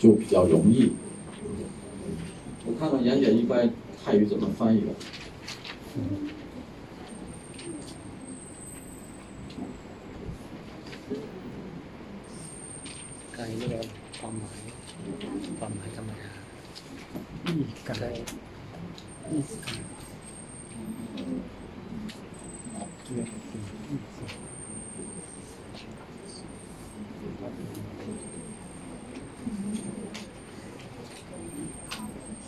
[0.00, 0.92] 就比较容易。
[2.66, 3.70] 我看看言简意赅
[4.02, 4.86] 泰语怎么翻译的。
[13.35, 13.63] 概念
[14.19, 14.61] ความหมาย
[15.59, 16.31] ความหมายธรรมดา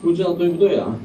[0.01, 1.04] 不知道对不对啊？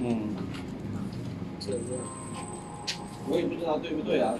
[0.00, 0.36] 嗯，
[1.60, 1.78] 这个
[3.28, 4.34] 我也不知道对不对啊，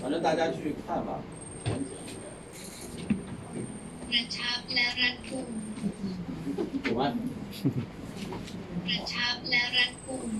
[0.00, 1.20] 反正大家去看吧。
[4.12, 5.48] กระชับและรัดกุม
[6.84, 7.00] 懂吗？
[8.88, 10.30] กระชับและรัดกุม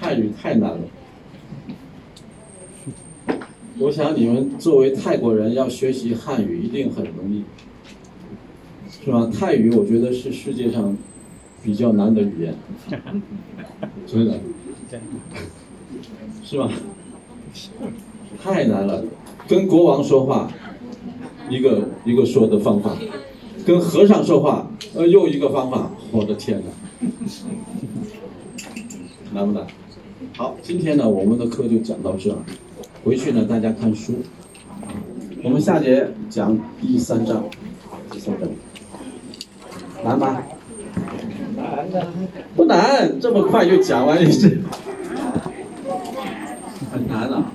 [0.00, 0.84] 泰语 太难了。
[3.80, 7.44] 我想你们作为泰国人要学习汉语一定很容易，
[9.03, 9.29] 是吧？
[9.37, 10.95] 泰语我觉得是世界上
[11.61, 12.55] 比较难的语言，
[14.07, 14.39] 真的，
[16.43, 16.69] 是吧？
[18.41, 19.03] 太难了，
[19.47, 20.49] 跟国王说话，
[21.49, 22.91] 一个一个说的方法，
[23.65, 27.07] 跟和尚说话，呃，又一个方法，我的天哪，
[29.33, 29.67] 难不难？
[30.37, 32.37] 好，今天呢，我们的课就讲到这儿，
[33.03, 34.13] 回去呢，大家看书，
[35.43, 37.43] 我们下节讲第三章，
[38.09, 38.49] 第三章，
[40.03, 40.43] 难吗？
[41.55, 42.07] 难的。
[42.55, 44.59] 不难，这么快就讲完也是
[46.91, 47.51] 很难啊。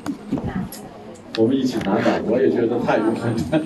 [1.37, 3.63] 我们一起难吧，我也觉得太有困难。